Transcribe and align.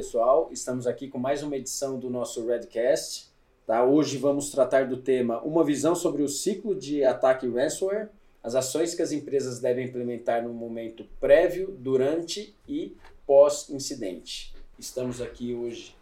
pessoal? 0.00 0.48
Estamos 0.50 0.86
aqui 0.86 1.08
com 1.08 1.18
mais 1.18 1.42
uma 1.42 1.54
edição 1.58 1.98
do 1.98 2.08
nosso 2.08 2.46
Redcast. 2.46 3.30
Tá? 3.66 3.84
Hoje 3.84 4.16
vamos 4.16 4.50
tratar 4.50 4.88
do 4.88 4.96
tema 4.96 5.42
Uma 5.42 5.62
visão 5.62 5.94
sobre 5.94 6.22
o 6.22 6.28
ciclo 6.28 6.74
de 6.74 7.04
ataque 7.04 7.46
ransomware, 7.46 8.08
as 8.42 8.54
ações 8.54 8.94
que 8.94 9.02
as 9.02 9.12
empresas 9.12 9.60
devem 9.60 9.86
implementar 9.86 10.42
no 10.42 10.54
momento 10.54 11.04
prévio, 11.20 11.76
durante 11.78 12.56
e 12.66 12.96
pós-incidente. 13.26 14.54
Estamos 14.78 15.20
aqui 15.20 15.54
hoje, 15.54 15.94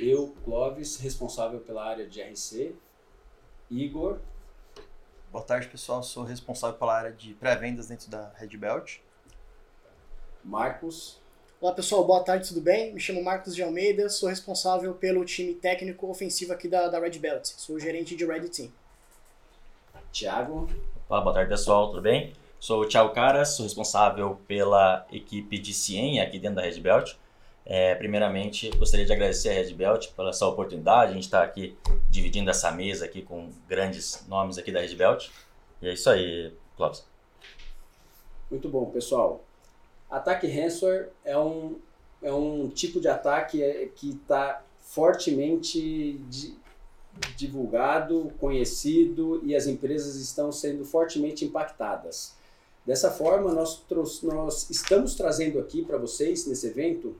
eu, 0.00 0.34
Clóvis, 0.44 0.96
responsável 0.96 1.60
pela 1.60 1.84
área 1.84 2.08
de 2.08 2.20
RC, 2.20 2.74
Igor. 3.70 4.18
Boa 5.30 5.44
tarde, 5.44 5.68
pessoal. 5.68 6.02
Sou 6.02 6.24
responsável 6.24 6.76
pela 6.76 6.98
área 6.98 7.12
de 7.12 7.34
pré-vendas 7.34 7.86
dentro 7.86 8.10
da 8.10 8.32
Red 8.36 8.56
Belt. 8.56 8.98
Marcos. 10.42 11.24
Olá 11.58 11.72
pessoal, 11.72 12.04
boa 12.04 12.22
tarde, 12.22 12.48
tudo 12.48 12.60
bem? 12.60 12.92
Me 12.92 13.00
chamo 13.00 13.24
Marcos 13.24 13.54
de 13.54 13.62
Almeida, 13.62 14.10
sou 14.10 14.28
responsável 14.28 14.92
pelo 14.92 15.24
time 15.24 15.54
técnico 15.54 16.06
ofensivo 16.06 16.52
aqui 16.52 16.68
da, 16.68 16.86
da 16.86 17.00
Red 17.00 17.18
Belt, 17.18 17.46
sou 17.56 17.80
gerente 17.80 18.14
de 18.14 18.26
Red 18.26 18.46
Team. 18.50 18.70
Tiago. 20.12 20.68
Olá, 21.08 21.22
boa 21.22 21.32
tarde 21.32 21.48
pessoal, 21.48 21.88
tudo 21.88 22.02
bem? 22.02 22.34
Sou 22.60 22.82
o 22.82 22.86
Thiago 22.86 23.14
Caras, 23.14 23.56
sou 23.56 23.64
responsável 23.64 24.38
pela 24.46 25.06
equipe 25.10 25.58
de 25.58 25.72
CIEM 25.72 26.20
aqui 26.20 26.38
dentro 26.38 26.56
da 26.56 26.62
Red 26.62 26.78
Belt. 26.78 27.14
É, 27.64 27.94
primeiramente, 27.94 28.68
gostaria 28.76 29.06
de 29.06 29.12
agradecer 29.14 29.48
a 29.48 29.54
Red 29.54 29.72
Belt 29.72 30.08
pela 30.08 30.28
essa 30.28 30.46
oportunidade, 30.46 31.12
a 31.12 31.14
gente 31.14 31.24
está 31.24 31.42
aqui 31.42 31.74
dividindo 32.10 32.50
essa 32.50 32.70
mesa 32.70 33.06
aqui 33.06 33.22
com 33.22 33.48
grandes 33.66 34.26
nomes 34.28 34.58
aqui 34.58 34.70
da 34.70 34.80
Red 34.80 34.94
Belt. 34.94 35.30
E 35.80 35.88
é 35.88 35.94
isso 35.94 36.10
aí, 36.10 36.52
Clóvis. 36.76 37.02
Muito 38.50 38.68
bom, 38.68 38.84
pessoal. 38.90 39.45
Ataque 40.10 40.46
ransomware 40.46 41.08
é 41.24 41.36
um, 41.38 41.76
é 42.22 42.32
um 42.32 42.68
tipo 42.68 43.00
de 43.00 43.08
ataque 43.08 43.62
é, 43.62 43.86
que 43.94 44.10
está 44.10 44.62
fortemente 44.80 46.18
di, 46.28 46.56
divulgado, 47.36 48.32
conhecido 48.38 49.40
e 49.44 49.54
as 49.54 49.66
empresas 49.66 50.16
estão 50.16 50.52
sendo 50.52 50.84
fortemente 50.84 51.44
impactadas. 51.44 52.34
Dessa 52.84 53.10
forma, 53.10 53.52
nós, 53.52 53.84
nós 54.22 54.70
estamos 54.70 55.16
trazendo 55.16 55.58
aqui 55.58 55.84
para 55.84 55.98
vocês, 55.98 56.46
nesse 56.46 56.68
evento, 56.68 57.16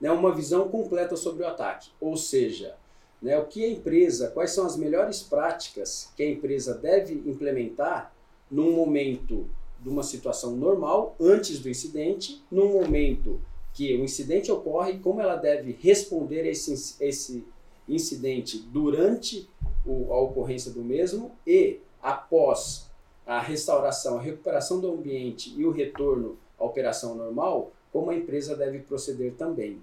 né, 0.00 0.10
uma 0.10 0.34
visão 0.34 0.68
completa 0.68 1.14
sobre 1.14 1.42
o 1.42 1.46
ataque. 1.46 1.90
Ou 2.00 2.16
seja, 2.16 2.74
né, 3.20 3.38
o 3.38 3.44
que 3.44 3.62
a 3.64 3.68
empresa, 3.68 4.30
quais 4.30 4.52
são 4.52 4.64
as 4.64 4.76
melhores 4.76 5.22
práticas 5.22 6.10
que 6.16 6.22
a 6.22 6.30
empresa 6.30 6.74
deve 6.74 7.14
implementar 7.26 8.14
num 8.50 8.72
momento 8.72 9.46
de 9.80 9.88
uma 9.88 10.02
situação 10.02 10.56
normal 10.56 11.14
antes 11.20 11.60
do 11.60 11.68
incidente, 11.68 12.42
no 12.50 12.68
momento 12.68 13.40
que 13.72 13.94
o 13.94 14.02
incidente 14.02 14.50
ocorre, 14.50 14.98
como 14.98 15.20
ela 15.20 15.36
deve 15.36 15.76
responder 15.80 16.40
a 16.40 16.48
esse, 16.48 16.96
esse 16.98 17.44
incidente 17.88 18.58
durante 18.58 19.48
o, 19.84 20.12
a 20.12 20.20
ocorrência 20.20 20.72
do 20.72 20.82
mesmo 20.82 21.32
e 21.46 21.80
após 22.02 22.86
a 23.26 23.40
restauração, 23.40 24.18
a 24.18 24.22
recuperação 24.22 24.80
do 24.80 24.92
ambiente 24.92 25.52
e 25.56 25.64
o 25.64 25.70
retorno 25.70 26.38
à 26.58 26.64
operação 26.64 27.14
normal, 27.14 27.72
como 27.92 28.10
a 28.10 28.14
empresa 28.14 28.56
deve 28.56 28.78
proceder 28.78 29.34
também. 29.34 29.80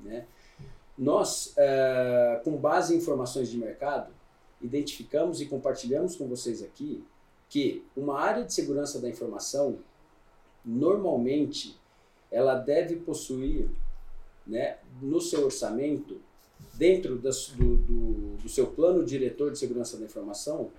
Né? 0.00 0.26
Nós, 0.98 1.54
uh, 1.56 2.42
com 2.44 2.56
base 2.56 2.94
em 2.94 2.98
informações 2.98 3.48
de 3.48 3.56
mercado, 3.56 4.12
identificamos 4.60 5.40
e 5.40 5.46
compartilhamos 5.46 6.16
com 6.16 6.26
vocês 6.26 6.62
aqui 6.62 7.04
que 7.48 7.84
uma 7.96 8.18
área 8.20 8.44
de 8.44 8.52
segurança 8.52 9.00
da 9.00 9.08
informação, 9.08 9.78
normalmente, 10.64 11.78
ela 12.30 12.56
deve 12.56 12.96
possuir, 12.96 13.68
né, 14.46 14.78
no 15.00 15.20
seu 15.20 15.44
orçamento, 15.44 16.20
dentro 16.74 17.16
das, 17.18 17.48
do, 17.48 17.76
do, 17.76 18.36
do 18.36 18.48
seu 18.48 18.66
plano 18.66 19.04
diretor 19.04 19.50
de 19.50 19.58
segurança 19.58 19.96
da 19.96 20.04
informação, 20.04 20.70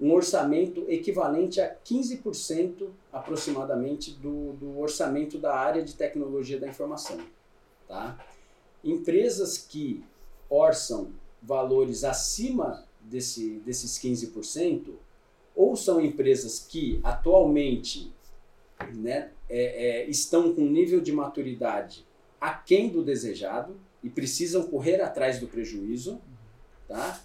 um 0.00 0.12
orçamento 0.12 0.84
equivalente 0.88 1.60
a 1.60 1.74
15% 1.74 2.88
aproximadamente 3.12 4.12
do, 4.12 4.52
do 4.52 4.78
orçamento 4.78 5.38
da 5.38 5.54
área 5.54 5.82
de 5.82 5.94
tecnologia 5.94 6.58
da 6.58 6.68
informação. 6.68 7.18
Tá? 7.88 8.24
Empresas 8.84 9.58
que 9.58 10.04
orçam 10.48 11.10
valores 11.42 12.04
acima 12.04 12.84
desse, 13.00 13.60
desses 13.64 13.98
15%, 13.98 14.92
ou 15.58 15.74
são 15.74 16.00
empresas 16.00 16.60
que 16.60 17.00
atualmente 17.02 18.12
né, 18.94 19.32
é, 19.50 20.02
é, 20.04 20.04
estão 20.08 20.54
com 20.54 20.62
um 20.62 20.70
nível 20.70 21.00
de 21.00 21.12
maturidade 21.12 22.06
aquém 22.40 22.88
do 22.88 23.02
desejado 23.02 23.76
e 24.00 24.08
precisam 24.08 24.68
correr 24.68 25.00
atrás 25.00 25.40
do 25.40 25.48
prejuízo, 25.48 26.20
tá? 26.86 27.20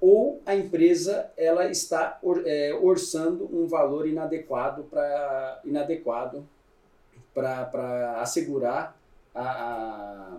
ou 0.00 0.40
a 0.46 0.56
empresa 0.56 1.30
ela 1.36 1.70
está 1.70 2.18
or, 2.22 2.42
é, 2.46 2.72
orçando 2.72 3.44
um 3.54 3.66
valor 3.66 4.08
inadequado 4.08 4.84
para 4.84 5.60
inadequado 5.62 6.48
para 7.34 8.18
assegurar 8.22 8.98
a, 9.34 9.42
a, 9.42 10.38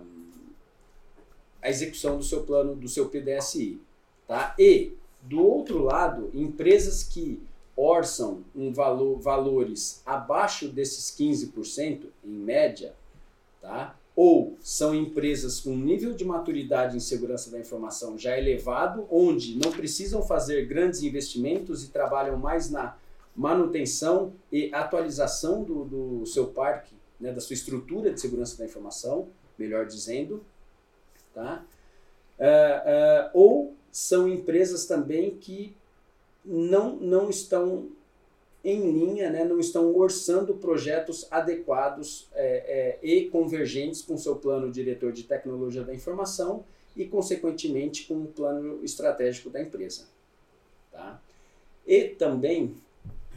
a 1.62 1.70
execução 1.70 2.18
do 2.18 2.24
seu 2.24 2.42
plano 2.42 2.74
do 2.74 2.88
seu 2.88 3.08
PDSI, 3.08 3.80
tá? 4.26 4.52
E 4.58 4.94
do 5.28 5.44
outro 5.44 5.82
lado, 5.82 6.30
empresas 6.32 7.02
que 7.02 7.40
orçam 7.76 8.42
um 8.56 8.72
valor, 8.72 9.20
valores 9.20 10.02
abaixo 10.04 10.68
desses 10.68 11.14
15% 11.16 12.06
em 12.24 12.30
média, 12.30 12.94
tá? 13.60 13.94
ou 14.16 14.56
são 14.60 14.94
empresas 14.94 15.60
com 15.60 15.76
nível 15.76 16.12
de 16.12 16.24
maturidade 16.24 16.96
em 16.96 17.00
segurança 17.00 17.52
da 17.52 17.58
informação 17.60 18.18
já 18.18 18.36
elevado, 18.36 19.06
onde 19.10 19.56
não 19.56 19.70
precisam 19.70 20.22
fazer 20.22 20.66
grandes 20.66 21.02
investimentos 21.02 21.84
e 21.84 21.90
trabalham 21.90 22.36
mais 22.36 22.68
na 22.68 22.96
manutenção 23.36 24.32
e 24.50 24.74
atualização 24.74 25.62
do, 25.62 25.84
do 25.84 26.26
seu 26.26 26.48
parque, 26.48 26.96
né, 27.20 27.30
da 27.32 27.40
sua 27.40 27.54
estrutura 27.54 28.12
de 28.12 28.20
segurança 28.20 28.58
da 28.58 28.64
informação, 28.64 29.28
melhor 29.56 29.86
dizendo, 29.86 30.42
tá? 31.32 31.64
Uh, 32.38 32.42
uh, 32.42 33.30
ou 33.34 33.77
são 33.98 34.28
empresas 34.28 34.86
também 34.86 35.36
que 35.36 35.76
não, 36.44 36.94
não 36.96 37.28
estão 37.28 37.88
em 38.62 38.92
linha, 38.92 39.28
né, 39.28 39.44
não 39.44 39.58
estão 39.58 39.92
orçando 39.96 40.54
projetos 40.54 41.26
adequados 41.32 42.28
é, 42.32 42.98
é, 43.02 43.06
e 43.06 43.28
convergentes 43.28 44.00
com 44.00 44.16
seu 44.16 44.36
plano 44.36 44.70
diretor 44.70 45.10
de 45.10 45.24
tecnologia 45.24 45.82
da 45.82 45.92
informação 45.92 46.64
e, 46.96 47.06
consequentemente, 47.06 48.06
com 48.06 48.22
o 48.22 48.26
plano 48.28 48.84
estratégico 48.84 49.50
da 49.50 49.60
empresa. 49.60 50.06
Tá? 50.92 51.20
E 51.84 52.04
também, 52.10 52.76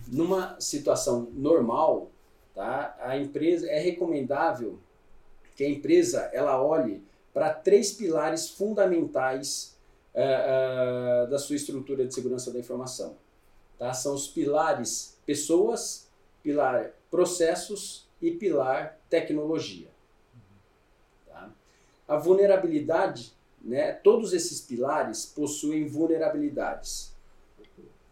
numa 0.08 0.60
situação 0.60 1.28
normal, 1.34 2.12
tá, 2.54 2.96
a 3.00 3.18
empresa 3.18 3.68
é 3.68 3.80
recomendável 3.80 4.78
que 5.56 5.64
a 5.64 5.70
empresa 5.70 6.30
ela 6.32 6.64
olhe 6.64 7.02
para 7.34 7.52
três 7.52 7.92
pilares 7.92 8.50
fundamentais 8.50 9.71
uh, 10.16 11.26
uh, 11.26 11.30
da 11.30 11.40
sua 11.40 11.56
estrutura 11.56 12.06
de 12.06 12.14
segurança 12.14 12.52
da 12.52 12.60
informação. 12.60 13.16
Tá? 13.78 13.94
São 13.94 14.14
os 14.14 14.28
pilares 14.28 15.18
pessoas, 15.26 16.08
pilar 16.44 16.92
processos 17.10 18.08
e 18.22 18.32
pilar 18.32 18.98
tecnologia. 19.10 19.88
Tá? 21.28 21.50
A 22.08 22.18
vulnerabilidade, 22.18 23.34
né, 23.62 23.94
todos 23.94 24.34
esses 24.34 24.62
pilares 24.62 25.26
possuem 25.26 25.88
vulnerabilidades. 25.88 27.14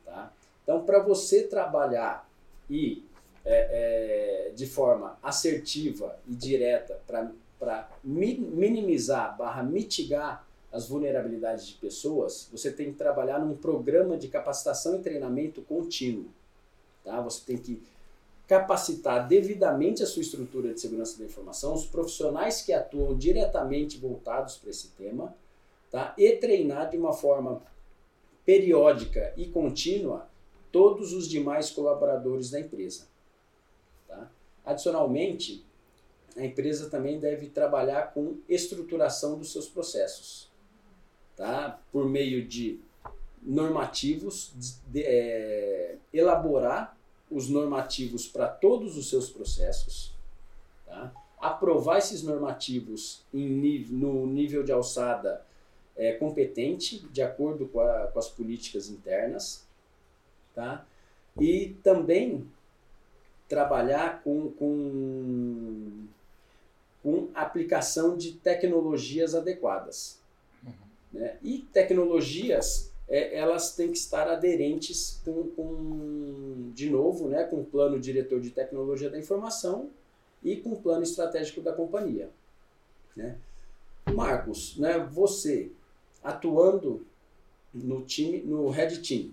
Tá? 0.05 0.33
Então, 0.63 0.83
para 0.83 0.99
você 0.99 1.43
trabalhar 1.43 2.29
e 2.69 3.03
é, 3.45 4.49
é, 4.49 4.51
de 4.51 4.67
forma 4.67 5.17
assertiva 5.23 6.19
e 6.27 6.35
direta 6.35 6.99
para 7.57 7.89
minimizar 8.03 9.35
barra 9.37 9.63
mitigar 9.63 10.45
as 10.71 10.87
vulnerabilidades 10.87 11.67
de 11.67 11.73
pessoas, 11.73 12.47
você 12.51 12.71
tem 12.71 12.91
que 12.91 12.97
trabalhar 12.97 13.39
num 13.39 13.55
programa 13.55 14.17
de 14.17 14.27
capacitação 14.27 14.95
e 14.95 15.01
treinamento 15.01 15.61
contínuo. 15.63 16.27
Tá? 17.03 17.19
Você 17.21 17.41
tem 17.45 17.57
que 17.57 17.81
capacitar 18.47 19.27
devidamente 19.27 20.03
a 20.03 20.05
sua 20.05 20.21
estrutura 20.21 20.73
de 20.73 20.79
segurança 20.79 21.17
da 21.17 21.25
informação, 21.25 21.73
os 21.73 21.85
profissionais 21.85 22.61
que 22.61 22.73
atuam 22.73 23.17
diretamente 23.17 23.97
voltados 23.97 24.57
para 24.57 24.69
esse 24.69 24.89
tema, 24.89 25.35
tá? 25.91 26.13
e 26.17 26.31
treinar 26.33 26.89
de 26.89 26.97
uma 26.97 27.13
forma 27.13 27.61
periódica 28.45 29.33
e 29.35 29.47
contínua 29.47 30.27
todos 30.71 31.13
os 31.13 31.27
demais 31.27 31.71
colaboradores 31.71 32.51
da 32.51 32.59
empresa. 32.59 33.07
Tá? 34.07 34.29
Adicionalmente, 34.63 35.65
a 36.37 36.45
empresa 36.45 36.89
também 36.91 37.19
deve 37.19 37.47
trabalhar 37.47 38.13
com 38.13 38.37
estruturação 38.47 39.37
dos 39.37 39.51
seus 39.51 39.67
processos 39.67 40.48
tá? 41.39 41.79
por 41.89 42.05
meio 42.05 42.45
de 42.45 42.81
normativos, 43.41 44.51
de, 44.89 45.01
é, 45.01 45.95
elaborar 46.13 46.97
os 47.31 47.47
normativos 47.47 48.27
para 48.27 48.49
todos 48.49 48.97
os 48.97 49.09
seus 49.09 49.29
processos, 49.29 50.13
tá? 50.85 51.13
aprovar 51.39 51.97
esses 51.97 52.21
normativos 52.21 53.21
em 53.33 53.85
no 53.89 54.27
nível 54.27 54.63
de 54.63 54.73
alçada 54.73 55.41
é, 55.95 56.11
competente, 56.11 56.99
de 57.07 57.21
acordo 57.21 57.65
com, 57.67 57.79
a, 57.79 58.07
com 58.07 58.19
as 58.19 58.27
políticas 58.27 58.89
internas, 58.89 59.65
tá? 60.53 60.85
E 61.39 61.77
também 61.81 62.45
trabalhar 63.47 64.21
com, 64.23 64.51
com, 64.51 66.05
com 67.01 67.29
aplicação 67.33 68.17
de 68.17 68.33
tecnologias 68.33 69.33
adequadas. 69.33 70.19
Né? 71.11 71.37
E 71.41 71.59
tecnologias, 71.73 72.91
é, 73.07 73.35
elas 73.35 73.75
têm 73.75 73.91
que 73.91 73.97
estar 73.97 74.27
aderentes 74.27 75.21
com, 75.25 75.49
com, 75.49 76.71
de 76.73 76.89
novo, 76.89 77.27
né, 77.27 77.43
com 77.43 77.61
o 77.61 77.65
plano 77.65 77.99
diretor 77.99 78.39
de 78.39 78.51
tecnologia 78.51 79.09
da 79.09 79.17
informação 79.17 79.89
e 80.43 80.55
com 80.57 80.71
o 80.71 80.81
plano 80.81 81.03
estratégico 81.03 81.61
da 81.61 81.73
companhia. 81.73 82.29
Né? 83.15 83.37
Marcos, 84.13 84.77
né, 84.77 84.99
você 84.99 85.71
atuando 86.23 87.05
no 87.73 88.03
time, 88.03 88.41
no 88.41 88.69
Red 88.69 88.97
Team, 88.97 89.31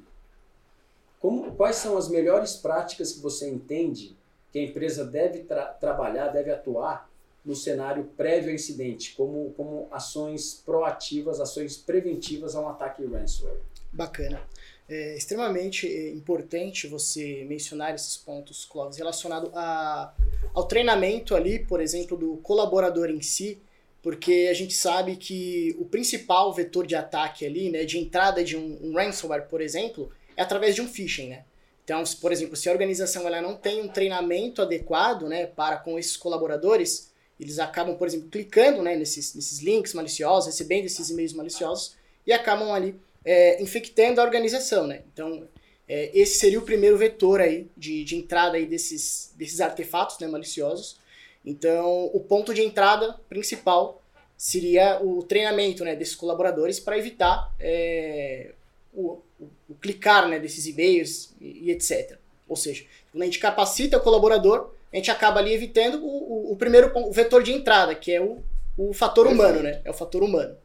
como, 1.21 1.55
quais 1.55 1.77
são 1.77 1.97
as 1.97 2.09
melhores 2.09 2.57
práticas 2.57 3.13
que 3.13 3.21
você 3.21 3.49
entende 3.49 4.17
que 4.53 4.59
a 4.59 4.63
empresa 4.63 5.05
deve 5.05 5.41
tra 5.41 5.67
trabalhar, 5.67 6.29
deve 6.29 6.51
atuar 6.51 7.11
no 7.47 7.55
cenário 7.55 8.11
prévio 8.17 8.49
ao 8.49 8.55
incidente, 8.55 9.15
como, 9.15 9.55
como 9.57 9.87
ações 9.93 10.61
proativas, 10.67 11.41
ações 11.41 11.77
preventivas 11.77 12.57
a 12.57 12.61
um 12.61 12.69
ataque 12.69 13.05
ransomware? 13.07 13.61
Bacana. 13.93 14.43
É 14.89 15.17
extremamente 15.17 15.87
importante 16.15 16.87
você 16.87 17.45
mencionar 17.49 17.95
esses 17.95 18.17
pontos, 18.17 18.65
Clóvis, 18.65 18.99
relacionado 18.99 19.51
a, 19.55 20.13
ao 20.53 20.65
treinamento 20.65 21.35
ali, 21.35 21.61
por 21.61 21.81
exemplo, 21.81 22.17
do 22.17 22.37
colaborador 22.39 23.11
em 23.11 23.23
si, 23.23 23.59
porque 24.03 24.49
a 24.51 24.55
gente 24.55 24.75
sabe 24.75 25.17
que 25.17 25.75
o 25.81 25.85
principal 25.85 26.53
vetor 26.53 26.87
de 26.87 26.95
ataque 26.95 27.45
ali, 27.45 27.71
né, 27.71 27.85
de 27.85 27.99
entrada 27.99 28.45
de 28.45 28.57
um, 28.57 28.79
um 28.83 28.95
ransomware, 28.95 29.49
por 29.49 29.61
exemplo, 29.61 30.13
é 30.37 30.43
através 30.43 30.75
de 30.75 30.83
um 30.83 30.89
phishing, 30.89 31.31
né? 31.31 31.45
Então, 31.83 32.03
por 32.21 32.33
exemplo, 32.33 32.57
se 32.57 32.69
a 32.69 32.73
organização 32.73 33.27
ela 33.27 33.41
não 33.41 33.57
tem 33.57 33.81
um 33.81 33.89
treinamento 33.89 34.61
adequado, 34.63 35.29
né, 35.29 35.47
para 35.47 35.77
com 35.77 35.99
esses 35.99 36.17
colaboradores, 36.17 37.13
eles 37.39 37.59
acabam, 37.59 37.97
por 37.97 38.07
exemplo, 38.07 38.29
clicando, 38.29 38.83
né, 38.83 38.97
nesses, 38.97 39.35
nesses 39.35 39.61
links 39.61 39.93
maliciosos, 39.93 40.47
recebendo 40.47 40.87
esses 40.87 41.11
e-mails 41.11 41.33
maliciosos 41.33 41.97
e 42.27 42.33
acabam 42.33 42.73
ali 42.73 42.99
é, 43.25 43.63
infectando 43.63 44.21
a 44.21 44.25
organização, 44.25 44.87
né? 44.87 45.03
Então, 45.13 45.49
é, 45.89 46.11
esse 46.15 46.39
seria 46.39 46.59
o 46.59 46.63
primeiro 46.63 46.97
vetor 46.97 47.41
aí 47.41 47.69
de, 47.77 48.03
de 48.05 48.17
entrada 48.17 48.57
aí 48.57 48.67
desses, 48.67 49.33
desses 49.37 49.61
artefatos 49.61 50.19
né, 50.19 50.27
maliciosos. 50.27 50.99
Então, 51.45 52.11
o 52.13 52.21
ponto 52.21 52.53
de 52.53 52.63
entrada 52.63 53.19
principal 53.29 54.03
seria 54.37 55.01
o 55.03 55.23
treinamento 55.23 55.85
né, 55.85 55.95
desses 55.95 56.15
colaboradores 56.15 56.81
para 56.81 56.99
evitar 56.99 57.55
é, 57.59 58.53
o, 58.93 59.19
o, 59.41 59.49
o 59.69 59.75
clicar 59.81 60.29
né, 60.29 60.39
desses 60.39 60.67
e-mails 60.67 61.33
e, 61.41 61.67
e, 61.67 61.71
etc. 61.71 62.19
Ou 62.49 62.57
seja, 62.57 62.85
quando 63.11 63.23
a 63.23 63.27
gente 63.27 63.39
capacita 63.39 63.97
o 63.97 64.03
colaborador, 64.03 64.75
a 64.97 64.99
gente 64.99 65.11
acaba 65.11 65.41
ali 65.41 65.53
evitando 65.53 66.03
o, 66.03 66.07
o, 66.07 66.53
o 66.53 66.57
primeiro 66.57 66.91
o 66.97 67.13
vetor 67.13 67.43
de 67.43 67.53
entrada, 67.53 67.95
que 67.95 68.11
é 68.11 68.21
o, 68.21 68.39
o 68.79 68.95
fator 68.95 69.27
humano, 69.27 69.63
né? 69.63 69.83
É 69.85 69.91
o 69.91 69.95
fator 69.95 70.23
humano. 70.23 70.57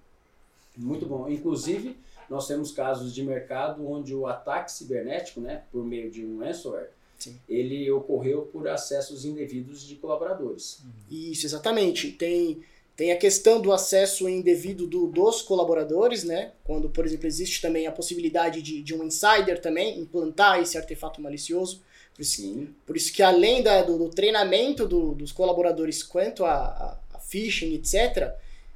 Muito 0.77 1.05
bom. 1.05 1.29
Inclusive, 1.29 1.97
nós 2.29 2.47
temos 2.47 2.71
casos 2.71 3.13
de 3.13 3.21
mercado 3.23 3.85
onde 3.85 4.15
o 4.15 4.25
ataque 4.25 4.71
cibernético, 4.71 5.41
né, 5.41 5.63
por 5.69 5.83
meio 5.83 6.09
de 6.09 6.25
um 6.25 6.39
ransomware, 6.39 6.91
Sim. 7.19 7.37
ele 7.49 7.91
ocorreu 7.91 8.43
por 8.43 8.69
acessos 8.69 9.25
indevidos 9.25 9.85
de 9.85 9.95
colaboradores. 9.95 10.81
Isso, 11.09 11.45
exatamente. 11.45 12.13
Tem 12.13 12.63
tem 12.95 13.11
a 13.11 13.17
questão 13.17 13.59
do 13.59 13.71
acesso 13.71 14.29
indevido 14.29 14.85
do, 14.85 15.07
dos 15.07 15.41
colaboradores, 15.41 16.23
né? 16.23 16.51
Quando, 16.63 16.89
por 16.89 17.05
exemplo, 17.05 17.25
existe 17.25 17.61
também 17.61 17.87
a 17.87 17.91
possibilidade 17.91 18.61
de, 18.61 18.81
de 18.81 18.93
um 18.93 19.03
insider 19.03 19.59
também 19.59 19.99
implantar 19.99 20.59
esse 20.59 20.77
artefato 20.77 21.19
malicioso. 21.19 21.81
Por 22.21 22.23
isso, 22.23 22.41
Sim. 22.41 22.75
por 22.85 22.95
isso 22.95 23.11
que 23.11 23.23
além 23.23 23.63
da, 23.63 23.81
do, 23.81 23.97
do 23.97 24.09
treinamento 24.09 24.87
do, 24.87 25.15
dos 25.15 25.31
colaboradores 25.31 26.03
quanto 26.03 26.45
a, 26.45 26.53
a, 26.53 26.97
a 27.15 27.19
phishing, 27.19 27.73
etc., 27.73 28.31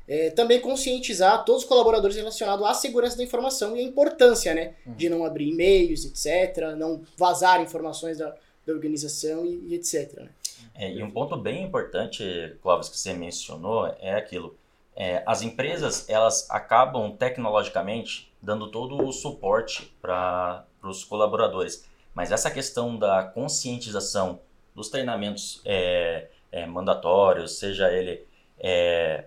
é, 0.07 0.31
também 0.31 0.59
conscientizar 0.59 1.45
todos 1.45 1.61
os 1.61 1.67
colaboradores 1.67 2.15
relacionados 2.15 2.65
à 2.65 2.73
segurança 2.73 3.15
da 3.17 3.23
informação 3.23 3.77
e 3.77 3.81
a 3.81 3.83
importância 3.83 4.51
né, 4.55 4.73
uhum. 4.83 4.93
de 4.95 5.09
não 5.09 5.23
abrir 5.23 5.49
e-mails, 5.49 6.05
etc., 6.05 6.75
não 6.75 7.03
vazar 7.15 7.61
informações 7.61 8.17
da, 8.17 8.35
da 8.65 8.73
organização 8.73 9.45
e, 9.45 9.67
e 9.67 9.75
etc. 9.75 10.21
Né? 10.21 10.29
É, 10.73 10.91
e 10.91 11.03
um 11.03 11.11
ponto 11.11 11.37
bem 11.37 11.63
importante, 11.63 12.23
Clóvis, 12.63 12.89
que 12.89 12.97
você 12.97 13.13
mencionou, 13.13 13.95
é 13.99 14.15
aquilo. 14.15 14.57
É, 14.95 15.21
as 15.23 15.43
empresas, 15.43 16.09
elas 16.09 16.49
acabam 16.49 17.15
tecnologicamente 17.15 18.31
dando 18.41 18.71
todo 18.71 19.05
o 19.05 19.11
suporte 19.11 19.95
para 20.01 20.65
os 20.81 21.03
colaboradores. 21.03 21.85
Mas 22.15 22.31
essa 22.31 22.49
questão 22.49 22.97
da 22.97 23.23
conscientização 23.23 24.39
dos 24.73 24.89
treinamentos 24.89 25.61
é, 25.65 26.29
é, 26.51 26.65
mandatórios, 26.65 27.59
seja 27.59 27.91
ele 27.91 28.25
é, 28.57 29.25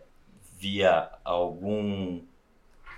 via 0.56 1.11
algum 1.23 2.23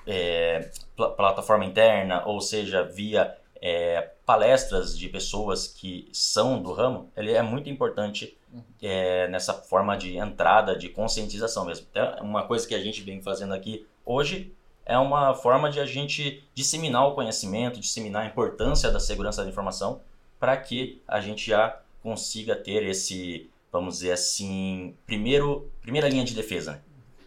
é, 0.07 0.71
pl 0.97 1.11
plataforma 1.17 1.65
interna, 1.65 2.25
ou 2.25 2.41
seja, 2.41 2.85
via 2.85 3.37
é, 3.61 4.11
palestras 4.25 4.97
de 4.97 5.09
pessoas 5.09 5.67
que 5.67 6.09
são 6.13 6.63
do 6.63 6.73
ramo, 6.73 7.11
ele 7.17 7.33
é 7.33 7.43
muito 7.43 7.69
importante 7.69 8.39
é, 8.81 9.29
nessa 9.29 9.53
forma 9.53 9.97
de 9.97 10.17
entrada, 10.17 10.77
de 10.77 10.89
conscientização 10.89 11.65
mesmo. 11.65 11.87
Então, 11.91 12.17
uma 12.23 12.45
coisa 12.45 12.67
que 12.67 12.75
a 12.75 12.81
gente 12.81 13.03
vem 13.03 13.21
fazendo 13.21 13.53
aqui 13.53 13.87
hoje 14.05 14.53
é 14.91 14.99
uma 14.99 15.33
forma 15.35 15.71
de 15.71 15.79
a 15.79 15.87
gente 15.87 16.43
disseminar 16.53 17.07
o 17.07 17.15
conhecimento, 17.15 17.79
disseminar 17.79 18.25
a 18.25 18.27
importância 18.27 18.91
da 18.91 18.99
segurança 18.99 19.45
da 19.45 19.49
informação 19.49 20.01
para 20.39 20.57
que 20.57 21.01
a 21.07 21.21
gente 21.21 21.47
já 21.47 21.81
consiga 22.03 22.57
ter 22.57 22.83
esse, 22.83 23.49
vamos 23.71 23.99
dizer 23.99 24.13
assim, 24.13 24.97
primeiro, 25.07 25.71
primeira 25.81 26.09
linha 26.09 26.25
de 26.25 26.35
defesa. 26.35 26.73
Né? 26.73 26.81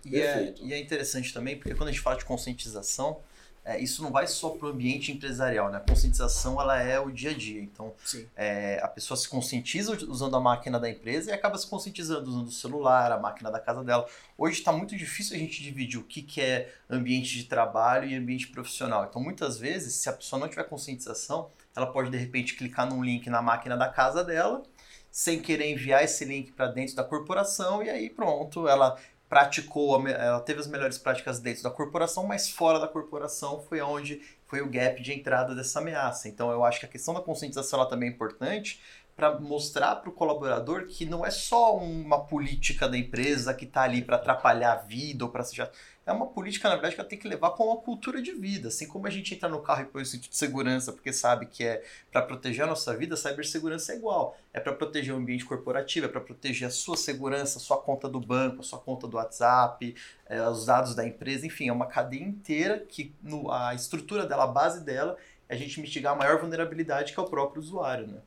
E 0.05 0.19
é, 0.19 0.53
e 0.61 0.73
é 0.73 0.79
interessante 0.79 1.33
também, 1.33 1.55
porque 1.55 1.73
quando 1.73 1.87
a 1.87 1.91
gente 1.93 2.01
fala 2.01 2.17
de 2.17 2.25
conscientização, 2.25 3.21
é, 3.65 3.79
isso 3.79 4.03
não 4.03 4.11
vai 4.11 4.27
só 4.27 4.49
para 4.49 4.67
o 4.67 4.71
ambiente 4.71 5.11
empresarial, 5.11 5.71
né? 5.71 5.77
A 5.77 5.79
conscientização 5.79 6.59
ela 6.59 6.81
é 6.81 6.99
o 6.99 7.09
dia 7.09 7.31
a 7.31 7.33
dia. 7.33 7.61
Então, 7.61 7.93
é, 8.35 8.79
a 8.83 8.87
pessoa 8.89 9.15
se 9.15 9.29
conscientiza 9.29 9.93
usando 10.05 10.35
a 10.35 10.39
máquina 10.39 10.77
da 10.77 10.89
empresa 10.89 11.31
e 11.31 11.33
acaba 11.33 11.57
se 11.57 11.65
conscientizando 11.67 12.29
usando 12.29 12.47
o 12.47 12.51
celular, 12.51 13.11
a 13.11 13.17
máquina 13.17 13.49
da 13.49 13.59
casa 13.59 13.81
dela. 13.81 14.05
Hoje 14.37 14.59
está 14.59 14.73
muito 14.73 14.97
difícil 14.97 15.37
a 15.37 15.39
gente 15.39 15.63
dividir 15.63 15.97
o 15.97 16.03
que, 16.03 16.21
que 16.21 16.41
é 16.41 16.73
ambiente 16.89 17.37
de 17.37 17.45
trabalho 17.45 18.09
e 18.09 18.15
ambiente 18.15 18.47
profissional. 18.47 19.05
Então, 19.09 19.21
muitas 19.21 19.57
vezes, 19.57 19.93
se 19.93 20.09
a 20.09 20.13
pessoa 20.13 20.39
não 20.39 20.49
tiver 20.49 20.63
conscientização, 20.65 21.49
ela 21.73 21.87
pode 21.87 22.09
de 22.09 22.17
repente 22.17 22.55
clicar 22.55 22.87
num 22.89 23.01
link 23.01 23.29
na 23.29 23.41
máquina 23.41 23.77
da 23.77 23.87
casa 23.87 24.25
dela, 24.25 24.61
sem 25.09 25.39
querer 25.39 25.71
enviar 25.71 26.03
esse 26.03 26.25
link 26.25 26.51
para 26.51 26.67
dentro 26.67 26.95
da 26.95 27.03
corporação 27.03 27.83
e 27.83 27.89
aí 27.89 28.09
pronto, 28.09 28.67
ela 28.67 28.97
praticou, 29.29 30.07
ela 30.07 30.39
teve 30.39 30.59
as 30.59 30.67
melhores 30.67 30.97
práticas 30.97 31.39
dentro 31.39 31.63
da 31.63 31.71
corporação, 31.71 32.25
mas 32.25 32.49
fora 32.49 32.79
da 32.79 32.87
corporação 32.87 33.61
foi 33.67 33.81
onde 33.81 34.21
foi 34.45 34.61
o 34.61 34.69
gap 34.69 35.01
de 35.01 35.11
entrada 35.11 35.55
dessa 35.55 35.79
ameaça. 35.79 36.27
Então 36.27 36.51
eu 36.51 36.63
acho 36.63 36.79
que 36.79 36.85
a 36.85 36.89
questão 36.89 37.13
da 37.13 37.21
conscientização 37.21 37.79
ela 37.79 37.89
também 37.89 38.09
é 38.09 38.11
importante 38.11 38.79
para 39.15 39.39
mostrar 39.39 39.97
para 39.97 40.09
o 40.09 40.13
colaborador 40.13 40.85
que 40.87 41.05
não 41.05 41.25
é 41.25 41.29
só 41.29 41.77
uma 41.77 42.25
política 42.25 42.87
da 42.87 42.97
empresa 42.97 43.53
que 43.53 43.65
está 43.65 43.83
ali 43.83 44.01
para 44.01 44.15
atrapalhar 44.15 44.73
a 44.73 44.77
vida 44.77 45.23
ou 45.23 45.31
para 45.31 45.43
seja 45.43 45.71
é 46.05 46.11
uma 46.11 46.27
política, 46.27 46.67
na 46.67 46.75
verdade, 46.75 46.95
que 46.95 47.01
ela 47.01 47.09
tem 47.09 47.17
que 47.17 47.27
levar 47.27 47.51
com 47.51 47.65
uma 47.65 47.77
cultura 47.77 48.21
de 48.21 48.33
vida. 48.33 48.67
Assim 48.67 48.87
como 48.87 49.07
a 49.07 49.09
gente 49.09 49.33
entra 49.33 49.47
no 49.47 49.61
carro 49.61 49.83
e 49.83 49.85
põe 49.85 50.01
o 50.01 50.05
cinto 50.05 50.29
de 50.29 50.35
segurança 50.35 50.91
porque 50.91 51.13
sabe 51.13 51.45
que 51.45 51.63
é 51.63 51.83
para 52.11 52.21
proteger 52.21 52.65
a 52.65 52.67
nossa 52.67 52.95
vida, 52.95 53.13
a 53.13 53.17
cibersegurança 53.17 53.93
é 53.93 53.95
igual. 53.95 54.37
É 54.53 54.59
para 54.59 54.73
proteger 54.73 55.13
o 55.13 55.17
ambiente 55.17 55.45
corporativo, 55.45 56.05
é 56.05 56.09
para 56.09 56.19
proteger 56.19 56.67
a 56.67 56.71
sua 56.71 56.97
segurança, 56.97 57.57
a 57.57 57.61
sua 57.61 57.77
conta 57.77 58.09
do 58.09 58.19
banco, 58.19 58.59
a 58.59 58.63
sua 58.63 58.79
conta 58.79 59.07
do 59.07 59.15
WhatsApp, 59.15 59.95
é, 60.27 60.41
os 60.49 60.65
dados 60.65 60.93
da 60.93 61.07
empresa, 61.07 61.47
enfim, 61.47 61.69
é 61.69 61.73
uma 61.73 61.85
cadeia 61.85 62.23
inteira 62.23 62.79
que 62.79 63.13
no, 63.21 63.49
a 63.49 63.73
estrutura 63.73 64.25
dela, 64.25 64.43
a 64.43 64.47
base 64.47 64.83
dela, 64.83 65.15
é 65.47 65.55
a 65.55 65.57
gente 65.57 65.79
mitigar 65.79 66.13
a 66.13 66.15
maior 66.17 66.39
vulnerabilidade 66.39 67.13
que 67.13 67.19
é 67.19 67.23
o 67.23 67.27
próprio 67.27 67.61
usuário. 67.61 68.07
Né? 68.07 68.19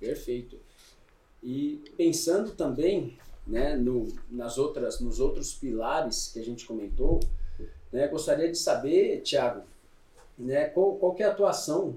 Perfeito. 0.00 0.58
E 1.42 1.80
pensando 1.96 2.50
também 2.50 3.16
né, 3.48 3.76
no, 3.76 4.06
nas 4.30 4.58
outras, 4.58 5.00
nos 5.00 5.18
outros 5.18 5.54
pilares 5.54 6.30
que 6.32 6.38
a 6.38 6.44
gente 6.44 6.66
comentou, 6.66 7.20
né, 7.90 8.06
gostaria 8.06 8.50
de 8.50 8.58
saber, 8.58 9.22
Tiago, 9.22 9.62
né, 10.38 10.66
qual, 10.66 10.96
qual 10.96 11.16
é 11.18 11.24
a 11.24 11.30
atuação 11.30 11.96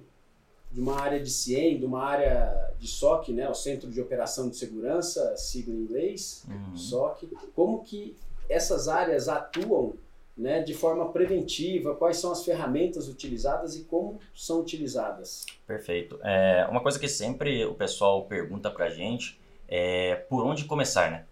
de 0.72 0.80
uma 0.80 1.00
área 1.00 1.20
de 1.20 1.30
CIEM, 1.30 1.78
de 1.78 1.86
uma 1.86 2.02
área 2.02 2.74
de 2.80 2.88
SOC, 2.88 3.30
né, 3.34 3.50
o 3.50 3.54
Centro 3.54 3.92
de 3.92 4.00
Operação 4.00 4.50
de 4.50 4.56
Segurança, 4.56 5.36
sigla 5.36 5.74
em 5.74 5.80
inglês, 5.80 6.46
uhum. 6.48 6.76
SOC, 6.76 7.28
como 7.54 7.84
que 7.84 8.16
essas 8.50 8.88
áreas 8.88 9.28
atuam 9.28 9.96
né, 10.36 10.62
de 10.62 10.74
forma 10.74 11.12
preventiva, 11.12 11.94
quais 11.96 12.18
são 12.18 12.32
as 12.32 12.44
ferramentas 12.44 13.10
utilizadas 13.10 13.76
e 13.76 13.84
como 13.84 14.20
são 14.34 14.62
utilizadas. 14.62 15.46
Perfeito. 15.68 16.18
É, 16.24 16.66
uma 16.72 16.82
coisa 16.82 16.98
que 16.98 17.08
sempre 17.08 17.66
o 17.66 17.76
pessoal 17.76 18.26
pergunta 18.26 18.72
para 18.72 18.86
a 18.86 18.90
gente 18.90 19.40
é 19.68 20.16
por 20.16 20.46
onde 20.46 20.66
começar, 20.66 21.12
né? 21.12 21.26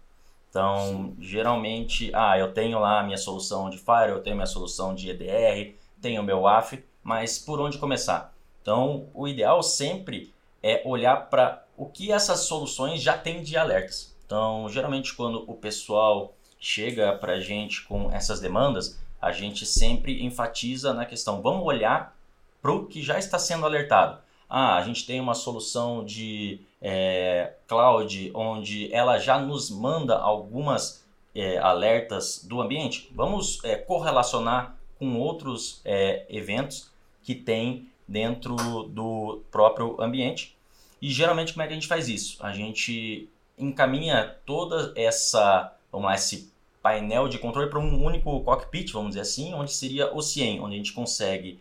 Então, 0.50 1.14
geralmente, 1.20 2.10
ah, 2.12 2.36
eu 2.36 2.52
tenho 2.52 2.80
lá 2.80 3.00
a 3.00 3.02
minha 3.04 3.16
solução 3.16 3.70
de 3.70 3.78
Fire, 3.78 4.10
eu 4.10 4.20
tenho 4.20 4.34
minha 4.34 4.46
solução 4.46 4.94
de 4.94 5.08
EDR, 5.08 5.76
tenho 6.02 6.20
o 6.20 6.24
meu 6.24 6.40
WAF, 6.40 6.84
mas 7.02 7.38
por 7.38 7.60
onde 7.60 7.78
começar? 7.78 8.34
Então, 8.60 9.08
o 9.14 9.28
ideal 9.28 9.62
sempre 9.62 10.34
é 10.60 10.82
olhar 10.84 11.30
para 11.30 11.64
o 11.76 11.86
que 11.86 12.10
essas 12.12 12.40
soluções 12.40 13.00
já 13.00 13.16
têm 13.16 13.42
de 13.42 13.56
alertas. 13.56 14.14
Então, 14.26 14.68
geralmente, 14.68 15.14
quando 15.14 15.48
o 15.48 15.54
pessoal 15.54 16.34
chega 16.58 17.12
para 17.14 17.34
a 17.34 17.40
gente 17.40 17.82
com 17.84 18.10
essas 18.12 18.40
demandas, 18.40 19.00
a 19.20 19.32
gente 19.32 19.64
sempre 19.64 20.24
enfatiza 20.24 20.92
na 20.92 21.06
questão: 21.06 21.40
vamos 21.40 21.64
olhar 21.64 22.16
para 22.60 22.72
o 22.72 22.86
que 22.86 23.02
já 23.02 23.18
está 23.18 23.38
sendo 23.38 23.64
alertado. 23.64 24.20
Ah, 24.52 24.78
a 24.78 24.82
gente 24.82 25.06
tem 25.06 25.20
uma 25.20 25.34
solução 25.34 26.04
de 26.04 26.60
é, 26.82 27.52
cloud 27.68 28.32
onde 28.34 28.92
ela 28.92 29.16
já 29.16 29.38
nos 29.38 29.70
manda 29.70 30.18
algumas 30.18 31.06
é, 31.32 31.56
alertas 31.58 32.44
do 32.44 32.60
ambiente. 32.60 33.08
Vamos 33.14 33.62
é, 33.62 33.76
correlacionar 33.76 34.76
com 34.98 35.16
outros 35.20 35.80
eventos 36.28 36.90
que 37.22 37.34
tem 37.34 37.88
dentro 38.06 38.56
do 38.88 39.40
próprio 39.52 39.96
ambiente. 40.02 40.56
E 41.00 41.10
geralmente 41.10 41.52
como 41.52 41.62
é 41.62 41.66
que 41.66 41.72
a 41.72 41.76
gente 41.76 41.86
faz 41.86 42.08
isso? 42.08 42.36
A 42.44 42.52
gente 42.52 43.28
encaminha 43.56 44.36
toda 44.44 44.92
essa, 44.96 45.72
vamos 45.92 46.08
lá, 46.08 46.14
esse 46.16 46.52
painel 46.82 47.28
de 47.28 47.38
controle 47.38 47.70
para 47.70 47.78
um 47.78 48.04
único 48.04 48.40
cockpit, 48.40 48.92
vamos 48.92 49.10
dizer 49.10 49.20
assim, 49.20 49.54
onde 49.54 49.72
seria 49.72 50.12
o 50.14 50.20
CIEM, 50.20 50.60
onde 50.60 50.74
a 50.74 50.76
gente 50.76 50.92
consegue 50.92 51.58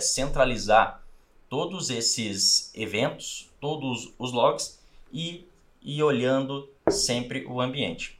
centralizar 0.00 1.02
todos 1.48 1.90
esses 1.90 2.72
eventos, 2.74 3.48
todos 3.60 4.12
os 4.18 4.32
logs 4.32 4.78
e 5.12 5.46
ir 5.82 6.02
olhando 6.02 6.68
sempre 6.88 7.44
o 7.46 7.60
ambiente. 7.60 8.18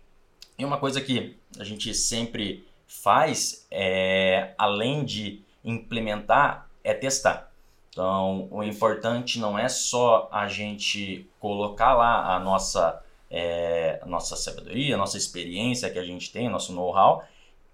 E 0.58 0.64
uma 0.64 0.78
coisa 0.78 1.00
que 1.00 1.36
a 1.58 1.64
gente 1.64 1.94
sempre 1.94 2.66
faz, 2.86 3.66
é, 3.70 4.54
além 4.58 5.04
de 5.04 5.42
implementar, 5.64 6.68
é 6.82 6.94
testar. 6.94 7.52
Então, 7.90 8.48
o 8.50 8.62
importante 8.62 9.38
não 9.38 9.58
é 9.58 9.68
só 9.68 10.28
a 10.32 10.46
gente 10.48 11.28
colocar 11.38 11.94
lá 11.94 12.36
a 12.36 12.40
nossa, 12.40 13.02
é, 13.30 13.98
a 14.02 14.06
nossa 14.06 14.36
sabedoria, 14.36 14.94
a 14.94 14.98
nossa 14.98 15.18
experiência 15.18 15.90
que 15.90 15.98
a 15.98 16.04
gente 16.04 16.32
tem, 16.32 16.48
nosso 16.48 16.72
know-how, 16.72 17.24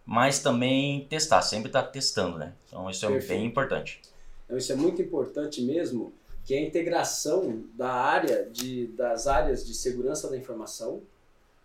mas 0.05 0.41
também 0.41 1.07
testar, 1.09 1.43
sempre 1.43 1.69
estar 1.69 1.83
tá 1.83 1.89
testando, 1.89 2.39
né? 2.39 2.53
Então, 2.67 2.89
isso 2.91 3.05
é 3.05 3.09
Perfeito. 3.09 3.39
bem 3.39 3.47
importante. 3.47 4.01
Então, 4.45 4.57
isso 4.57 4.73
é 4.73 4.77
muito 4.77 5.01
importante 5.01 5.63
mesmo, 5.63 6.13
que 6.45 6.55
é 6.55 6.59
a 6.59 6.63
integração 6.63 7.65
da 7.75 7.91
área 7.91 8.49
de, 8.51 8.89
das 8.89 9.27
áreas 9.27 9.67
de 9.67 9.75
segurança 9.75 10.29
da 10.29 10.37
informação 10.37 11.03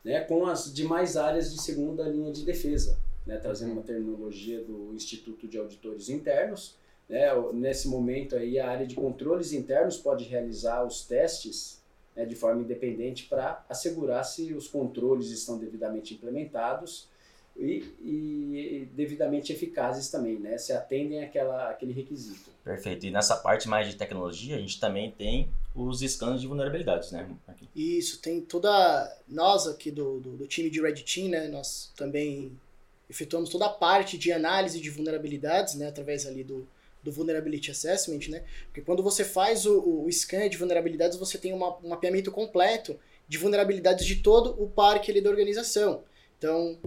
né, 0.04 0.22
com 0.22 0.46
as 0.46 0.74
demais 0.74 1.18
áreas 1.18 1.54
de 1.54 1.62
segunda 1.62 2.04
linha 2.04 2.32
de 2.32 2.46
defesa, 2.46 2.98
né, 3.26 3.38
trazendo 3.38 3.74
uma 3.74 3.82
terminologia 3.82 4.64
do 4.64 4.94
Instituto 4.94 5.48
de 5.48 5.58
Auditores 5.58 6.10
Internos. 6.10 6.76
Né, 7.10 7.28
nesse 7.54 7.88
momento 7.88 8.36
aí 8.36 8.60
a 8.60 8.70
área 8.70 8.86
de 8.86 8.96
controles 8.96 9.52
internos 9.52 9.98
pode 9.98 10.26
realizar 10.26 10.86
os 10.86 11.04
testes 11.06 11.82
né, 12.16 12.24
de 12.24 12.36
forma 12.36 12.62
independente 12.62 13.26
para 13.26 13.66
assegurar 13.68 14.24
se 14.24 14.54
os 14.54 14.68
controles 14.68 15.32
estão 15.32 15.58
devidamente 15.58 16.14
implementados 16.14 17.08
e, 17.60 17.94
e, 18.02 18.90
devidamente 18.94 19.52
eficazes 19.52 20.10
também, 20.10 20.40
né? 20.40 20.58
Se 20.58 20.72
atendem 20.72 21.24
àquela, 21.24 21.70
àquele 21.70 21.92
requisito. 21.92 22.50
Perfeito. 22.64 23.06
E 23.06 23.12
nessa 23.12 23.36
parte 23.36 23.68
mais 23.68 23.88
de 23.88 23.96
tecnologia, 23.96 24.56
a 24.56 24.60
gente 24.60 24.80
também 24.80 25.12
tem 25.12 25.50
os 25.76 26.00
scans 26.00 26.40
de 26.40 26.48
vulnerabilidades, 26.48 27.12
né? 27.12 27.30
Aqui. 27.48 27.68
Isso, 27.76 28.22
tem 28.22 28.40
toda... 28.40 29.14
Nós 29.28 29.68
aqui 29.68 29.92
do, 29.92 30.20
do, 30.20 30.38
do, 30.38 30.48
time 30.48 30.70
de 30.70 30.82
Red 30.82 31.04
Team, 31.04 31.30
né? 31.30 31.48
Nós 31.50 31.92
também 31.98 32.58
efetuamos 33.10 33.50
toda 33.50 33.66
a 33.66 33.70
parte 33.70 34.18
de 34.18 34.32
análise 34.32 34.80
de 34.80 34.90
vulnerabilidades, 34.90 35.76
né? 35.76 35.88
Através 35.88 36.26
ali 36.26 36.46
do, 36.46 36.66
do 37.04 37.12
Vulnerability 37.12 37.72
Assessment, 37.72 38.30
né? 38.30 38.44
Porque 38.68 38.82
quando 38.82 39.04
você 39.04 39.26
faz 39.26 39.66
o, 39.66 40.06
o 40.06 40.12
scan 40.12 40.48
de 40.48 40.56
vulnerabilidades, 40.56 41.18
você 41.18 41.38
tem 41.38 41.52
uma, 41.52 41.78
um 41.80 41.90
mapeamento 41.90 42.32
completo 42.32 42.98
de 43.28 43.38
vulnerabilidades 43.38 44.06
de 44.06 44.16
todo 44.18 44.56
o 44.62 44.70
parque 44.70 45.12
ali 45.12 45.20
da 45.20 45.30
organização. 45.30 46.04
Então, 46.38 46.80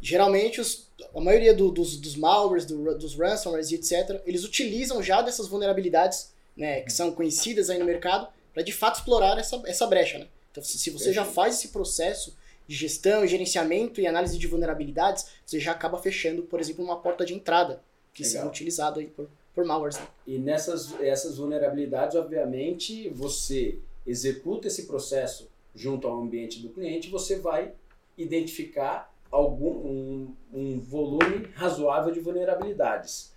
geralmente 0.00 0.60
os, 0.60 0.88
a 1.14 1.20
maioria 1.20 1.54
do, 1.54 1.70
dos, 1.70 1.96
dos 1.96 2.16
malwares, 2.16 2.64
do, 2.64 2.96
dos 2.98 3.14
ransomwares 3.14 3.70
e 3.70 3.76
etc., 3.76 4.20
eles 4.24 4.44
utilizam 4.44 5.02
já 5.02 5.22
dessas 5.22 5.48
vulnerabilidades 5.48 6.32
né, 6.56 6.80
que 6.80 6.92
são 6.92 7.12
conhecidas 7.12 7.70
aí 7.70 7.78
no 7.78 7.84
mercado 7.84 8.28
para 8.52 8.62
de 8.62 8.72
fato 8.72 8.96
explorar 8.96 9.38
essa, 9.38 9.62
essa 9.66 9.86
brecha. 9.86 10.18
Né? 10.18 10.26
Então, 10.50 10.64
se 10.64 10.90
você 10.90 11.12
já 11.12 11.24
faz 11.24 11.56
esse 11.56 11.68
processo 11.68 12.34
de 12.66 12.74
gestão, 12.74 13.26
gerenciamento 13.26 14.00
e 14.00 14.06
análise 14.06 14.38
de 14.38 14.46
vulnerabilidades, 14.46 15.26
você 15.44 15.60
já 15.60 15.72
acaba 15.72 15.98
fechando, 15.98 16.42
por 16.42 16.60
exemplo, 16.60 16.84
uma 16.84 16.96
porta 16.96 17.24
de 17.24 17.34
entrada 17.34 17.82
que 18.12 18.22
Legal. 18.22 18.40
são 18.40 18.48
utilizadas 18.48 18.98
aí 18.98 19.06
por, 19.06 19.28
por 19.54 19.64
malwares. 19.64 19.98
Né? 19.98 20.06
E 20.26 20.38
nessas 20.38 20.98
essas 21.00 21.36
vulnerabilidades, 21.36 22.16
obviamente, 22.16 23.08
você 23.10 23.78
executa 24.06 24.68
esse 24.68 24.84
processo 24.84 25.48
junto 25.74 26.08
ao 26.08 26.22
ambiente 26.22 26.60
do 26.60 26.70
cliente, 26.70 27.10
você 27.10 27.36
vai 27.38 27.72
identificar 28.16 29.14
algum 29.30 29.70
um, 29.70 30.36
um 30.52 30.80
volume 30.80 31.48
razoável 31.54 32.12
de 32.12 32.20
vulnerabilidades. 32.20 33.34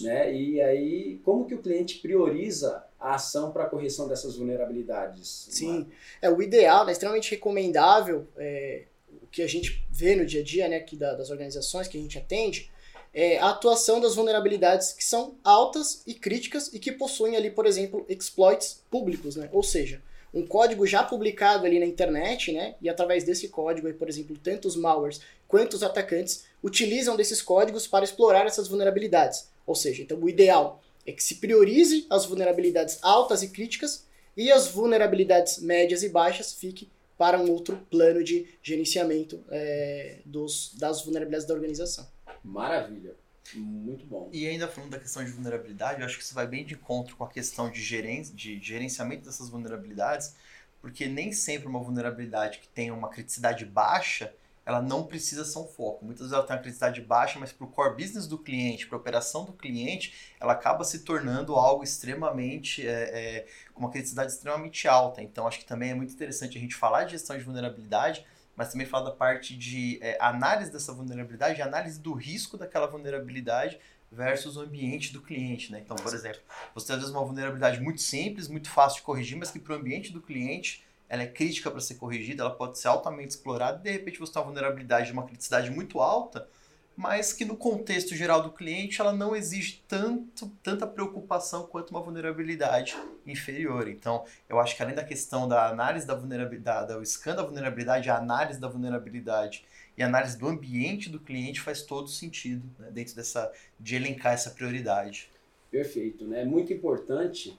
Né? 0.00 0.34
E 0.34 0.60
aí, 0.60 1.20
como 1.24 1.46
que 1.46 1.54
o 1.54 1.62
cliente 1.62 1.98
prioriza 1.98 2.84
a 2.98 3.14
ação 3.14 3.52
para 3.52 3.64
a 3.64 3.68
correção 3.68 4.08
dessas 4.08 4.36
vulnerabilidades? 4.36 5.48
Sim, 5.50 5.86
é 6.20 6.28
o 6.28 6.42
ideal, 6.42 6.88
é 6.88 6.92
extremamente 6.92 7.30
recomendável, 7.30 8.26
é, 8.36 8.84
o 9.22 9.26
que 9.28 9.42
a 9.42 9.46
gente 9.46 9.86
vê 9.88 10.16
no 10.16 10.26
dia 10.26 10.40
a 10.40 10.44
dia 10.44 10.68
né, 10.68 10.76
aqui 10.76 10.96
da, 10.96 11.14
das 11.14 11.30
organizações 11.30 11.86
que 11.86 11.96
a 11.96 12.00
gente 12.00 12.18
atende, 12.18 12.70
é 13.14 13.38
a 13.38 13.50
atuação 13.50 14.00
das 14.00 14.14
vulnerabilidades 14.14 14.92
que 14.92 15.04
são 15.04 15.36
altas 15.42 16.02
e 16.06 16.12
críticas 16.12 16.68
e 16.74 16.78
que 16.78 16.92
possuem 16.92 17.36
ali, 17.36 17.50
por 17.50 17.64
exemplo, 17.64 18.04
exploits 18.08 18.84
públicos, 18.90 19.36
né? 19.36 19.48
ou 19.52 19.62
seja, 19.62 20.02
um 20.32 20.46
código 20.46 20.86
já 20.86 21.02
publicado 21.02 21.66
ali 21.66 21.78
na 21.78 21.86
internet, 21.86 22.52
né? 22.52 22.74
E 22.80 22.88
através 22.88 23.24
desse 23.24 23.48
código, 23.48 23.92
por 23.94 24.08
exemplo, 24.08 24.36
tanto 24.42 24.68
os 24.68 24.76
malwares 24.76 25.20
quanto 25.48 25.74
os 25.74 25.82
atacantes 25.82 26.44
utilizam 26.62 27.16
desses 27.16 27.40
códigos 27.40 27.86
para 27.86 28.04
explorar 28.04 28.46
essas 28.46 28.68
vulnerabilidades. 28.68 29.48
Ou 29.66 29.74
seja, 29.74 30.02
então 30.02 30.18
o 30.18 30.28
ideal 30.28 30.82
é 31.06 31.12
que 31.12 31.22
se 31.22 31.36
priorize 31.36 32.06
as 32.10 32.26
vulnerabilidades 32.26 32.98
altas 33.02 33.42
e 33.42 33.48
críticas 33.48 34.04
e 34.36 34.50
as 34.52 34.68
vulnerabilidades 34.68 35.58
médias 35.60 36.02
e 36.02 36.08
baixas 36.08 36.52
fique 36.52 36.88
para 37.16 37.40
um 37.40 37.50
outro 37.50 37.78
plano 37.90 38.22
de 38.22 38.46
gerenciamento 38.62 39.42
é, 39.50 40.18
dos, 40.24 40.72
das 40.74 41.02
vulnerabilidades 41.02 41.46
da 41.46 41.54
organização. 41.54 42.06
Maravilha. 42.44 43.14
Muito 43.54 44.06
bom. 44.06 44.28
E 44.32 44.46
ainda 44.46 44.68
falando 44.68 44.90
da 44.90 44.98
questão 44.98 45.24
de 45.24 45.30
vulnerabilidade, 45.30 46.00
eu 46.00 46.06
acho 46.06 46.16
que 46.16 46.24
isso 46.24 46.34
vai 46.34 46.46
bem 46.46 46.64
de 46.64 46.74
encontro 46.74 47.16
com 47.16 47.24
a 47.24 47.28
questão 47.28 47.70
de, 47.70 47.82
geren 47.82 48.22
de 48.22 48.58
gerenciamento 48.60 49.24
dessas 49.24 49.48
vulnerabilidades, 49.48 50.34
porque 50.80 51.06
nem 51.06 51.32
sempre 51.32 51.68
uma 51.68 51.80
vulnerabilidade 51.80 52.58
que 52.58 52.68
tem 52.68 52.90
uma 52.90 53.08
criticidade 53.08 53.64
baixa, 53.64 54.32
ela 54.66 54.82
não 54.82 55.06
precisa 55.06 55.44
ser 55.44 55.60
um 55.60 55.66
foco. 55.66 56.04
Muitas 56.04 56.22
vezes 56.22 56.32
ela 56.32 56.44
tem 56.44 56.56
uma 56.56 56.62
criticidade 56.62 57.00
baixa, 57.00 57.38
mas 57.38 57.52
para 57.52 57.64
o 57.64 57.70
core 57.70 57.94
business 58.02 58.26
do 58.26 58.36
cliente, 58.36 58.86
para 58.88 58.98
a 58.98 59.00
operação 59.00 59.44
do 59.44 59.52
cliente, 59.52 60.12
ela 60.40 60.54
acaba 60.54 60.82
se 60.82 61.04
tornando 61.04 61.54
algo 61.54 61.84
extremamente, 61.84 62.86
é, 62.86 62.90
é, 62.90 63.46
uma 63.76 63.90
criticidade 63.90 64.32
extremamente 64.32 64.88
alta. 64.88 65.22
Então, 65.22 65.46
acho 65.46 65.60
que 65.60 65.64
também 65.64 65.90
é 65.90 65.94
muito 65.94 66.12
interessante 66.12 66.58
a 66.58 66.60
gente 66.60 66.74
falar 66.74 67.04
de 67.04 67.12
gestão 67.12 67.38
de 67.38 67.44
vulnerabilidade, 67.44 68.26
mas 68.56 68.72
também 68.72 68.86
falar 68.86 69.04
da 69.04 69.10
parte 69.10 69.56
de 69.56 69.98
é, 70.00 70.16
análise 70.20 70.72
dessa 70.72 70.92
vulnerabilidade, 70.92 71.60
análise 71.60 72.00
do 72.00 72.14
risco 72.14 72.56
daquela 72.56 72.86
vulnerabilidade 72.86 73.78
versus 74.10 74.56
o 74.56 74.60
ambiente 74.60 75.12
do 75.12 75.20
cliente, 75.20 75.70
né? 75.70 75.80
Então, 75.84 75.96
por 75.96 76.14
exemplo, 76.14 76.40
você 76.74 76.86
tem 76.86 76.96
às 76.96 77.02
vezes 77.02 77.14
uma 77.14 77.24
vulnerabilidade 77.24 77.80
muito 77.80 78.00
simples, 78.00 78.48
muito 78.48 78.70
fácil 78.70 78.98
de 78.98 79.02
corrigir, 79.02 79.36
mas 79.36 79.50
que 79.50 79.58
para 79.58 79.74
o 79.74 79.76
ambiente 79.76 80.12
do 80.12 80.20
cliente 80.20 80.84
ela 81.08 81.22
é 81.22 81.26
crítica 81.26 81.70
para 81.70 81.80
ser 81.80 81.94
corrigida, 81.96 82.42
ela 82.42 82.54
pode 82.54 82.78
ser 82.78 82.88
altamente 82.88 83.30
explorada, 83.30 83.78
e 83.78 83.82
de 83.82 83.90
repente 83.92 84.18
você 84.18 84.32
tem 84.32 84.42
uma 84.42 84.46
vulnerabilidade 84.46 85.06
de 85.06 85.12
uma 85.12 85.24
criticidade 85.24 85.70
muito 85.70 86.00
alta, 86.00 86.48
mas 86.96 87.32
que 87.32 87.44
no 87.44 87.56
contexto 87.56 88.14
geral 88.14 88.42
do 88.42 88.50
cliente 88.50 89.00
ela 89.00 89.12
não 89.12 89.36
exige 89.36 89.82
tanto, 89.86 90.50
tanta 90.62 90.86
preocupação 90.86 91.66
quanto 91.66 91.90
uma 91.90 92.00
vulnerabilidade 92.00 92.96
inferior. 93.26 93.86
Então, 93.86 94.24
eu 94.48 94.58
acho 94.58 94.74
que 94.74 94.82
além 94.82 94.94
da 94.94 95.04
questão 95.04 95.46
da 95.46 95.68
análise 95.68 96.06
da 96.06 96.14
vulnerabilidade, 96.14 96.94
do 96.94 97.04
scan 97.04 97.36
da 97.36 97.42
vulnerabilidade, 97.42 98.08
a 98.08 98.16
análise 98.16 98.58
da 98.58 98.66
vulnerabilidade 98.66 99.64
e 99.96 100.02
a 100.02 100.06
análise 100.06 100.38
do 100.38 100.48
ambiente 100.48 101.10
do 101.10 101.20
cliente 101.20 101.60
faz 101.60 101.82
todo 101.82 102.08
sentido 102.08 102.64
né, 102.78 102.90
dentro 102.90 103.14
dessa 103.14 103.52
de 103.78 103.94
elencar 103.94 104.32
essa 104.32 104.50
prioridade. 104.50 105.30
Perfeito, 105.70 106.24
né? 106.24 106.44
Muito 106.44 106.72
importante, 106.72 107.58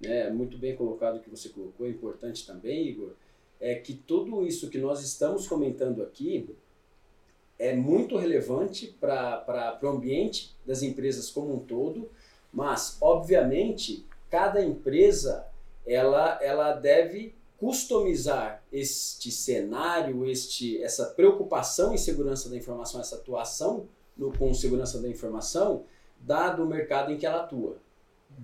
né? 0.00 0.30
Muito 0.30 0.56
bem 0.56 0.74
colocado 0.74 1.16
o 1.16 1.20
que 1.20 1.28
você 1.28 1.50
colocou, 1.50 1.86
é 1.86 1.90
importante 1.90 2.46
também, 2.46 2.88
Igor, 2.88 3.12
é 3.60 3.74
que 3.74 3.92
tudo 3.92 4.46
isso 4.46 4.70
que 4.70 4.78
nós 4.78 5.02
estamos 5.02 5.46
comentando 5.46 6.02
aqui 6.02 6.48
é 7.58 7.74
muito 7.74 8.16
relevante 8.16 8.86
para 9.00 9.78
o 9.82 9.88
ambiente 9.88 10.56
das 10.64 10.82
empresas 10.82 11.30
como 11.30 11.54
um 11.54 11.58
todo, 11.58 12.08
mas, 12.52 12.96
obviamente, 13.00 14.06
cada 14.30 14.62
empresa 14.62 15.46
ela, 15.86 16.38
ela 16.42 16.72
deve 16.72 17.34
customizar 17.58 18.62
este 18.72 19.32
cenário, 19.32 20.24
este, 20.26 20.80
essa 20.82 21.06
preocupação 21.06 21.92
em 21.92 21.98
segurança 21.98 22.48
da 22.48 22.56
informação, 22.56 23.00
essa 23.00 23.16
atuação 23.16 23.88
no, 24.16 24.32
com 24.36 24.54
segurança 24.54 25.00
da 25.00 25.08
informação, 25.08 25.84
dado 26.20 26.62
o 26.62 26.66
mercado 26.66 27.12
em 27.12 27.16
que 27.16 27.26
ela 27.26 27.42
atua. 27.42 27.78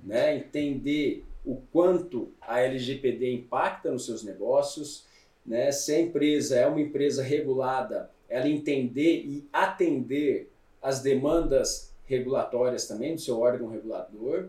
Né? 0.02 0.36
Entender 0.36 1.24
o 1.44 1.56
quanto 1.72 2.32
a 2.40 2.60
LGPD 2.60 3.32
impacta 3.32 3.92
nos 3.92 4.04
seus 4.04 4.24
negócios, 4.24 5.04
né? 5.46 5.70
se 5.70 5.94
a 5.94 6.00
empresa 6.00 6.56
é 6.56 6.66
uma 6.66 6.80
empresa 6.80 7.22
regulada, 7.22 8.10
ela 8.34 8.48
entender 8.48 9.24
e 9.24 9.48
atender 9.52 10.50
as 10.82 11.00
demandas 11.00 11.94
regulatórias 12.04 12.88
também 12.88 13.14
do 13.14 13.20
seu 13.20 13.38
órgão 13.38 13.68
regulador, 13.68 14.48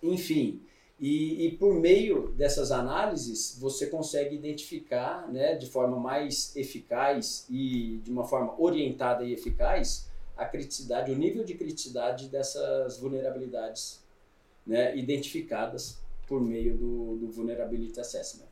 enfim, 0.00 0.62
e, 0.98 1.46
e, 1.46 1.56
por 1.56 1.74
meio 1.74 2.28
dessas 2.32 2.70
análises, 2.70 3.58
você 3.58 3.86
consegue 3.86 4.36
identificar 4.36 5.26
né, 5.32 5.56
de 5.56 5.66
forma 5.66 5.98
mais 5.98 6.54
eficaz 6.54 7.46
e 7.50 8.00
de 8.04 8.12
uma 8.12 8.24
forma 8.24 8.54
orientada 8.60 9.24
e 9.24 9.32
eficaz 9.32 10.08
a 10.36 10.44
criticidade, 10.44 11.10
o 11.10 11.16
nível 11.16 11.42
de 11.42 11.54
criticidade 11.54 12.28
dessas 12.28 12.98
vulnerabilidades 12.98 14.04
né, 14.64 14.96
identificadas 14.96 15.98
por 16.28 16.40
meio 16.40 16.76
do, 16.76 17.16
do 17.16 17.30
Vulnerability 17.30 17.98
Assessment. 17.98 18.49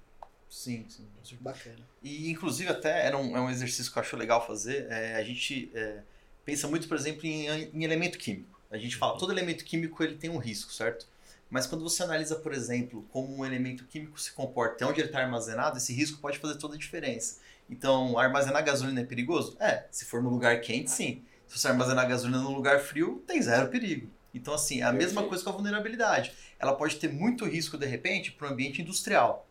Sim, 0.49 0.87
sim. 0.89 1.07
Bacana. 1.41 1.87
E, 2.03 2.31
inclusive, 2.31 2.71
até 2.71 3.07
era 3.07 3.19
um, 3.19 3.37
é 3.37 3.41
um 3.41 3.51
exercício 3.51 3.93
que 3.93 3.99
eu 3.99 4.03
acho 4.03 4.17
legal 4.17 4.47
fazer. 4.47 4.87
É, 4.91 5.17
a 5.17 5.23
gente 5.23 5.71
é, 5.75 6.03
pensa 6.45 6.67
muito, 6.67 6.89
por 6.89 6.97
exemplo, 6.97 7.27
em, 7.27 7.47
em 7.47 7.85
elemento 7.85 8.19
químico. 8.19 8.59
A 8.71 8.79
gente 8.79 8.97
fala, 8.97 9.19
todo 9.19 9.33
elemento 9.33 9.65
químico 9.65 10.03
ele 10.03 10.17
tem 10.17 10.31
um 10.31 10.39
risco, 10.39 10.73
certo? 10.73 11.07
Mas 11.51 11.67
quando 11.67 11.83
você 11.83 12.03
analisa, 12.03 12.37
por 12.37 12.53
exemplo, 12.53 13.07
como 13.11 13.35
um 13.35 13.45
elemento 13.45 13.85
químico 13.87 14.21
se 14.21 14.33
comporta, 14.33 14.87
onde 14.87 15.01
ele 15.01 15.09
está 15.09 15.21
armazenado, 15.21 15.79
esse 15.79 15.93
risco 15.95 16.21
pode 16.21 16.39
fazer 16.39 16.57
toda 16.57 16.75
a 16.75 16.79
diferença. 16.79 17.41
Então, 17.71 18.19
armazenar 18.19 18.65
gasolina 18.65 19.01
é 19.01 19.05
perigoso? 19.05 19.57
É, 19.59 19.87
se 19.91 20.05
for 20.05 20.23
no 20.23 20.29
lugar 20.29 20.61
quente, 20.61 20.91
sim. 20.91 21.25
Se 21.47 21.59
você 21.59 21.69
armazenar 21.69 22.07
gasolina 22.07 22.43
num 22.43 22.55
lugar 22.55 22.81
frio, 22.81 23.23
tem 23.27 23.41
zero 23.41 23.69
perigo. 23.69 24.11
Então, 24.35 24.53
assim, 24.53 24.81
é 24.81 24.85
a 24.85 24.93
mesma 24.93 25.23
coisa 25.23 25.43
com 25.43 25.51
a 25.51 25.53
vulnerabilidade. 25.55 26.33
Ela 26.59 26.75
pode 26.75 26.97
ter 26.97 27.11
muito 27.11 27.47
risco, 27.47 27.79
de 27.79 27.87
repente, 27.87 28.33
para 28.33 28.49
o 28.49 28.53
ambiente 28.53 28.83
industrial. 28.83 29.48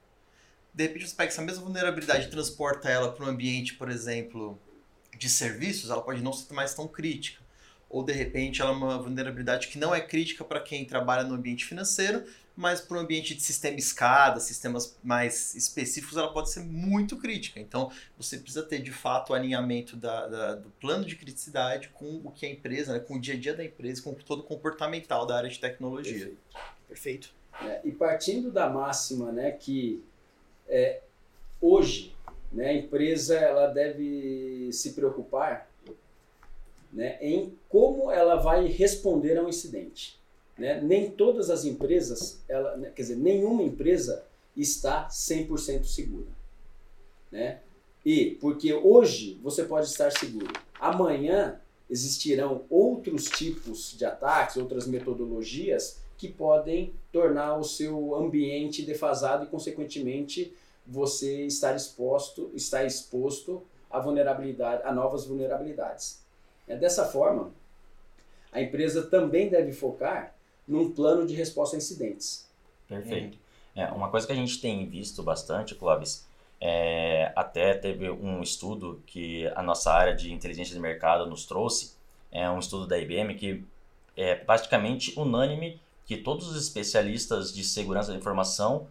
De 0.78 0.84
repente, 0.84 1.10
você 1.10 1.16
pega 1.16 1.32
essa 1.32 1.42
mesma 1.42 1.64
vulnerabilidade 1.64 2.28
e 2.28 2.30
transporta 2.30 2.88
ela 2.88 3.12
para 3.12 3.26
um 3.26 3.30
ambiente, 3.30 3.74
por 3.74 3.90
exemplo, 3.90 4.60
de 5.18 5.28
serviços, 5.28 5.90
ela 5.90 6.04
pode 6.04 6.22
não 6.22 6.32
ser 6.32 6.54
mais 6.54 6.76
tão 6.76 6.88
crítica 6.88 7.48
ou 7.90 8.04
de 8.04 8.14
repente 8.14 8.62
ela 8.62 8.72
é 8.72 8.74
uma 8.74 8.98
vulnerabilidade 8.98 9.68
que 9.68 9.78
não 9.78 9.94
é 9.94 10.02
crítica 10.02 10.44
para 10.44 10.60
quem 10.60 10.86
trabalha 10.86 11.24
no 11.24 11.36
ambiente 11.36 11.66
financeiro, 11.66 12.26
mas 12.56 12.82
para 12.82 12.98
o 12.98 13.00
ambiente 13.00 13.36
de 13.36 13.42
sistema 13.42 13.78
escada, 13.78 14.40
sistemas 14.40 14.98
mais 15.04 15.54
específicos, 15.56 16.18
ela 16.18 16.34
pode 16.34 16.50
ser 16.50 16.62
muito 16.62 17.16
crítica. 17.18 17.60
Então, 17.60 17.92
você 18.18 18.38
precisa 18.38 18.64
ter 18.64 18.80
de 18.80 18.92
fato 18.92 19.30
o 19.30 19.36
alinhamento 19.36 19.96
da, 19.96 20.28
da, 20.28 20.56
do 20.56 20.70
plano 20.72 21.06
de 21.06 21.16
criticidade 21.16 21.90
com 21.90 22.20
o 22.24 22.32
que 22.32 22.46
a 22.46 22.50
empresa, 22.50 22.94
né, 22.94 23.00
com 23.00 23.16
o 23.16 23.22
dia 23.22 23.36
a 23.36 23.40
dia 23.40 23.54
da 23.54 23.64
empresa, 23.64 24.02
com 24.02 24.14
todo 24.16 24.40
o 24.40 24.44
comportamental 24.44 25.26
da 25.26 25.38
área 25.38 25.50
de 25.50 25.60
tecnologia. 25.60 26.14
Perfeito. 26.14 26.40
Perfeito. 26.88 27.38
É, 27.62 27.82
e 27.84 27.92
partindo 27.92 28.52
da 28.52 28.70
máxima 28.70 29.32
né, 29.32 29.52
que 29.52 30.04
é, 30.68 31.02
hoje 31.62 32.16
né, 32.52 32.70
a 32.70 32.74
empresa 32.74 33.36
ela 33.36 33.68
deve 33.68 34.70
se 34.72 34.94
preocupar 34.94 35.70
né, 36.92 37.18
em 37.22 37.54
como 37.70 38.10
ela 38.12 38.36
vai 38.36 38.66
responder 38.68 39.38
a 39.38 39.44
um 39.44 39.50
incidente. 39.50 40.18
Né? 40.58 40.82
Nem 40.82 41.12
todas 41.12 41.50
as 41.50 41.66
empresas, 41.66 42.42
ela, 42.48 42.76
né, 42.78 42.92
quer 42.96 43.04
dizer, 43.04 43.16
nenhuma 43.16 43.64
empresa 43.64 44.26
está 44.56 45.08
100% 45.08 45.84
segura. 45.84 46.28
Né? 47.32 47.60
E 48.06 48.32
porque 48.42 48.74
hoje 48.74 49.40
você 49.44 49.64
pode 49.64 49.88
estar 49.88 50.12
seguro, 50.12 50.52
amanhã 50.80 51.60
existirão 51.90 52.66
outros 52.70 53.26
tipos 53.26 53.96
de 53.98 54.06
ataques, 54.06 54.58
outras 54.58 54.88
metodologias 54.88 56.00
que 56.18 56.28
podem 56.28 56.94
tornar 57.12 57.58
o 57.58 57.64
seu 57.64 58.16
ambiente 58.16 58.82
defasado 58.82 59.46
e, 59.46 59.48
consequentemente, 59.48 60.54
você 60.88 61.46
estar 61.46 61.76
exposto, 61.76 62.50
estar 62.54 62.86
exposto 62.86 63.64
a 63.90 64.00
vulnerabilidade, 64.00 64.84
a 64.84 64.92
novas 64.92 65.26
vulnerabilidades. 65.26 66.24
É 66.68 66.76
dessa 66.76 67.06
forma, 67.06 67.52
a 68.52 68.62
empresa 68.62 69.04
também 69.04 69.50
deve 69.50 69.72
focar 69.72 70.34
num 70.68 70.92
plano 70.92 71.26
de 71.26 71.34
resposta 71.34 71.76
a 71.76 71.80
incidentes. 71.80 72.50
Perfeito. 72.88 73.38
É, 73.76 73.86
uma 73.88 74.10
coisa 74.10 74.26
que 74.26 74.34
a 74.34 74.36
gente 74.36 74.60
tem 74.60 74.88
visto 74.88 75.22
bastante, 75.22 75.76
Clóvis, 75.76 76.28
é, 76.60 77.32
até 77.36 77.74
teve 77.76 78.10
um 78.10 78.42
estudo 78.42 79.02
que 79.06 79.48
a 79.56 79.62
nossa 79.62 79.92
área 79.92 80.16
de 80.16 80.34
inteligência 80.34 80.74
de 80.74 80.80
mercado 80.80 81.28
nos 81.28 81.46
trouxe, 81.46 81.96
é 82.32 82.50
um 82.50 82.60
estudo 82.60 82.88
da 82.88 82.98
IBM 82.98 83.36
que 83.36 83.64
é 84.16 84.36
praticamente 84.36 85.18
unânime 85.18 85.80
que 86.06 86.18
todos 86.18 86.50
os 86.50 86.58
especialistas 86.62 87.54
de 87.54 87.64
segurança 87.64 88.12
da 88.12 88.18
informação 88.18 88.88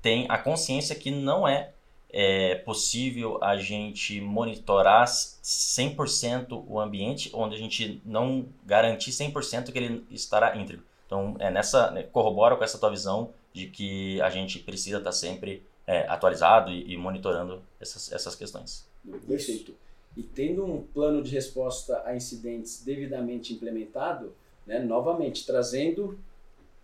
têm 0.00 0.26
a 0.28 0.38
consciência 0.38 0.94
que 0.94 1.10
não 1.10 1.46
é 1.46 1.72
é 2.10 2.54
possível 2.54 3.38
a 3.42 3.56
gente 3.56 4.20
monitorar 4.20 5.06
100% 5.06 6.64
o 6.66 6.80
ambiente, 6.80 7.30
onde 7.34 7.54
a 7.54 7.58
gente 7.58 8.00
não 8.04 8.46
garantir 8.64 9.10
100% 9.10 9.70
que 9.70 9.78
ele 9.78 10.06
estará 10.10 10.56
íntegro. 10.56 10.82
Então, 11.06 11.36
é 11.38 11.50
nessa, 11.50 11.90
né, 11.90 12.02
corrobora 12.02 12.56
com 12.56 12.64
essa 12.64 12.78
tua 12.78 12.90
visão 12.90 13.32
de 13.52 13.66
que 13.66 14.20
a 14.20 14.30
gente 14.30 14.58
precisa 14.58 14.98
estar 14.98 15.12
sempre 15.12 15.62
é, 15.86 16.06
atualizado 16.08 16.70
e, 16.70 16.92
e, 16.92 16.96
monitorando 16.96 17.62
essas, 17.80 18.12
essas 18.12 18.34
questões. 18.34 18.86
Perfeito. 19.26 19.74
E 20.16 20.22
tendo 20.22 20.64
um 20.64 20.82
plano 20.82 21.22
de 21.22 21.30
resposta 21.30 22.02
a 22.04 22.14
incidentes 22.14 22.82
devidamente 22.84 23.52
implementado, 23.52 24.34
né, 24.66 24.78
novamente, 24.78 25.46
trazendo 25.46 26.18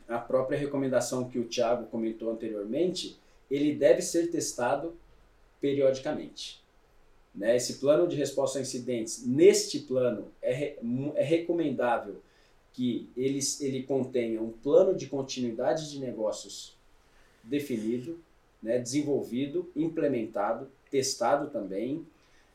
a 0.08 0.18
própria 0.18 0.58
recomendação 0.58 1.28
que 1.28 1.38
o 1.38 1.44
Thiago 1.44 1.86
comentou 1.86 2.30
anteriormente, 2.30 3.18
ele 3.50 3.74
deve 3.74 4.02
ser 4.02 4.30
testado 4.30 4.94
periodicamente. 5.60 6.62
Né? 7.34 7.56
Esse 7.56 7.74
plano 7.74 8.06
de 8.06 8.16
resposta 8.16 8.58
a 8.58 8.62
incidentes, 8.62 9.26
neste 9.26 9.80
plano, 9.80 10.28
é, 10.42 10.76
é 11.14 11.22
recomendável 11.22 12.16
que 12.72 13.08
ele, 13.16 13.38
ele 13.60 13.82
contenha 13.84 14.42
um 14.42 14.50
plano 14.50 14.94
de 14.94 15.06
continuidade 15.06 15.90
de 15.90 16.00
negócios 16.00 16.76
definido, 17.42 18.18
né, 18.62 18.78
desenvolvido, 18.78 19.70
implementado, 19.76 20.68
testado 20.90 21.50
também, 21.50 22.04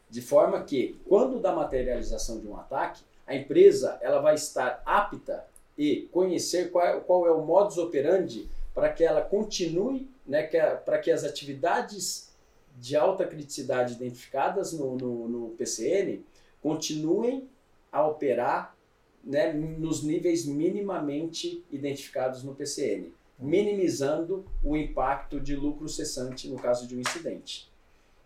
de 0.09 0.21
forma 0.21 0.63
que, 0.63 0.97
quando 1.07 1.39
da 1.39 1.53
materialização 1.53 2.39
de 2.39 2.47
um 2.47 2.57
ataque, 2.57 3.03
a 3.27 3.35
empresa 3.35 3.97
ela 4.01 4.19
vai 4.19 4.35
estar 4.35 4.81
apta 4.85 5.45
e 5.79 6.09
conhecer 6.11 6.71
qual, 6.71 6.99
qual 6.99 7.25
é 7.25 7.31
o 7.31 7.41
modus 7.41 7.77
operandi 7.77 8.49
para 8.75 8.91
que 8.91 9.01
ela 9.01 9.21
continue, 9.21 10.09
né, 10.27 10.43
para 10.43 10.99
que 10.99 11.09
as 11.09 11.23
atividades 11.23 12.33
de 12.77 12.97
alta 12.97 13.25
criticidade 13.25 13.93
identificadas 13.93 14.73
no, 14.73 14.97
no, 14.97 15.29
no 15.29 15.49
PCN 15.51 16.21
continuem 16.61 17.47
a 17.89 18.05
operar 18.05 18.75
né, 19.23 19.53
nos 19.53 20.03
níveis 20.03 20.45
minimamente 20.45 21.63
identificados 21.71 22.43
no 22.43 22.53
PCN, 22.53 23.13
minimizando 23.39 24.45
o 24.61 24.75
impacto 24.75 25.39
de 25.39 25.55
lucro 25.55 25.87
cessante 25.87 26.49
no 26.49 26.57
caso 26.57 26.85
de 26.85 26.95
um 26.97 26.99
incidente. 26.99 27.71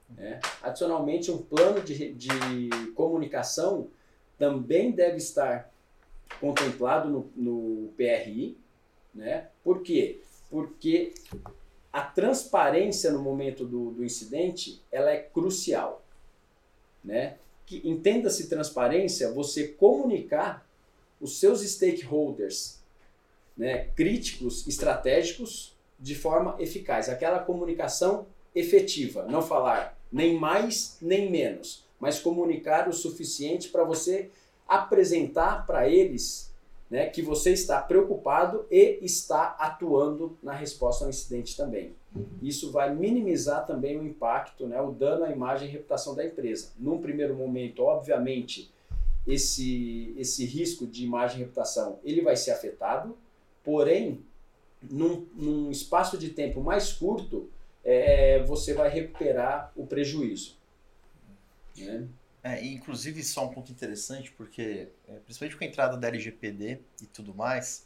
Né? 0.10 0.40
Adicionalmente, 0.64 1.30
um 1.30 1.38
plano 1.38 1.82
de, 1.82 2.14
de 2.14 2.30
comunicação 2.96 3.90
também 4.40 4.92
deve 4.92 5.18
estar 5.18 5.72
contemplado 6.40 7.10
no, 7.10 7.30
no 7.36 7.88
PRI. 7.96 8.58
Né? 9.14 9.48
Por 9.64 9.82
quê? 9.82 10.20
Porque 10.50 11.14
a 11.92 12.02
transparência 12.02 13.12
no 13.12 13.22
momento 13.22 13.66
do, 13.66 13.92
do 13.92 14.04
incidente 14.04 14.82
ela 14.92 15.12
é 15.12 15.18
crucial. 15.18 16.04
Né? 17.04 17.38
Que 17.66 17.82
entenda-se 17.88 18.48
transparência, 18.48 19.32
você 19.32 19.68
comunicar 19.68 20.68
os 21.20 21.40
seus 21.40 21.62
stakeholders 21.62 22.80
né, 23.56 23.90
críticos, 23.96 24.68
estratégicos, 24.68 25.74
de 26.00 26.16
forma 26.16 26.56
eficaz. 26.60 27.08
Aquela 27.08 27.40
comunicação 27.40 28.26
efetiva, 28.54 29.26
não 29.26 29.42
falar 29.42 29.98
nem 30.12 30.38
mais 30.38 30.98
nem 31.02 31.32
menos, 31.32 31.84
mas 32.00 32.20
comunicar 32.20 32.90
o 32.90 32.94
suficiente 32.94 33.70
para 33.70 33.84
você 33.84 34.30
apresentar 34.76 35.66
para 35.66 35.90
eles 35.90 36.54
né, 36.90 37.08
que 37.08 37.22
você 37.22 37.52
está 37.52 37.82
preocupado 37.82 38.66
e 38.70 39.00
está 39.02 39.56
atuando 39.60 40.38
na 40.44 40.54
resposta 40.54 41.04
ao 41.04 41.10
incidente 41.10 41.58
também. 41.58 41.96
Isso 42.42 42.72
vai 42.72 42.94
minimizar 42.94 43.66
também 43.66 43.98
o 43.98 44.06
impacto, 44.06 44.68
né, 44.68 44.80
o 44.80 44.92
dano 44.92 45.26
à 45.26 45.32
imagem 45.32 45.68
e 45.68 45.72
reputação 45.72 46.14
da 46.14 46.24
empresa. 46.24 46.72
Num 46.78 47.02
primeiro 47.02 47.36
momento, 47.36 47.82
obviamente, 47.82 48.72
esse, 49.26 50.14
esse 50.18 50.46
risco 50.46 50.86
de 50.86 51.04
imagem 51.04 51.38
e 51.38 51.40
reputação 51.40 51.98
ele 52.04 52.22
vai 52.22 52.36
ser 52.36 52.52
afetado, 52.52 53.18
porém, 53.64 54.24
num, 54.82 55.26
num 55.34 55.72
espaço 55.72 56.18
de 56.18 56.30
tempo 56.30 56.62
mais 56.62 56.94
curto, 56.94 57.50
é, 57.84 58.44
você 58.44 58.74
vai 58.74 58.90
recuperar 58.90 59.72
o 59.76 59.88
prejuízo. 59.88 60.58
Né? 61.76 62.08
É, 62.44 62.64
inclusive, 62.66 63.22
isso 63.22 63.40
é 63.40 63.44
um 63.44 63.50
ponto 63.50 63.72
interessante, 63.72 64.30
porque, 64.32 64.90
é, 65.08 65.14
principalmente 65.20 65.58
com 65.58 65.64
a 65.64 65.68
entrada 65.68 65.96
da 65.96 66.08
LGPD 66.10 66.82
e 67.02 67.06
tudo 67.06 67.34
mais, 67.34 67.86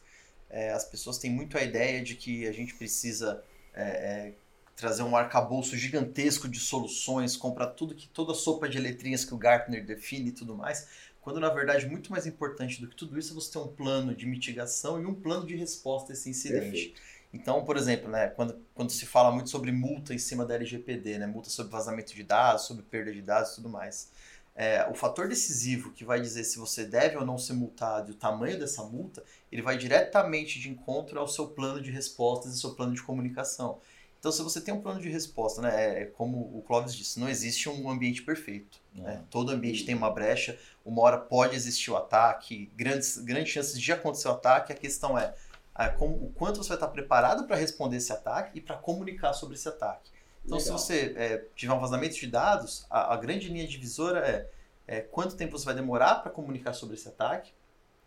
é, 0.50 0.72
as 0.72 0.84
pessoas 0.84 1.20
têm 1.20 1.30
muito 1.30 1.58
a 1.58 1.62
ideia 1.62 2.04
de 2.04 2.16
que 2.16 2.48
a 2.48 2.52
gente 2.52 2.74
precisa 2.74 3.44
é, 3.74 3.84
é, 3.84 4.34
trazer 4.76 5.04
um 5.04 5.16
arcabouço 5.16 5.78
gigantesco 5.78 6.48
de 6.48 6.60
soluções, 6.60 7.38
comprar 7.38 7.68
tudo 7.68 7.94
que 7.94 8.08
toda 8.08 8.32
a 8.32 8.36
sopa 8.36 8.68
de 8.68 8.80
letrinhas 8.80 9.24
que 9.24 9.34
o 9.34 9.38
Gartner 9.38 9.86
define 9.86 10.30
e 10.30 10.32
tudo 10.32 10.56
mais, 10.56 10.88
quando 11.22 11.40
na 11.40 11.50
verdade 11.50 11.86
muito 11.86 12.12
mais 12.12 12.26
importante 12.26 12.82
do 12.82 12.88
que 12.88 12.96
tudo 12.96 13.20
isso 13.20 13.34
é 13.34 13.36
você 13.36 13.52
ter 13.52 13.60
um 13.60 13.68
plano 13.68 14.16
de 14.16 14.26
mitigação 14.26 15.02
e 15.02 15.06
um 15.06 15.14
plano 15.14 15.46
de 15.46 15.56
resposta 15.56 16.12
a 16.12 16.14
esse 16.14 16.30
incidente. 16.30 16.64
Perfeito. 16.64 17.02
Então, 17.34 17.64
por 17.66 17.76
exemplo, 17.76 18.10
né, 18.10 18.30
quando, 18.30 18.60
quando 18.74 18.90
se 18.90 19.06
fala 19.06 19.32
muito 19.32 19.50
sobre 19.50 19.72
multa 19.72 20.14
em 20.14 20.18
cima 20.18 20.46
da 20.46 20.56
LGPD, 20.56 21.18
né, 21.20 21.28
multa 21.28 21.50
sobre 21.50 21.72
vazamento 21.72 22.16
de 22.16 22.24
dados, 22.24 22.64
sobre 22.64 22.84
perda 22.84 23.12
de 23.12 23.22
dados 23.22 23.52
e 23.52 23.56
tudo 23.56 23.70
mais, 23.70 24.12
é, 24.60 24.88
o 24.90 24.96
fator 24.96 25.28
decisivo 25.28 25.92
que 25.92 26.04
vai 26.04 26.20
dizer 26.20 26.44
se 26.44 26.58
você 26.58 26.84
deve 26.84 27.16
ou 27.16 27.24
não 27.24 27.38
ser 27.38 27.54
multado 27.54 28.10
e 28.10 28.16
o 28.16 28.18
tamanho 28.18 28.60
dessa 28.60 28.84
multa, 28.84 29.24
ele 29.52 29.62
vai 29.62 29.78
diretamente 29.78 30.60
de 30.60 30.68
encontro 30.68 31.20
ao 31.20 31.28
seu 31.28 31.48
plano 31.48 31.80
de 31.80 31.92
respostas 31.92 32.56
e 32.56 32.60
seu 32.60 32.74
plano 32.74 32.96
de 32.96 33.04
comunicação. 33.04 33.80
Então, 34.20 34.32
se 34.32 34.42
você 34.42 34.60
tem 34.60 34.74
um 34.74 34.82
plano 34.82 35.00
de 35.00 35.10
resposta, 35.10 35.62
né, 35.62 36.02
é 36.02 36.06
como 36.06 36.40
o 36.40 36.64
Clóvis 36.66 36.96
disse, 36.96 37.20
não 37.20 37.30
existe 37.30 37.70
um 37.70 37.88
ambiente 37.88 38.24
perfeito. 38.24 38.80
Né? 38.96 39.24
Todo 39.30 39.52
ambiente 39.52 39.86
tem 39.86 39.94
uma 39.94 40.10
brecha, 40.10 40.58
uma 40.84 41.04
hora 41.04 41.20
pode 41.20 41.56
existir 41.56 41.92
o 41.92 41.96
ataque, 41.96 42.72
grandes, 42.76 43.20
grandes 43.20 43.54
chances 43.54 43.80
de 43.80 43.92
acontecer 43.92 44.28
o 44.28 44.32
ataque. 44.32 44.74
A 44.74 44.76
questão 44.76 45.20
é 45.20 45.36
a, 45.74 45.90
como, 45.90 46.16
o 46.16 46.32
quanto 46.34 46.58
você 46.58 46.70
vai 46.70 46.78
estar 46.78 46.88
preparado 46.88 47.46
para 47.46 47.56
responder 47.56 47.98
esse 47.98 48.12
ataque 48.12 48.58
e 48.58 48.62
para 48.62 48.76
comunicar 48.76 49.34
sobre 49.34 49.56
esse 49.56 49.70
ataque. 49.70 50.17
Então, 50.48 50.58
Legal. 50.58 50.78
se 50.78 50.86
você 50.86 51.14
é, 51.18 51.46
tiver 51.56 51.74
um 51.74 51.80
vazamento 51.80 52.16
de 52.16 52.26
dados, 52.26 52.86
a, 52.90 53.14
a 53.14 53.18
grande 53.18 53.50
linha 53.50 53.68
divisora 53.68 54.20
é, 54.26 54.50
é 54.88 55.02
quanto 55.02 55.36
tempo 55.36 55.60
você 55.60 55.66
vai 55.66 55.76
demorar 55.76 56.16
para 56.16 56.32
comunicar 56.32 56.72
sobre 56.72 56.96
esse 56.96 57.10
ataque 57.10 57.52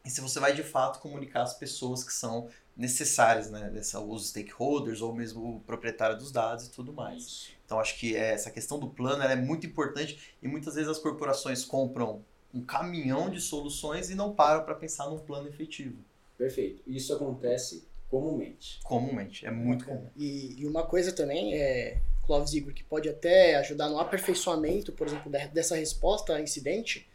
e 0.03 0.09
se 0.09 0.23
você 0.23 0.41
vai 0.41 0.55
de 0.55 0.63
fato 0.63 1.01
comunicar 1.01 1.43
as 1.43 1.53
pessoas 1.53 2.03
que 2.03 2.15
são 2.15 2.49
necessárias, 2.75 3.51
né? 3.51 3.71
Os 4.09 4.29
stakeholders 4.29 5.03
ou 5.03 5.15
mesmo 5.15 5.57
o 5.57 5.61
proprietário 5.61 6.17
dos 6.17 6.33
dados 6.33 6.67
e 6.67 6.71
tudo 6.71 6.95
mais. 6.95 7.25
Isso. 7.25 7.51
Então 7.67 7.79
acho 7.79 7.99
que 7.99 8.17
essa 8.17 8.51
questão 8.51 8.79
do 8.79 8.89
plano 8.89 9.23
é 9.23 9.37
muito 9.37 9.67
importante 9.67 10.35
e 10.43 10.49
muitas 10.49 10.77
vezes 10.77 10.91
as 10.91 10.99
corporações 10.99 11.63
compram 11.63 12.25
um 12.55 12.65
caminhão 12.65 13.29
de 13.29 13.39
soluções 13.39 14.09
e 14.09 14.15
não 14.15 14.33
param 14.33 14.65
para 14.65 14.75
pensar 14.75 15.11
num 15.11 15.19
plano 15.19 15.47
efetivo. 15.47 15.99
Perfeito. 16.39 16.83
Isso 16.87 17.13
acontece 17.13 17.87
comumente. 18.09 18.81
Comumente, 18.83 19.47
é 19.47 19.51
muito 19.51 19.85
comum. 19.85 20.09
E, 20.17 20.59
e 20.59 20.67
uma 20.67 20.85
coisa 20.85 21.13
também 21.13 21.55
é, 21.55 22.01
Clóvis 22.31 22.55
Igor, 22.55 22.73
que 22.73 22.85
pode 22.85 23.09
até 23.09 23.57
ajudar 23.57 23.89
no 23.89 23.99
aperfeiçoamento, 23.99 24.93
por 24.93 25.09
exemplo, 25.09 25.29
dessa 25.53 25.75
resposta 25.75 26.37
a 26.37 26.41
incidente, 26.41 27.09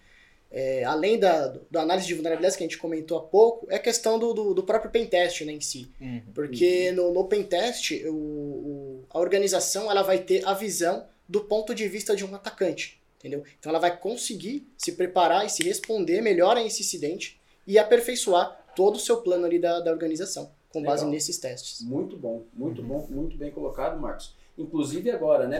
é, 0.51 0.83
além 0.83 1.17
da, 1.17 1.57
da 1.71 1.83
análise 1.83 2.05
de 2.05 2.13
vulnerabilidades 2.15 2.57
que 2.57 2.63
a 2.63 2.67
gente 2.67 2.77
comentou 2.77 3.17
há 3.17 3.21
pouco, 3.21 3.65
é 3.71 3.77
a 3.77 3.79
questão 3.79 4.19
do, 4.19 4.33
do, 4.33 4.53
do 4.53 4.63
próprio 4.63 4.91
pentest 4.91 5.45
né, 5.45 5.53
em 5.53 5.61
si. 5.61 5.89
Uhum. 6.01 6.21
Porque 6.33 6.91
no, 6.91 7.13
no 7.13 7.23
pentest, 7.29 7.91
o, 8.05 8.13
o, 8.13 9.03
a 9.09 9.17
organização 9.17 9.89
ela 9.89 10.01
vai 10.01 10.19
ter 10.19 10.45
a 10.45 10.53
visão 10.53 11.05
do 11.29 11.45
ponto 11.45 11.73
de 11.73 11.87
vista 11.87 12.13
de 12.13 12.25
um 12.25 12.35
atacante. 12.35 13.01
Entendeu? 13.17 13.41
Então 13.57 13.69
ela 13.69 13.79
vai 13.79 13.97
conseguir 13.97 14.67
se 14.77 14.91
preparar 14.91 15.45
e 15.45 15.49
se 15.49 15.63
responder 15.63 16.21
melhor 16.21 16.57
a 16.57 16.63
esse 16.63 16.81
incidente 16.81 17.39
e 17.65 17.79
aperfeiçoar 17.79 18.65
todo 18.75 18.97
o 18.97 18.99
seu 18.99 19.21
plano 19.21 19.45
ali 19.45 19.59
da, 19.59 19.79
da 19.79 19.91
organização, 19.91 20.51
com 20.73 20.79
Legal. 20.79 20.93
base 20.93 21.05
nesses 21.05 21.37
testes. 21.37 21.81
Muito 21.81 22.17
bom, 22.17 22.43
muito 22.53 22.81
uhum. 22.81 22.87
bom, 22.89 23.07
muito 23.09 23.37
bem 23.37 23.49
colocado, 23.49 23.97
Marcos. 23.97 24.35
Inclusive 24.57 25.11
agora, 25.11 25.47
né, 25.47 25.59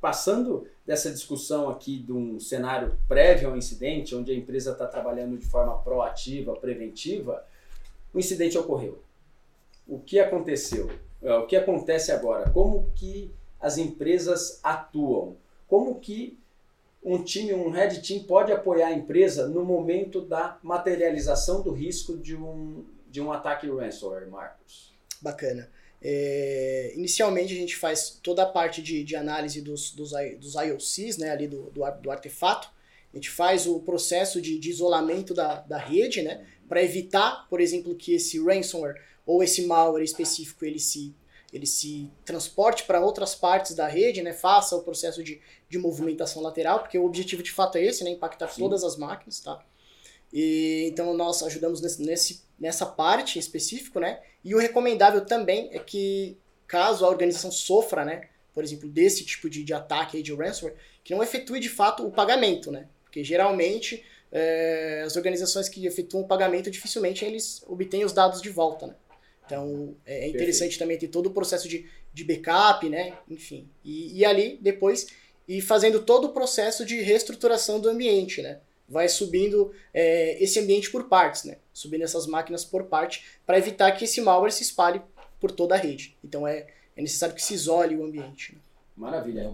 passando 0.00 0.66
dessa 0.84 1.10
discussão 1.10 1.68
aqui 1.68 1.98
de 1.98 2.12
um 2.12 2.38
cenário 2.38 2.98
prévio 3.08 3.48
ao 3.48 3.56
incidente, 3.56 4.14
onde 4.14 4.32
a 4.32 4.34
empresa 4.34 4.72
está 4.72 4.86
trabalhando 4.86 5.38
de 5.38 5.46
forma 5.46 5.78
proativa, 5.78 6.54
preventiva, 6.54 7.44
o 8.12 8.18
incidente 8.18 8.58
ocorreu. 8.58 9.02
O 9.86 9.98
que 9.98 10.18
aconteceu? 10.18 10.90
É, 11.22 11.34
o 11.34 11.46
que 11.46 11.56
acontece 11.56 12.12
agora? 12.12 12.50
Como 12.50 12.90
que 12.94 13.32
as 13.60 13.78
empresas 13.78 14.60
atuam? 14.62 15.36
Como 15.66 15.98
que 15.98 16.38
um 17.02 17.22
time, 17.22 17.52
um 17.54 17.70
red 17.70 18.00
team 18.00 18.24
pode 18.24 18.52
apoiar 18.52 18.88
a 18.88 18.92
empresa 18.92 19.46
no 19.46 19.64
momento 19.64 20.20
da 20.22 20.58
materialização 20.62 21.62
do 21.62 21.70
risco 21.70 22.16
de 22.16 22.36
um, 22.36 22.84
de 23.10 23.20
um 23.20 23.32
ataque 23.32 23.68
ransomware, 23.68 24.28
Marcos? 24.28 24.94
Bacana. 25.20 25.68
É, 26.06 26.92
inicialmente 26.94 27.54
a 27.54 27.56
gente 27.56 27.74
faz 27.74 28.20
toda 28.22 28.42
a 28.42 28.46
parte 28.46 28.82
de, 28.82 29.02
de 29.02 29.16
análise 29.16 29.62
dos, 29.62 29.90
dos, 29.92 30.10
dos 30.38 30.54
IOCs, 30.54 31.16
né, 31.16 31.30
ali 31.30 31.48
do, 31.48 31.70
do, 31.70 31.80
do, 32.02 32.10
artefato. 32.10 32.68
A 33.10 33.16
gente 33.16 33.30
faz 33.30 33.66
o 33.66 33.80
processo 33.80 34.38
de, 34.38 34.58
de 34.58 34.68
isolamento 34.68 35.32
da, 35.32 35.60
da 35.60 35.78
rede, 35.78 36.20
né, 36.20 36.46
para 36.68 36.82
evitar, 36.82 37.48
por 37.48 37.58
exemplo, 37.58 37.94
que 37.94 38.12
esse 38.12 38.38
ransomware 38.38 39.00
ou 39.24 39.42
esse 39.42 39.66
malware 39.66 40.04
específico 40.04 40.66
ele 40.66 40.78
se, 40.78 41.14
ele 41.50 41.66
se 41.66 42.10
transporte 42.22 42.84
para 42.84 43.00
outras 43.00 43.34
partes 43.34 43.74
da 43.74 43.88
rede, 43.88 44.20
né, 44.20 44.34
faça 44.34 44.76
o 44.76 44.82
processo 44.82 45.24
de, 45.24 45.40
de 45.70 45.78
movimentação 45.78 46.42
lateral, 46.42 46.80
porque 46.80 46.98
o 46.98 47.06
objetivo 47.06 47.42
de 47.42 47.50
fato 47.50 47.78
é 47.78 47.82
esse, 47.82 48.04
né, 48.04 48.10
impactar 48.10 48.48
Sim. 48.48 48.60
todas 48.60 48.84
as 48.84 48.98
máquinas, 48.98 49.40
tá? 49.40 49.64
E, 50.30 50.86
então 50.90 51.14
nós 51.14 51.42
ajudamos 51.42 51.80
nesse, 51.80 52.02
nesse, 52.02 52.43
nessa 52.58 52.86
parte 52.86 53.36
em 53.36 53.40
específico, 53.40 54.00
né? 54.00 54.20
E 54.44 54.54
o 54.54 54.58
recomendável 54.58 55.24
também 55.24 55.70
é 55.72 55.78
que, 55.78 56.36
caso 56.66 57.04
a 57.04 57.08
organização 57.08 57.50
sofra, 57.50 58.04
né, 58.04 58.28
por 58.52 58.62
exemplo, 58.62 58.88
desse 58.88 59.24
tipo 59.24 59.50
de, 59.50 59.64
de 59.64 59.74
ataque 59.74 60.16
aí 60.16 60.22
de 60.22 60.32
ransomware, 60.32 60.76
que 61.02 61.14
não 61.14 61.22
efetue 61.22 61.58
de 61.58 61.68
fato 61.68 62.06
o 62.06 62.12
pagamento, 62.12 62.70
né? 62.70 62.86
Porque 63.02 63.24
geralmente 63.24 64.04
é, 64.30 65.02
as 65.04 65.16
organizações 65.16 65.68
que 65.68 65.86
efetuam 65.86 66.22
o 66.22 66.26
pagamento 66.26 66.70
dificilmente 66.70 67.24
eles 67.24 67.62
obtêm 67.66 68.04
os 68.04 68.12
dados 68.12 68.40
de 68.40 68.50
volta, 68.50 68.86
né? 68.86 68.94
Então 69.44 69.94
é, 70.06 70.24
é 70.24 70.28
interessante 70.28 70.70
Perfeito. 70.70 70.78
também 70.78 70.98
ter 70.98 71.08
todo 71.08 71.26
o 71.26 71.30
processo 71.30 71.68
de, 71.68 71.86
de 72.12 72.24
backup, 72.24 72.88
né? 72.88 73.18
Enfim. 73.28 73.68
E, 73.84 74.18
e 74.18 74.24
ali 74.24 74.58
depois 74.60 75.06
ir 75.46 75.60
fazendo 75.60 76.00
todo 76.00 76.26
o 76.26 76.32
processo 76.32 76.84
de 76.84 77.00
reestruturação 77.00 77.80
do 77.80 77.88
ambiente, 77.88 78.40
né? 78.40 78.60
Vai 78.88 79.08
subindo 79.08 79.72
é, 79.92 80.42
esse 80.42 80.58
ambiente 80.58 80.90
por 80.90 81.04
partes, 81.04 81.44
né? 81.44 81.56
Subindo 81.72 82.02
essas 82.02 82.26
máquinas 82.26 82.64
por 82.64 82.84
parte 82.84 83.24
para 83.46 83.58
evitar 83.58 83.92
que 83.92 84.04
esse 84.04 84.20
malware 84.20 84.52
se 84.52 84.62
espalhe 84.62 85.00
por 85.40 85.50
toda 85.50 85.74
a 85.74 85.78
rede. 85.78 86.16
Então 86.22 86.46
é, 86.46 86.66
é 86.96 87.02
necessário 87.02 87.34
que 87.34 87.42
se 87.42 87.54
isole 87.54 87.96
o 87.96 88.04
ambiente. 88.04 88.54
Né? 88.54 88.60
Maravilha. 88.96 89.52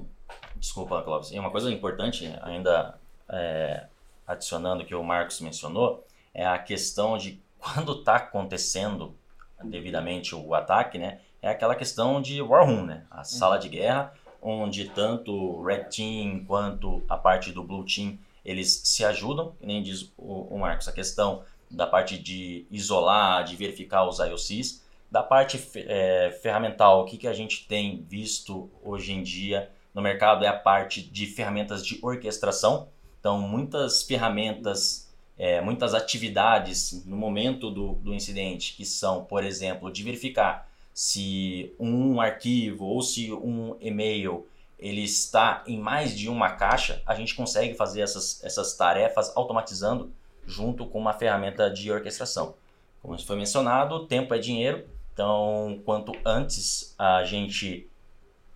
Desculpa, 0.57 1.03
Clóvis. 1.03 1.31
E 1.31 1.39
uma 1.39 1.51
coisa 1.51 1.71
importante, 1.71 2.33
ainda 2.43 2.99
é, 3.29 3.87
adicionando 4.27 4.85
que 4.85 4.95
o 4.95 5.03
Marcos 5.03 5.41
mencionou, 5.41 6.07
é 6.35 6.45
a 6.45 6.59
questão 6.59 7.17
de 7.17 7.41
quando 7.59 7.99
está 7.99 8.17
acontecendo 8.17 9.15
devidamente 9.63 10.35
o 10.35 10.55
ataque, 10.55 10.99
né? 10.99 11.21
É 11.43 11.49
aquela 11.49 11.75
questão 11.75 12.21
de 12.21 12.41
War 12.41 12.67
Room, 12.67 12.85
né? 12.85 13.05
A 13.11 13.25
sala 13.25 13.59
de 13.59 13.69
guerra, 13.69 14.13
onde 14.43 14.89
tanto 14.91 15.33
o 15.33 15.63
Red 15.63 15.85
Team 15.85 16.45
quanto 16.47 17.03
a 17.09 17.17
parte 17.17 17.53
do 17.53 17.63
Blue 17.63 17.85
Team 17.85 18.19
eles 18.45 18.83
se 18.85 19.05
ajudam, 19.05 19.55
nem 19.61 19.83
diz 19.83 20.13
o, 20.17 20.55
o 20.55 20.59
Marcos, 20.59 20.89
a 20.89 20.93
questão 20.93 21.43
da 21.71 21.87
parte 21.87 22.19
de 22.19 22.67
isolar, 22.71 23.45
de 23.45 23.55
verificar 23.57 24.07
os 24.09 24.19
IOCs. 24.19 24.83
Da 25.11 25.23
parte 25.23 25.61
é, 25.77 26.39
ferramental, 26.43 27.03
o 27.03 27.05
que, 27.05 27.19
que 27.19 27.29
a 27.29 27.33
gente 27.33 27.67
tem 27.67 28.05
visto 28.09 28.71
hoje 28.83 29.13
em 29.13 29.23
dia 29.23 29.71
no 29.95 30.01
mercado 30.01 30.45
é 30.45 30.49
a 30.49 30.57
parte 30.57 31.03
de 31.03 31.27
ferramentas 31.27 31.85
de 31.85 31.99
orquestração. 32.03 32.89
Então, 33.19 33.41
muitas 33.41 34.03
ferramentas, 34.03 35.13
é, 35.37 35.61
muitas 35.61 35.95
atividades 35.95 37.05
no 37.05 37.17
momento 37.17 37.71
do, 37.71 37.95
do 37.95 38.15
incidente, 38.15 38.75
que 38.77 38.85
são, 38.85 39.25
por 39.25 39.45
exemplo, 39.45 39.93
de 39.93 40.03
verificar 40.03 40.69
se 40.95 41.75
um 41.79 42.21
arquivo 42.21 42.85
ou 42.85 43.03
se 43.03 43.33
um 43.33 43.77
e-mail 43.81 44.47
ele 44.81 45.03
está 45.03 45.63
em 45.67 45.79
mais 45.79 46.17
de 46.17 46.29
uma 46.29 46.51
caixa, 46.53 47.03
a 47.07 47.15
gente 47.15 47.35
consegue 47.35 47.75
fazer 47.75 48.01
essas, 48.01 48.43
essas 48.43 48.75
tarefas 48.75 49.31
automatizando 49.37 50.11
junto 50.47 50.87
com 50.87 50.99
uma 50.99 51.13
ferramenta 51.13 51.71
de 51.71 51.93
orquestração. 51.93 52.55
Como 53.03 53.19
foi 53.19 53.37
mencionado, 53.37 54.07
tempo 54.07 54.35
é 54.35 54.39
dinheiro, 54.39 54.87
então 55.13 55.81
quanto 55.85 56.13
antes 56.25 56.95
a 56.99 57.25
gente 57.25 57.89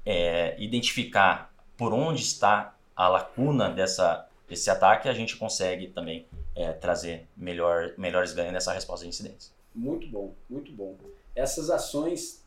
é, 0.05 0.57
identificar 0.59 1.53
por 1.77 1.93
onde 1.93 2.23
está 2.23 2.75
a 2.97 3.09
lacuna 3.09 3.69
dessa, 3.69 4.27
desse 4.49 4.71
ataque, 4.71 5.09
a 5.09 5.13
gente 5.13 5.37
consegue 5.37 5.89
também 5.89 6.27
é, 6.55 6.73
trazer 6.73 7.29
melhor, 7.37 7.93
melhores 7.99 8.33
ganhos 8.33 8.53
nessa 8.53 8.73
resposta 8.73 9.05
de 9.05 9.11
incidentes. 9.11 9.53
Muito 9.75 10.07
bom, 10.07 10.35
muito 10.49 10.73
bom. 10.73 10.97
Essas 11.35 11.69
ações 11.69 12.45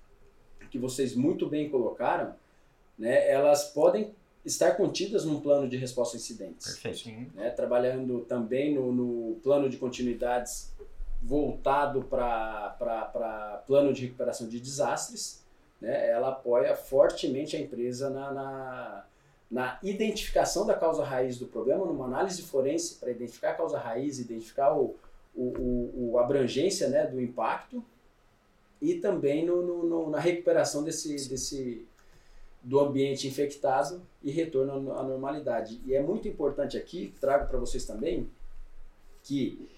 que 0.72 0.80
vocês 0.80 1.16
muito 1.16 1.48
bem 1.48 1.70
colocaram, 1.70 2.36
né, 2.98 3.30
elas 3.30 3.66
podem 3.66 4.14
estar 4.44 4.72
contidas 4.78 5.26
num 5.26 5.42
plano 5.42 5.68
de 5.68 5.78
resposta 5.78 6.16
a 6.16 6.20
incidentes. 6.20 6.78
Perfeito. 6.80 7.36
Né, 7.36 7.50
trabalhando 7.50 8.22
também 8.22 8.74
no, 8.74 8.92
no 8.92 9.36
plano 9.42 9.70
de 9.70 9.78
continuidades 9.78 10.74
voltado 11.22 12.04
para 12.04 13.64
plano 13.66 13.92
de 13.92 14.06
recuperação 14.06 14.48
de 14.48 14.60
desastres, 14.60 15.44
né, 15.82 16.10
ela 16.10 16.30
apoia 16.30 16.76
fortemente 16.76 17.56
a 17.56 17.60
empresa 17.60 18.10
na, 18.10 18.32
na, 18.32 19.06
na, 19.50 19.80
identificação 19.84 20.66
da 20.66 20.74
causa 20.74 21.04
raiz 21.04 21.38
do 21.38 21.48
problema, 21.48 21.86
numa 21.86 22.06
análise 22.06 22.42
forense 22.42 22.96
para 22.96 23.12
identificar 23.12 23.52
a 23.52 23.56
causa 23.56 23.78
raiz, 23.78 24.20
identificar 24.20 24.74
o, 24.74 24.96
o, 25.36 25.44
o, 25.44 26.12
o 26.12 26.20
abrangência 26.20 26.88
né, 26.88 27.06
do 27.06 27.22
impacto 27.22 27.84
e 28.82 28.96
também 28.96 29.46
no, 29.46 29.62
no, 29.62 29.84
no, 29.84 30.10
na 30.10 30.20
recuperação 30.20 30.84
desse, 30.84 31.30
desse, 31.30 31.86
do 32.63 32.80
ambiente 32.80 33.28
infectado 33.28 34.02
e 34.22 34.32
retorno 34.32 34.91
à 34.93 35.04
normalidade. 35.04 35.80
E 35.86 35.93
é 35.93 36.02
muito 36.02 36.28
importante 36.28 36.78
aqui, 36.78 37.13
trago 37.20 37.48
para 37.48 37.58
vocês 37.58 37.86
também, 37.86 38.30
que 39.24 39.70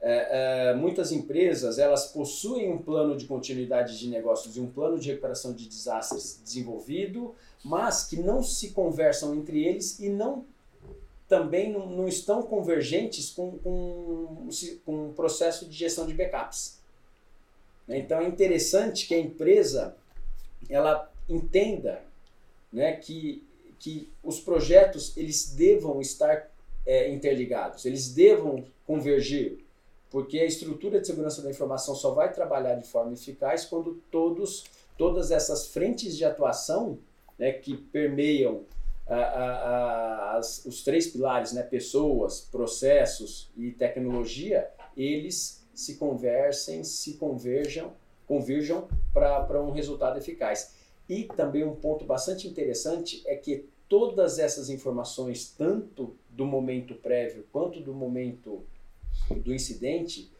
é, 0.00 0.70
é, 0.70 0.74
muitas 0.74 1.12
empresas 1.12 1.78
elas 1.78 2.06
possuem 2.08 2.70
um 2.70 2.78
plano 2.78 3.16
de 3.16 3.26
continuidade 3.26 3.98
de 3.98 4.08
negócios 4.08 4.56
e 4.56 4.60
um 4.60 4.70
plano 4.70 4.98
de 4.98 5.08
recuperação 5.08 5.54
de 5.54 5.66
desastres 5.66 6.40
desenvolvido, 6.44 7.34
mas 7.64 8.06
que 8.06 8.16
não 8.16 8.42
se 8.42 8.70
conversam 8.70 9.34
entre 9.34 9.64
eles 9.64 9.98
e 9.98 10.08
não 10.10 10.44
também 11.26 11.72
não, 11.72 11.86
não 11.86 12.06
estão 12.06 12.42
convergentes 12.42 13.30
com, 13.30 13.58
com, 13.58 14.48
com 14.84 15.08
o 15.08 15.12
processo 15.14 15.66
de 15.66 15.74
gestão 15.74 16.06
de 16.06 16.12
backups. 16.12 16.78
Então 17.88 18.20
é 18.20 18.28
interessante 18.28 19.06
que 19.06 19.14
a 19.14 19.18
empresa 19.18 19.96
ela 20.68 21.10
entenda 21.28 22.02
né, 22.74 22.96
que, 22.96 23.46
que 23.78 24.12
os 24.22 24.40
projetos 24.40 25.16
eles 25.16 25.54
devam 25.54 26.00
estar 26.00 26.50
é, 26.84 27.08
interligados, 27.08 27.86
eles 27.86 28.12
devam 28.12 28.64
convergir, 28.84 29.64
porque 30.10 30.40
a 30.40 30.44
estrutura 30.44 31.00
de 31.00 31.06
segurança 31.06 31.40
da 31.40 31.50
informação 31.50 31.94
só 31.94 32.10
vai 32.10 32.32
trabalhar 32.32 32.74
de 32.74 32.86
forma 32.86 33.12
eficaz 33.12 33.64
quando 33.64 34.02
todos, 34.10 34.64
todas 34.98 35.30
essas 35.30 35.68
frentes 35.68 36.16
de 36.16 36.24
atuação 36.24 36.98
né, 37.38 37.52
que 37.52 37.76
permeiam 37.76 38.62
a, 39.06 39.16
a, 39.16 39.52
a, 39.52 40.36
as, 40.36 40.64
os 40.64 40.82
três 40.82 41.06
pilares, 41.06 41.52
né, 41.52 41.62
pessoas, 41.62 42.40
processos 42.40 43.50
e 43.56 43.70
tecnologia, 43.70 44.68
eles 44.96 45.64
se 45.72 45.94
conversem, 45.94 46.82
se 46.82 47.14
converjam, 47.14 47.92
converjam 48.26 48.88
para 49.12 49.62
um 49.62 49.70
resultado 49.70 50.18
eficaz. 50.18 50.72
E 51.08 51.24
também 51.24 51.64
um 51.64 51.74
ponto 51.74 52.04
bastante 52.04 52.48
interessante 52.48 53.22
é 53.26 53.36
que 53.36 53.68
todas 53.88 54.38
essas 54.38 54.70
informações, 54.70 55.50
tanto 55.56 56.16
do 56.30 56.46
momento 56.46 56.94
prévio 56.94 57.46
quanto 57.52 57.80
do 57.80 57.94
momento 57.94 58.64
do 59.30 59.54
incidente, 59.54 60.30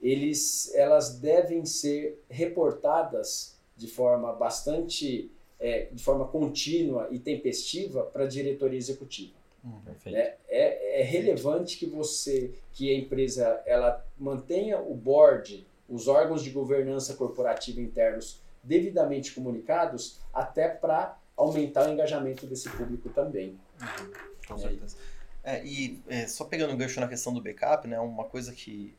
eles, 0.00 0.72
elas 0.74 1.18
devem 1.18 1.64
ser 1.64 2.22
reportadas 2.28 3.56
de 3.76 3.88
forma 3.88 4.32
bastante, 4.32 5.30
é, 5.58 5.88
de 5.92 6.02
forma 6.02 6.26
contínua 6.28 7.08
e 7.10 7.18
tempestiva 7.18 8.04
para 8.04 8.24
a 8.24 8.28
diretoria 8.28 8.78
executiva. 8.78 9.34
Hum, 9.64 9.80
é, 10.06 10.36
é, 10.48 11.00
é, 11.00 11.02
relevante 11.02 11.76
que 11.76 11.86
você, 11.86 12.52
que 12.72 12.90
a 12.90 12.96
empresa, 12.96 13.62
ela 13.66 14.04
mantenha 14.16 14.80
o 14.80 14.94
board, 14.94 15.66
os 15.88 16.06
órgãos 16.06 16.42
de 16.42 16.50
governança 16.50 17.14
corporativa 17.14 17.80
internos 17.80 18.40
devidamente 18.66 19.32
comunicados, 19.32 20.20
até 20.32 20.68
para 20.68 21.16
aumentar 21.36 21.88
o 21.88 21.92
engajamento 21.92 22.46
desse 22.46 22.68
público 22.70 23.08
também. 23.10 23.58
Com 24.46 24.58
certeza. 24.58 24.96
É, 25.44 25.64
e 25.64 26.02
é, 26.08 26.26
só 26.26 26.44
pegando 26.44 26.74
o 26.74 26.76
gancho 26.76 26.98
na 26.98 27.06
questão 27.06 27.32
do 27.32 27.40
backup, 27.40 27.86
né, 27.86 28.00
uma 28.00 28.24
coisa 28.24 28.52
que 28.52 28.96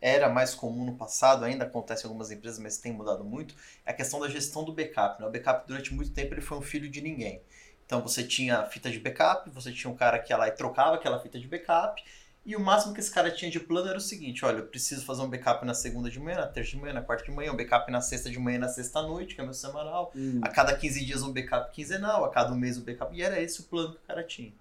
era 0.00 0.28
mais 0.28 0.54
comum 0.54 0.84
no 0.84 0.94
passado, 0.94 1.44
ainda 1.44 1.64
acontece 1.64 2.04
em 2.04 2.06
algumas 2.06 2.30
empresas, 2.30 2.60
mas 2.60 2.78
tem 2.78 2.92
mudado 2.92 3.24
muito, 3.24 3.54
é 3.84 3.90
a 3.90 3.94
questão 3.94 4.20
da 4.20 4.28
gestão 4.28 4.62
do 4.62 4.72
backup. 4.72 5.20
Né? 5.20 5.26
O 5.26 5.30
backup, 5.30 5.66
durante 5.66 5.92
muito 5.92 6.12
tempo, 6.12 6.34
ele 6.34 6.40
foi 6.40 6.56
um 6.56 6.62
filho 6.62 6.88
de 6.88 7.00
ninguém. 7.00 7.42
Então 7.84 8.02
você 8.02 8.22
tinha 8.22 8.64
fita 8.66 8.90
de 8.90 9.00
backup, 9.00 9.50
você 9.50 9.72
tinha 9.72 9.90
um 9.90 9.96
cara 9.96 10.18
que 10.18 10.32
ia 10.32 10.36
lá 10.36 10.46
e 10.46 10.52
trocava 10.52 10.94
aquela 10.94 11.18
fita 11.18 11.40
de 11.40 11.48
backup, 11.48 12.04
e 12.44 12.56
o 12.56 12.60
máximo 12.60 12.94
que 12.94 13.00
esse 13.00 13.10
cara 13.10 13.30
tinha 13.30 13.50
de 13.50 13.60
plano 13.60 13.88
era 13.88 13.98
o 13.98 14.00
seguinte: 14.00 14.44
olha, 14.44 14.58
eu 14.58 14.66
preciso 14.66 15.04
fazer 15.04 15.22
um 15.22 15.28
backup 15.28 15.64
na 15.66 15.74
segunda 15.74 16.10
de 16.10 16.18
manhã, 16.18 16.38
na 16.38 16.46
terça 16.46 16.70
de 16.70 16.78
manhã, 16.78 16.94
na 16.94 17.02
quarta 17.02 17.24
de 17.24 17.30
manhã, 17.30 17.52
um 17.52 17.56
backup 17.56 17.90
na 17.90 18.00
sexta 18.00 18.30
de 18.30 18.38
manhã, 18.38 18.58
na 18.58 18.68
sexta 18.68 19.02
noite, 19.02 19.34
que 19.34 19.40
é 19.40 19.44
meu 19.44 19.54
semanal. 19.54 20.12
Hum. 20.16 20.40
A 20.42 20.48
cada 20.48 20.74
15 20.74 21.04
dias 21.04 21.22
um 21.22 21.32
backup 21.32 21.72
quinzenal, 21.72 22.24
a 22.24 22.30
cada 22.30 22.52
um 22.52 22.56
mês 22.56 22.78
um 22.78 22.82
backup. 22.82 23.14
E 23.14 23.22
era 23.22 23.40
esse 23.40 23.60
o 23.60 23.64
plano 23.64 23.92
que 23.92 23.98
o 23.98 24.06
cara 24.06 24.22
tinha. 24.22 24.52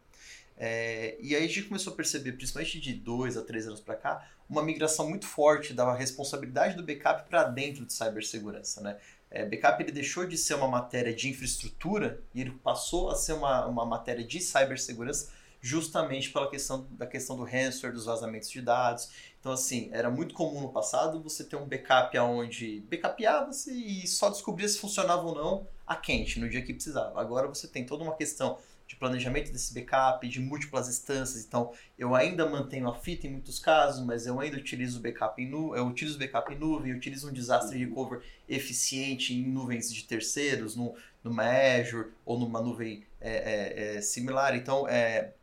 É, 0.57 1.15
e 1.21 1.35
aí 1.35 1.45
a 1.45 1.47
gente 1.47 1.63
começou 1.63 1.93
a 1.93 1.95
perceber, 1.95 2.31
principalmente 2.33 2.79
de 2.79 2.93
dois 2.93 3.37
a 3.37 3.43
três 3.43 3.67
anos 3.67 3.79
para 3.79 3.95
cá, 3.95 4.27
uma 4.49 4.63
migração 4.63 5.07
muito 5.07 5.27
forte 5.27 5.73
da 5.73 5.93
responsabilidade 5.93 6.75
do 6.75 6.83
backup 6.83 7.29
para 7.29 7.43
dentro 7.43 7.85
de 7.85 7.93
cibersegurança. 7.93 8.81
Né? 8.81 8.97
É, 9.29 9.45
backup 9.45 9.81
ele 9.81 9.91
deixou 9.91 10.25
de 10.25 10.37
ser 10.37 10.55
uma 10.55 10.67
matéria 10.67 11.13
de 11.13 11.29
infraestrutura 11.29 12.19
e 12.33 12.41
ele 12.41 12.51
passou 12.51 13.11
a 13.11 13.15
ser 13.15 13.33
uma, 13.33 13.65
uma 13.67 13.85
matéria 13.85 14.23
de 14.23 14.39
cibersegurança 14.39 15.31
justamente 15.67 16.31
pela 16.31 16.49
questão 16.49 16.87
da 16.91 17.05
questão 17.05 17.35
do 17.35 17.43
ransomware, 17.43 17.93
dos 17.93 18.05
vazamentos 18.05 18.49
de 18.49 18.61
dados. 18.61 19.09
Então, 19.39 19.51
assim, 19.51 19.89
era 19.91 20.09
muito 20.09 20.33
comum 20.33 20.61
no 20.61 20.69
passado 20.69 21.21
você 21.21 21.43
ter 21.43 21.57
um 21.57 21.67
backup 21.67 22.17
onde 22.19 22.81
backupeava-se 22.89 23.71
e 23.71 24.07
só 24.07 24.29
descobria 24.29 24.67
se 24.67 24.79
funcionava 24.79 25.23
ou 25.23 25.35
não 25.35 25.67
a 25.85 25.95
quente, 25.95 26.39
no 26.39 26.49
dia 26.49 26.61
que 26.61 26.73
precisava. 26.73 27.19
Agora 27.19 27.47
você 27.47 27.67
tem 27.67 27.85
toda 27.85 28.03
uma 28.03 28.15
questão 28.15 28.57
de 28.87 28.95
planejamento 28.95 29.51
desse 29.51 29.73
backup, 29.73 30.25
de 30.25 30.39
múltiplas 30.39 30.87
instâncias. 30.87 31.43
Então, 31.43 31.73
eu 31.99 32.15
ainda 32.15 32.47
mantenho 32.47 32.87
a 32.87 32.95
fita 32.95 33.27
em 33.27 33.31
muitos 33.31 33.59
casos, 33.59 34.05
mas 34.05 34.25
eu 34.25 34.39
ainda 34.39 34.55
utilizo 34.55 35.01
backup 35.01 35.41
em 35.41 35.51
eu 35.51 35.85
utilizo 35.85 36.17
backup 36.17 36.53
em 36.53 36.57
nuvem, 36.57 36.91
eu 36.91 36.97
utilizo 36.97 37.29
um 37.29 37.33
disaster 37.33 37.77
recover 37.77 38.21
eficiente 38.47 39.33
em 39.33 39.45
nuvens 39.45 39.93
de 39.93 40.03
terceiros, 40.05 40.77
no, 40.77 40.95
numa 41.21 41.43
Azure 41.43 42.11
ou 42.25 42.39
numa 42.39 42.61
nuvem 42.61 43.03
é, 43.19 43.31
é, 43.31 43.97
é, 43.97 44.01
similar. 44.01 44.55
Então, 44.55 44.87
é, 44.87 45.33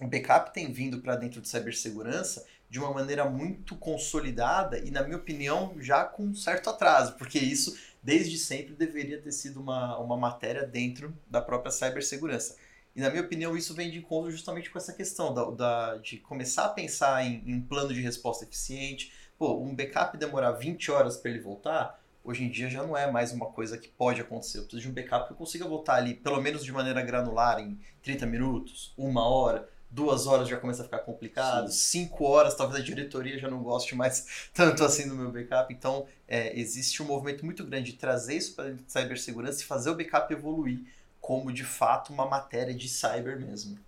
o 0.00 0.06
backup 0.06 0.52
tem 0.52 0.72
vindo 0.72 1.00
para 1.00 1.16
dentro 1.16 1.40
de 1.40 1.48
cibersegurança 1.48 2.44
de 2.68 2.78
uma 2.78 2.92
maneira 2.92 3.28
muito 3.28 3.74
consolidada 3.76 4.78
e, 4.78 4.90
na 4.90 5.02
minha 5.02 5.16
opinião, 5.16 5.74
já 5.78 6.04
com 6.04 6.22
um 6.24 6.34
certo 6.34 6.70
atraso, 6.70 7.14
porque 7.16 7.38
isso 7.38 7.76
desde 8.02 8.38
sempre 8.38 8.74
deveria 8.74 9.20
ter 9.20 9.32
sido 9.32 9.60
uma, 9.60 9.98
uma 9.98 10.16
matéria 10.16 10.64
dentro 10.64 11.16
da 11.28 11.42
própria 11.42 11.72
cibersegurança. 11.72 12.56
E 12.94 13.00
na 13.00 13.10
minha 13.10 13.22
opinião, 13.22 13.56
isso 13.56 13.74
vem 13.74 13.90
de 13.90 13.98
encontro 13.98 14.30
justamente 14.30 14.70
com 14.70 14.78
essa 14.78 14.92
questão 14.92 15.32
da, 15.32 15.50
da 15.50 15.96
de 15.98 16.18
começar 16.18 16.64
a 16.64 16.68
pensar 16.70 17.24
em, 17.24 17.42
em 17.46 17.60
plano 17.60 17.94
de 17.94 18.00
resposta 18.00 18.44
eficiente. 18.44 19.12
Pô, 19.38 19.60
um 19.60 19.74
backup 19.74 20.16
demorar 20.18 20.52
20 20.52 20.90
horas 20.90 21.16
para 21.16 21.30
ele 21.30 21.40
voltar, 21.40 22.00
hoje 22.24 22.44
em 22.44 22.50
dia 22.50 22.68
já 22.68 22.82
não 22.82 22.96
é 22.96 23.10
mais 23.10 23.32
uma 23.32 23.46
coisa 23.46 23.78
que 23.78 23.88
pode 23.88 24.20
acontecer. 24.20 24.58
Eu 24.58 24.62
preciso 24.62 24.82
de 24.82 24.88
um 24.88 24.92
backup 24.92 25.26
que 25.26 25.32
eu 25.32 25.36
consiga 25.36 25.66
voltar 25.66 25.94
ali, 25.94 26.14
pelo 26.14 26.40
menos 26.40 26.64
de 26.64 26.72
maneira 26.72 27.00
granular, 27.02 27.60
em 27.60 27.78
30 28.02 28.26
minutos, 28.26 28.92
uma 28.96 29.26
hora. 29.28 29.68
Duas 29.90 30.26
horas 30.26 30.48
já 30.48 30.56
começa 30.56 30.82
a 30.82 30.84
ficar 30.84 31.00
complicado, 31.00 31.70
Sim. 31.70 32.06
cinco 32.06 32.24
horas 32.24 32.54
talvez 32.54 32.80
a 32.80 32.84
diretoria 32.84 33.38
já 33.38 33.50
não 33.50 33.62
goste 33.62 33.94
mais 33.94 34.48
tanto 34.54 34.84
assim 34.84 35.08
do 35.08 35.14
meu 35.16 35.32
backup. 35.32 35.72
Então, 35.72 36.06
é, 36.28 36.58
existe 36.58 37.02
um 37.02 37.06
movimento 37.06 37.44
muito 37.44 37.64
grande 37.64 37.92
de 37.92 37.98
trazer 37.98 38.36
isso 38.36 38.54
para 38.54 38.70
a 38.70 38.76
cibersegurança 38.86 39.62
e 39.62 39.64
fazer 39.64 39.90
o 39.90 39.96
backup 39.96 40.32
evoluir 40.32 40.80
como 41.20 41.52
de 41.52 41.64
fato 41.64 42.12
uma 42.12 42.26
matéria 42.26 42.74
de 42.74 42.88
cyber 42.88 43.38
mesmo. 43.38 43.78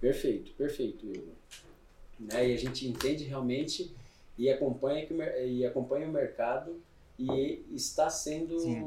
Perfeito, 0.00 0.52
perfeito, 0.52 1.06
Igor. 1.06 1.34
Né? 2.18 2.48
E 2.48 2.54
a 2.54 2.56
gente 2.56 2.88
entende 2.88 3.24
realmente 3.24 3.94
e 4.38 4.48
acompanha, 4.50 5.06
que, 5.06 5.14
e 5.14 5.66
acompanha 5.66 6.08
o 6.08 6.12
mercado 6.12 6.80
e 7.18 7.64
está 7.72 8.10
sendo. 8.10 8.58
Sim. 8.58 8.82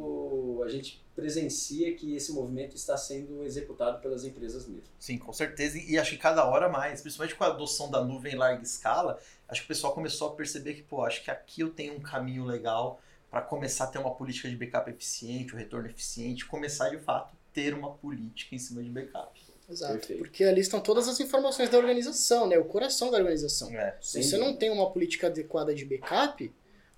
A 0.63 0.69
gente 0.69 1.05
presencia 1.15 1.95
que 1.95 2.13
esse 2.13 2.33
movimento 2.33 2.75
está 2.75 2.97
sendo 2.97 3.43
executado 3.43 4.01
pelas 4.01 4.25
empresas 4.25 4.67
mesmo. 4.67 4.89
Sim, 4.99 5.17
com 5.17 5.31
certeza. 5.31 5.77
E 5.77 5.97
acho 5.97 6.11
que 6.11 6.17
cada 6.17 6.45
hora 6.45 6.67
mais, 6.67 7.01
principalmente 7.01 7.35
com 7.35 7.43
a 7.45 7.47
adoção 7.47 7.89
da 7.89 8.03
nuvem 8.03 8.33
em 8.33 8.35
larga 8.35 8.61
escala, 8.61 9.17
acho 9.47 9.61
que 9.61 9.65
o 9.65 9.67
pessoal 9.69 9.93
começou 9.93 10.29
a 10.29 10.35
perceber 10.35 10.73
que, 10.73 10.83
pô, 10.83 11.03
acho 11.03 11.23
que 11.23 11.31
aqui 11.31 11.61
eu 11.61 11.69
tenho 11.69 11.93
um 11.93 12.01
caminho 12.01 12.43
legal 12.43 12.99
para 13.31 13.41
começar 13.41 13.85
a 13.85 13.87
ter 13.87 13.97
uma 13.97 14.13
política 14.13 14.49
de 14.49 14.55
backup 14.55 14.89
eficiente, 14.89 15.53
o 15.53 15.55
um 15.55 15.59
retorno 15.59 15.87
eficiente, 15.87 16.45
começar 16.45 16.89
de 16.89 16.99
fato 16.99 17.33
ter 17.53 17.73
uma 17.73 17.93
política 17.93 18.53
em 18.53 18.59
cima 18.59 18.83
de 18.83 18.89
backup. 18.89 19.41
Exato, 19.69 19.93
Perfeito. 19.93 20.19
porque 20.19 20.43
ali 20.43 20.61
estão 20.61 20.79
todas 20.79 21.07
as 21.07 21.19
informações 21.19 21.69
da 21.69 21.77
organização, 21.77 22.47
né? 22.47 22.57
O 22.57 22.65
coração 22.65 23.09
da 23.09 23.17
organização. 23.17 23.69
É, 23.71 23.97
Se 23.99 24.21
você 24.21 24.37
não 24.37 24.55
tem 24.55 24.69
uma 24.69 24.91
política 24.91 25.27
adequada 25.27 25.73
de 25.73 25.85
backup, 25.85 26.53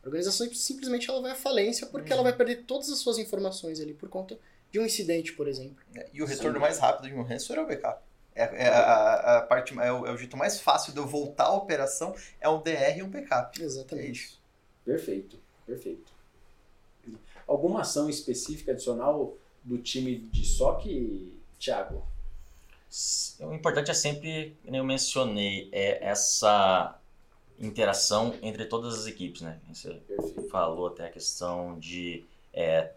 a 0.08 0.10
organização 0.10 0.52
simplesmente 0.54 1.10
ela 1.10 1.22
vai 1.22 1.32
à 1.32 1.36
falência 1.36 1.86
porque 1.88 2.12
ela 2.12 2.24
vai 2.24 2.34
perder 2.34 2.64
todas 2.64 2.90
as 2.90 3.00
suas 3.00 3.18
informações 3.18 3.80
ali 3.80 3.94
por 3.94 4.08
conta 4.08 4.40
de 4.72 4.80
um 4.80 4.86
incidente, 4.86 5.34
por 5.34 5.48
exemplo. 5.48 5.78
É, 5.96 6.08
e 6.14 6.22
o 6.22 6.26
retorno 6.26 6.54
Sim. 6.54 6.62
mais 6.62 6.80
rápido 6.80 7.10
de 7.10 7.14
um 7.14 7.24
ransomware 7.24 7.60
é 7.60 7.64
o 7.64 7.68
backup. 7.68 8.02
É, 8.34 8.42
é 8.42 8.68
a, 8.70 9.38
a, 9.38 9.42
parte, 9.42 9.78
é 9.78 9.92
o, 9.92 10.06
é 10.06 10.12
o, 10.12 10.18
jeito 10.18 10.38
mais 10.38 10.60
fácil 10.60 10.94
de 10.94 11.00
eu 11.00 11.08
voltar 11.08 11.46
à 11.46 11.54
operação 11.54 12.16
é 12.40 12.48
um 12.48 12.62
DR 12.62 12.98
e 12.98 13.04
um 13.04 13.10
backup. 13.10 13.62
Exatamente. 13.62 14.08
É 14.08 14.12
isso. 14.12 14.42
Perfeito, 14.86 15.40
perfeito. 15.66 16.12
Alguma 17.46 17.82
ação 17.82 18.10
específica 18.10 18.72
adicional 18.72 19.36
do 19.64 19.78
time 19.78 20.18
de 20.18 20.46
SOC, 20.46 21.34
Thiago? 21.60 22.06
O 23.40 23.54
importante 23.54 23.92
é 23.92 23.94
sempre, 23.94 24.56
como 24.64 24.76
eu 24.76 24.84
mencionei, 24.84 25.70
é 25.72 26.06
essa 26.06 26.98
interação 27.60 28.36
entre 28.42 28.66
todas 28.66 28.98
as 29.00 29.08
equipes, 29.08 29.42
né? 29.42 29.60
Você 29.74 29.94
Perfeito. 29.94 30.50
falou 30.50 30.88
até 30.88 31.08
a 31.08 31.10
questão 31.10 31.78
de 31.80 32.26
é, 32.54 32.92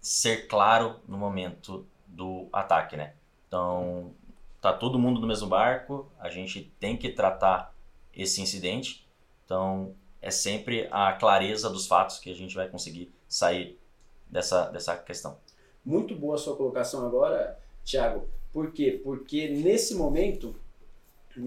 ser 0.00 0.46
claro 0.48 0.96
no 1.08 1.16
momento 1.16 1.86
do 2.06 2.48
ataque, 2.52 2.96
né? 2.96 3.14
Então, 3.48 4.12
tá 4.60 4.72
todo 4.72 4.98
mundo 4.98 5.20
no 5.20 5.26
mesmo 5.26 5.48
barco, 5.48 6.10
a 6.18 6.28
gente 6.28 6.72
tem 6.78 6.96
que 6.96 7.10
tratar 7.10 7.74
esse 8.14 8.40
incidente. 8.40 9.06
Então, 9.44 9.94
é 10.20 10.30
sempre 10.30 10.88
a 10.90 11.12
clareza 11.12 11.68
dos 11.68 11.86
fatos 11.86 12.18
que 12.18 12.30
a 12.30 12.34
gente 12.34 12.54
vai 12.54 12.68
conseguir 12.68 13.12
sair 13.28 13.78
dessa, 14.28 14.70
dessa 14.70 14.96
questão. 14.96 15.36
Muito 15.84 16.14
boa 16.14 16.36
a 16.36 16.38
sua 16.38 16.56
colocação 16.56 17.04
agora, 17.06 17.58
Thiago. 17.84 18.28
Por 18.52 18.72
quê? 18.72 19.00
Porque 19.02 19.48
nesse 19.48 19.94
momento 19.94 20.54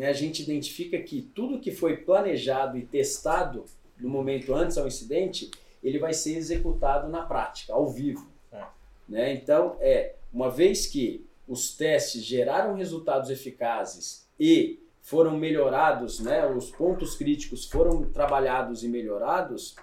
a 0.04 0.14
gente 0.14 0.42
identifica 0.42 0.98
que 1.00 1.22
tudo 1.22 1.60
que 1.60 1.72
foi 1.72 1.98
planejado 1.98 2.78
e 2.78 2.86
testado 2.86 3.66
no 4.00 4.10
momento 4.10 4.54
antes 4.54 4.78
ao 4.78 4.88
incidente, 4.88 5.50
ele 5.84 6.00
vai 6.00 6.14
ser 6.14 6.36
executado 6.36 7.08
na 7.08 7.24
prática, 7.24 7.74
ao 7.74 7.88
vivo. 7.88 8.28
É. 8.52 8.64
Né? 9.08 9.34
Então, 9.34 9.78
é 9.80 10.16
uma 10.34 10.50
vez 10.50 10.88
que 10.88 11.26
os 11.48 11.76
testes 11.76 12.24
geraram 12.24 12.76
resultados 12.76 13.30
eficazes 13.30 14.28
e 14.40 14.80
foram 15.02 15.38
melhorados, 15.38 16.20
né, 16.20 16.48
os 16.48 16.72
pontos 16.72 17.16
críticos 17.16 17.66
foram 17.66 18.10
trabalhados 18.10 18.84
e 18.84 18.88
melhorados, 18.88 19.76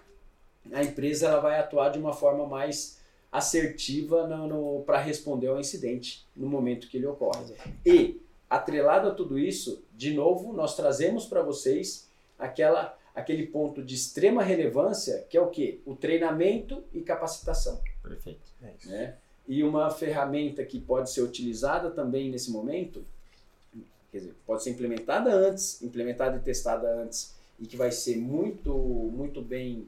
a 0.72 0.82
empresa 0.82 1.28
ela 1.28 1.40
vai 1.40 1.58
atuar 1.58 1.90
de 1.90 1.98
uma 1.98 2.12
forma 2.12 2.46
mais 2.46 3.00
assertiva 3.30 4.28
para 4.84 4.98
responder 4.98 5.46
ao 5.46 5.58
incidente 5.58 6.26
no 6.36 6.48
momento 6.48 6.88
que 6.88 6.96
ele 6.96 7.06
ocorre. 7.06 7.54
E, 7.86 8.20
atrelado 8.50 9.08
a 9.08 9.14
tudo 9.14 9.38
isso, 9.38 9.81
de 10.02 10.12
novo, 10.12 10.52
nós 10.52 10.74
trazemos 10.74 11.26
para 11.26 11.42
vocês 11.42 12.10
aquela, 12.36 12.98
aquele 13.14 13.46
ponto 13.46 13.80
de 13.84 13.94
extrema 13.94 14.42
relevância, 14.42 15.24
que 15.30 15.36
é 15.36 15.40
o 15.40 15.48
quê? 15.48 15.78
O 15.86 15.94
treinamento 15.94 16.82
e 16.92 17.02
capacitação. 17.02 17.80
Perfeito. 18.02 18.50
É 18.60 18.72
né? 18.86 19.16
E 19.46 19.62
uma 19.62 19.90
ferramenta 19.90 20.64
que 20.64 20.80
pode 20.80 21.08
ser 21.08 21.22
utilizada 21.22 21.88
também 21.88 22.30
nesse 22.30 22.50
momento 22.50 23.04
quer 24.10 24.18
dizer, 24.18 24.34
pode 24.44 24.64
ser 24.64 24.70
implementada 24.70 25.32
antes, 25.32 25.80
implementada 25.80 26.36
e 26.36 26.40
testada 26.40 26.86
antes, 27.00 27.34
e 27.58 27.66
que 27.66 27.76
vai 27.76 27.92
ser 27.92 28.16
muito, 28.18 28.74
muito 28.74 29.40
bem 29.40 29.86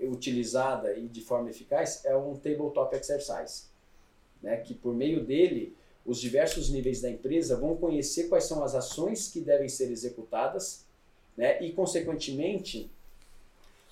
utilizada 0.00 0.92
e 0.96 1.08
de 1.08 1.22
forma 1.22 1.48
eficaz, 1.48 2.04
é 2.04 2.14
um 2.14 2.36
tabletop 2.36 2.94
exercise, 2.94 3.64
né? 4.42 4.58
que 4.58 4.74
por 4.74 4.94
meio 4.94 5.24
dele 5.24 5.74
os 6.04 6.20
diversos 6.20 6.70
níveis 6.70 7.00
da 7.00 7.10
empresa 7.10 7.56
vão 7.56 7.76
conhecer 7.76 8.28
quais 8.28 8.44
são 8.44 8.62
as 8.64 8.74
ações 8.74 9.28
que 9.28 9.40
devem 9.40 9.68
ser 9.68 9.90
executadas, 9.90 10.84
né? 11.36 11.62
e 11.62 11.72
consequentemente 11.72 12.90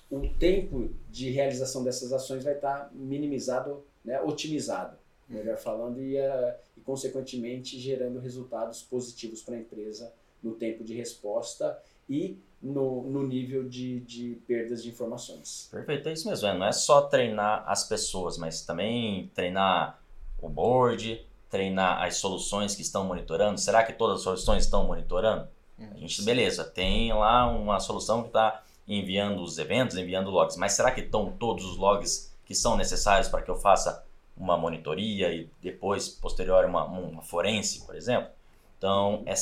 o 0.09 0.27
tempo 0.39 0.89
de 1.11 1.29
realização 1.29 1.83
dessas 1.83 2.11
ações 2.11 2.43
vai 2.43 2.55
estar 2.55 2.91
minimizado, 2.93 3.83
né? 4.03 4.19
otimizado 4.21 4.97
melhor 5.29 5.57
falando, 5.57 6.01
e, 6.01 6.19
uh, 6.19 6.53
e 6.75 6.81
consequentemente 6.81 7.79
gerando 7.79 8.19
resultados 8.19 8.81
positivos 8.81 9.41
para 9.41 9.55
a 9.55 9.59
empresa 9.59 10.11
no 10.41 10.53
tempo 10.53 10.83
de 10.83 10.93
resposta 10.95 11.79
e 12.09 12.37
no, 12.61 13.03
no 13.03 13.25
nível 13.25 13.67
de, 13.67 13.99
de 14.01 14.41
perdas 14.47 14.83
de 14.83 14.89
informações. 14.89 15.69
Perfeito, 15.71 16.09
é 16.09 16.13
isso 16.13 16.27
mesmo. 16.27 16.47
É, 16.47 16.57
não 16.57 16.65
é 16.65 16.71
só 16.71 17.03
treinar 17.03 17.63
as 17.67 17.87
pessoas, 17.87 18.37
mas 18.37 18.65
também 18.65 19.29
treinar 19.35 20.01
o 20.41 20.49
board, 20.49 21.25
treinar 21.49 22.03
as 22.03 22.17
soluções 22.17 22.75
que 22.75 22.81
estão 22.81 23.05
monitorando. 23.05 23.59
Será 23.59 23.83
que 23.83 23.93
todas 23.93 24.17
as 24.17 24.23
soluções 24.23 24.65
estão 24.65 24.85
monitorando? 24.85 25.47
A 25.79 25.97
gente, 25.97 26.21
beleza, 26.23 26.63
tem 26.63 27.13
lá 27.13 27.47
uma 27.47 27.79
solução 27.79 28.21
que 28.21 28.27
está 28.27 28.61
enviando 28.87 29.41
os 29.41 29.57
eventos, 29.57 29.95
enviando 29.97 30.29
logs, 30.29 30.57
mas 30.57 30.73
será 30.73 30.91
que 30.91 31.01
estão 31.01 31.31
todos 31.31 31.63
os 31.65 31.77
logs 31.77 32.35
que 32.45 32.55
são 32.55 32.75
necessários 32.75 33.27
para 33.27 33.41
que 33.41 33.49
eu 33.49 33.55
faça 33.55 34.03
uma 34.35 34.57
monitoria 34.57 35.31
e 35.33 35.49
depois, 35.61 36.07
posterior, 36.07 36.65
uma, 36.65 36.85
uma 36.85 37.21
forense, 37.21 37.85
por 37.85 37.95
exemplo. 37.95 38.29
Então, 38.77 39.21
é 39.25 39.33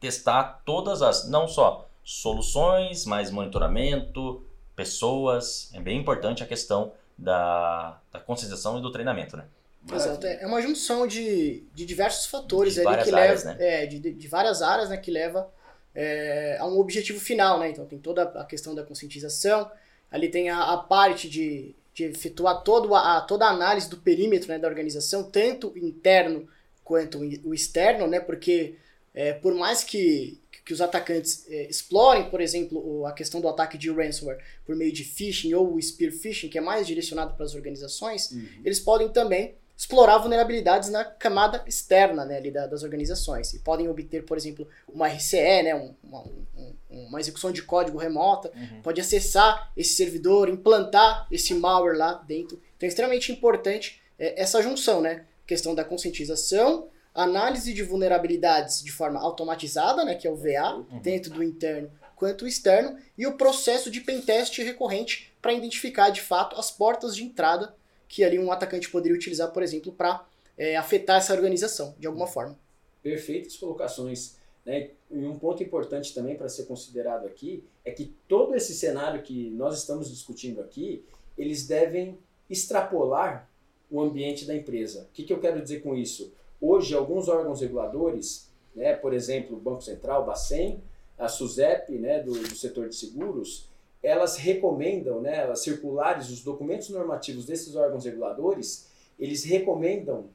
testar 0.00 0.62
todas 0.64 1.02
as, 1.02 1.28
não 1.28 1.46
só 1.46 1.86
soluções, 2.02 3.04
mas 3.04 3.30
monitoramento, 3.30 4.44
pessoas. 4.74 5.70
É 5.74 5.80
bem 5.80 6.00
importante 6.00 6.42
a 6.42 6.46
questão 6.46 6.92
da, 7.16 8.00
da 8.10 8.18
conscientização 8.18 8.78
e 8.78 8.82
do 8.82 8.90
treinamento, 8.90 9.36
né? 9.36 9.44
Exato, 9.90 10.26
é 10.26 10.46
uma 10.46 10.60
junção 10.60 11.06
de, 11.06 11.64
de 11.74 11.86
diversos 11.86 12.26
fatores 12.26 12.74
de 12.74 12.80
ali 12.80 13.04
que 13.04 13.14
áreas, 13.14 13.44
leva, 13.44 13.58
né? 13.58 13.84
é, 13.84 13.86
de, 13.86 13.98
de 13.98 14.28
várias 14.28 14.60
áreas, 14.60 14.90
né, 14.90 14.96
que 14.96 15.10
leva 15.10 15.50
é, 15.94 16.58
a 16.60 16.66
um 16.66 16.78
objetivo 16.78 17.18
final, 17.18 17.58
né? 17.58 17.70
Então 17.70 17.86
tem 17.86 17.98
toda 17.98 18.22
a 18.22 18.44
questão 18.44 18.74
da 18.74 18.82
conscientização, 18.82 19.70
ali 20.10 20.28
tem 20.28 20.50
a, 20.50 20.74
a 20.74 20.76
parte 20.76 21.28
de 21.28 21.74
de 21.98 22.04
efetuar 22.04 22.62
todo 22.62 22.94
a, 22.94 23.20
toda 23.22 23.46
a 23.46 23.50
análise 23.50 23.90
do 23.90 23.96
perímetro 23.96 24.48
né, 24.48 24.58
da 24.58 24.68
organização, 24.68 25.24
tanto 25.24 25.76
interno 25.76 26.48
quanto 26.84 27.18
o 27.18 27.52
externo, 27.52 28.06
né, 28.06 28.20
porque 28.20 28.76
é, 29.12 29.32
por 29.32 29.52
mais 29.54 29.82
que, 29.82 30.40
que 30.64 30.72
os 30.72 30.80
atacantes 30.80 31.44
é, 31.50 31.68
explorem, 31.68 32.30
por 32.30 32.40
exemplo, 32.40 33.04
a 33.04 33.12
questão 33.12 33.40
do 33.40 33.48
ataque 33.48 33.76
de 33.76 33.90
ransomware 33.90 34.38
por 34.64 34.76
meio 34.76 34.92
de 34.92 35.02
phishing 35.02 35.52
ou 35.54 35.80
spear 35.82 36.12
phishing, 36.12 36.48
que 36.48 36.56
é 36.56 36.60
mais 36.60 36.86
direcionado 36.86 37.34
para 37.34 37.44
as 37.44 37.54
organizações, 37.54 38.30
uhum. 38.30 38.46
eles 38.64 38.78
podem 38.78 39.08
também 39.08 39.56
explorar 39.78 40.18
vulnerabilidades 40.18 40.88
na 40.88 41.04
camada 41.04 41.62
externa 41.64 42.24
né, 42.24 42.38
ali 42.38 42.50
da, 42.50 42.66
das 42.66 42.82
organizações. 42.82 43.54
E 43.54 43.60
podem 43.60 43.88
obter, 43.88 44.24
por 44.24 44.36
exemplo, 44.36 44.66
uma 44.92 45.06
RCE, 45.06 45.62
né, 45.62 45.72
um, 45.72 45.94
uma, 46.02 46.24
um, 46.56 46.74
uma 46.90 47.20
execução 47.20 47.52
de 47.52 47.62
código 47.62 47.96
remota, 47.96 48.50
uhum. 48.56 48.82
pode 48.82 49.00
acessar 49.00 49.70
esse 49.76 49.94
servidor, 49.94 50.48
implantar 50.48 51.28
esse 51.30 51.54
malware 51.54 51.96
lá 51.96 52.14
dentro. 52.14 52.60
Então 52.76 52.88
é 52.88 52.88
extremamente 52.88 53.30
importante 53.30 54.02
é, 54.18 54.42
essa 54.42 54.60
junção, 54.60 55.00
né? 55.00 55.24
Questão 55.46 55.76
da 55.76 55.84
conscientização, 55.84 56.88
análise 57.14 57.72
de 57.72 57.84
vulnerabilidades 57.84 58.82
de 58.82 58.90
forma 58.90 59.20
automatizada, 59.20 60.04
né, 60.04 60.16
que 60.16 60.26
é 60.26 60.30
o 60.30 60.36
VA, 60.36 60.74
uhum. 60.74 60.98
dentro 61.00 61.32
do 61.32 61.42
interno 61.42 61.88
quanto 62.16 62.44
o 62.44 62.48
externo, 62.48 62.98
e 63.16 63.28
o 63.28 63.36
processo 63.36 63.92
de 63.92 64.00
pentest 64.00 64.58
recorrente 64.58 65.32
para 65.40 65.52
identificar 65.52 66.10
de 66.10 66.20
fato 66.20 66.58
as 66.58 66.68
portas 66.68 67.14
de 67.14 67.22
entrada 67.22 67.72
que 68.08 68.24
ali 68.24 68.38
um 68.38 68.50
atacante 68.50 68.90
poderia 68.90 69.16
utilizar, 69.16 69.52
por 69.52 69.62
exemplo, 69.62 69.92
para 69.92 70.26
é, 70.56 70.76
afetar 70.76 71.18
essa 71.18 71.34
organização 71.34 71.94
de 71.98 72.06
alguma 72.06 72.26
forma. 72.26 72.58
Perfeitas 73.02 73.56
colocações. 73.56 74.36
Né? 74.64 74.90
E 75.10 75.24
um 75.24 75.38
ponto 75.38 75.62
importante 75.62 76.14
também 76.14 76.36
para 76.36 76.48
ser 76.48 76.64
considerado 76.64 77.26
aqui 77.26 77.64
é 77.84 77.90
que 77.90 78.14
todo 78.26 78.54
esse 78.54 78.74
cenário 78.74 79.22
que 79.22 79.50
nós 79.50 79.78
estamos 79.78 80.10
discutindo 80.10 80.60
aqui, 80.60 81.04
eles 81.36 81.66
devem 81.66 82.18
extrapolar 82.50 83.48
o 83.90 84.00
ambiente 84.00 84.44
da 84.44 84.54
empresa. 84.54 85.02
O 85.02 85.12
que, 85.12 85.22
que 85.22 85.32
eu 85.32 85.40
quero 85.40 85.62
dizer 85.62 85.80
com 85.80 85.94
isso? 85.94 86.32
Hoje, 86.60 86.94
alguns 86.94 87.28
órgãos 87.28 87.60
reguladores, 87.60 88.50
né, 88.74 88.94
por 88.94 89.14
exemplo, 89.14 89.56
o 89.56 89.60
Banco 89.60 89.82
Central, 89.82 90.22
o 90.22 90.26
Bacen, 90.26 90.82
a 91.16 91.28
SUSEP, 91.28 91.92
né, 91.98 92.22
do, 92.22 92.32
do 92.32 92.54
setor 92.54 92.88
de 92.88 92.96
seguros, 92.96 93.67
elas 94.02 94.36
recomendam, 94.36 95.20
né, 95.20 95.44
as 95.44 95.60
circulares, 95.60 96.30
os 96.30 96.42
documentos 96.42 96.88
normativos 96.88 97.46
desses 97.46 97.74
órgãos 97.74 98.04
reguladores, 98.04 98.88
eles 99.18 99.44
recomendam 99.44 100.30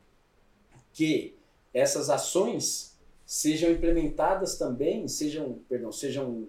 que 0.92 1.36
essas 1.74 2.10
ações 2.10 2.98
sejam 3.26 3.72
implementadas 3.72 4.58
também, 4.58 5.08
sejam, 5.08 5.60
perdão, 5.68 5.92
sejam 5.92 6.48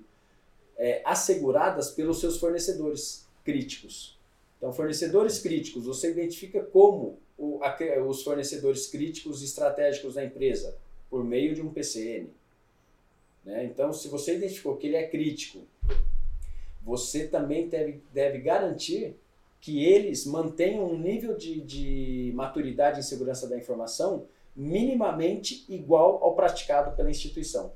é, 0.77 1.01
asseguradas 1.05 1.91
pelos 1.91 2.21
seus 2.21 2.39
fornecedores 2.39 3.27
críticos. 3.45 4.19
Então, 4.59 4.73
fornecedores 4.73 5.39
críticos, 5.39 5.85
você 5.85 6.11
identifica 6.11 6.63
como 6.63 7.19
o, 7.39 7.61
a, 7.63 7.77
os 8.07 8.23
fornecedores 8.23 8.87
críticos 8.87 9.43
estratégicos 9.43 10.15
da 10.15 10.25
empresa 10.25 10.77
por 11.09 11.25
meio 11.25 11.55
de 11.55 11.63
um 11.63 11.73
PCN. 11.73 12.29
Né? 13.45 13.65
Então, 13.65 13.93
se 13.93 14.09
você 14.09 14.37
identificou 14.37 14.77
que 14.77 14.87
ele 14.87 14.97
é 14.97 15.07
crítico 15.07 15.61
você 16.85 17.27
também 17.27 17.69
deve, 17.69 18.03
deve 18.13 18.39
garantir 18.39 19.17
que 19.61 19.83
eles 19.83 20.27
mantenham 20.27 20.85
um 20.85 20.99
nível 20.99 21.37
de, 21.37 21.61
de 21.63 22.33
maturidade 22.35 23.01
em 23.01 23.03
segurança 23.03 23.49
da 23.49 23.57
informação 23.57 24.27
minimamente 24.55 25.65
igual 25.69 26.23
ao 26.23 26.35
praticado 26.35 26.95
pela 26.95 27.11
instituição. 27.11 27.73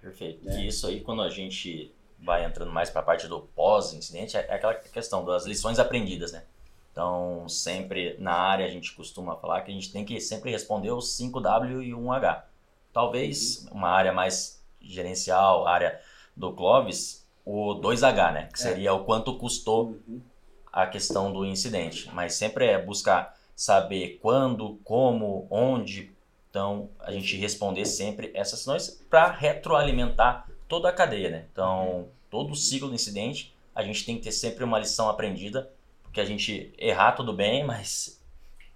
Perfeito. 0.00 0.44
Né? 0.44 0.60
E 0.60 0.68
isso 0.68 0.86
aí, 0.86 1.00
quando 1.02 1.22
a 1.22 1.28
gente 1.28 1.92
vai 2.18 2.44
entrando 2.44 2.72
mais 2.72 2.88
para 2.88 3.02
a 3.02 3.04
parte 3.04 3.28
do 3.28 3.42
pós-incidente, 3.54 4.36
é 4.36 4.40
aquela 4.40 4.74
questão 4.74 5.24
das 5.24 5.44
lições 5.44 5.78
aprendidas, 5.78 6.32
né? 6.32 6.42
Então, 6.90 7.46
sempre 7.46 8.16
na 8.18 8.32
área 8.32 8.64
a 8.64 8.70
gente 8.70 8.94
costuma 8.94 9.36
falar 9.36 9.60
que 9.60 9.70
a 9.70 9.74
gente 9.74 9.92
tem 9.92 10.02
que 10.02 10.18
sempre 10.18 10.50
responder 10.50 10.90
os 10.90 11.18
5W 11.18 11.84
e 11.84 11.90
1H. 11.90 12.44
Talvez 12.90 13.66
uma 13.70 13.90
área 13.90 14.14
mais 14.14 14.64
gerencial, 14.80 15.66
área 15.66 16.00
do 16.34 16.54
Clovis, 16.54 17.25
o 17.46 17.80
2H, 17.80 18.32
né? 18.32 18.48
Que 18.52 18.58
é. 18.58 18.62
seria 18.62 18.88
é. 18.88 18.92
o 18.92 19.04
quanto 19.04 19.38
custou 19.38 19.86
uhum. 20.08 20.20
a 20.72 20.84
questão 20.84 21.32
do 21.32 21.46
incidente. 21.46 22.10
Mas 22.12 22.34
sempre 22.34 22.66
é 22.66 22.82
buscar 22.82 23.38
saber 23.54 24.18
quando, 24.20 24.80
como, 24.82 25.46
onde. 25.48 26.10
Então, 26.50 26.90
a 26.98 27.12
gente 27.12 27.36
responder 27.36 27.84
sempre 27.84 28.32
essas 28.34 28.58
questões 28.58 29.02
para 29.08 29.30
retroalimentar 29.30 30.48
toda 30.66 30.88
a 30.88 30.92
cadeia, 30.92 31.30
né? 31.30 31.44
Então, 31.52 32.08
todo 32.28 32.52
o 32.52 32.56
ciclo 32.56 32.88
do 32.88 32.94
incidente, 32.94 33.54
a 33.74 33.82
gente 33.82 34.04
tem 34.04 34.16
que 34.16 34.24
ter 34.24 34.32
sempre 34.32 34.64
uma 34.64 34.78
lição 34.78 35.08
aprendida, 35.08 35.70
porque 36.02 36.20
a 36.20 36.24
gente 36.24 36.72
errar 36.78 37.12
tudo 37.12 37.32
bem, 37.32 37.64
mas 37.64 38.20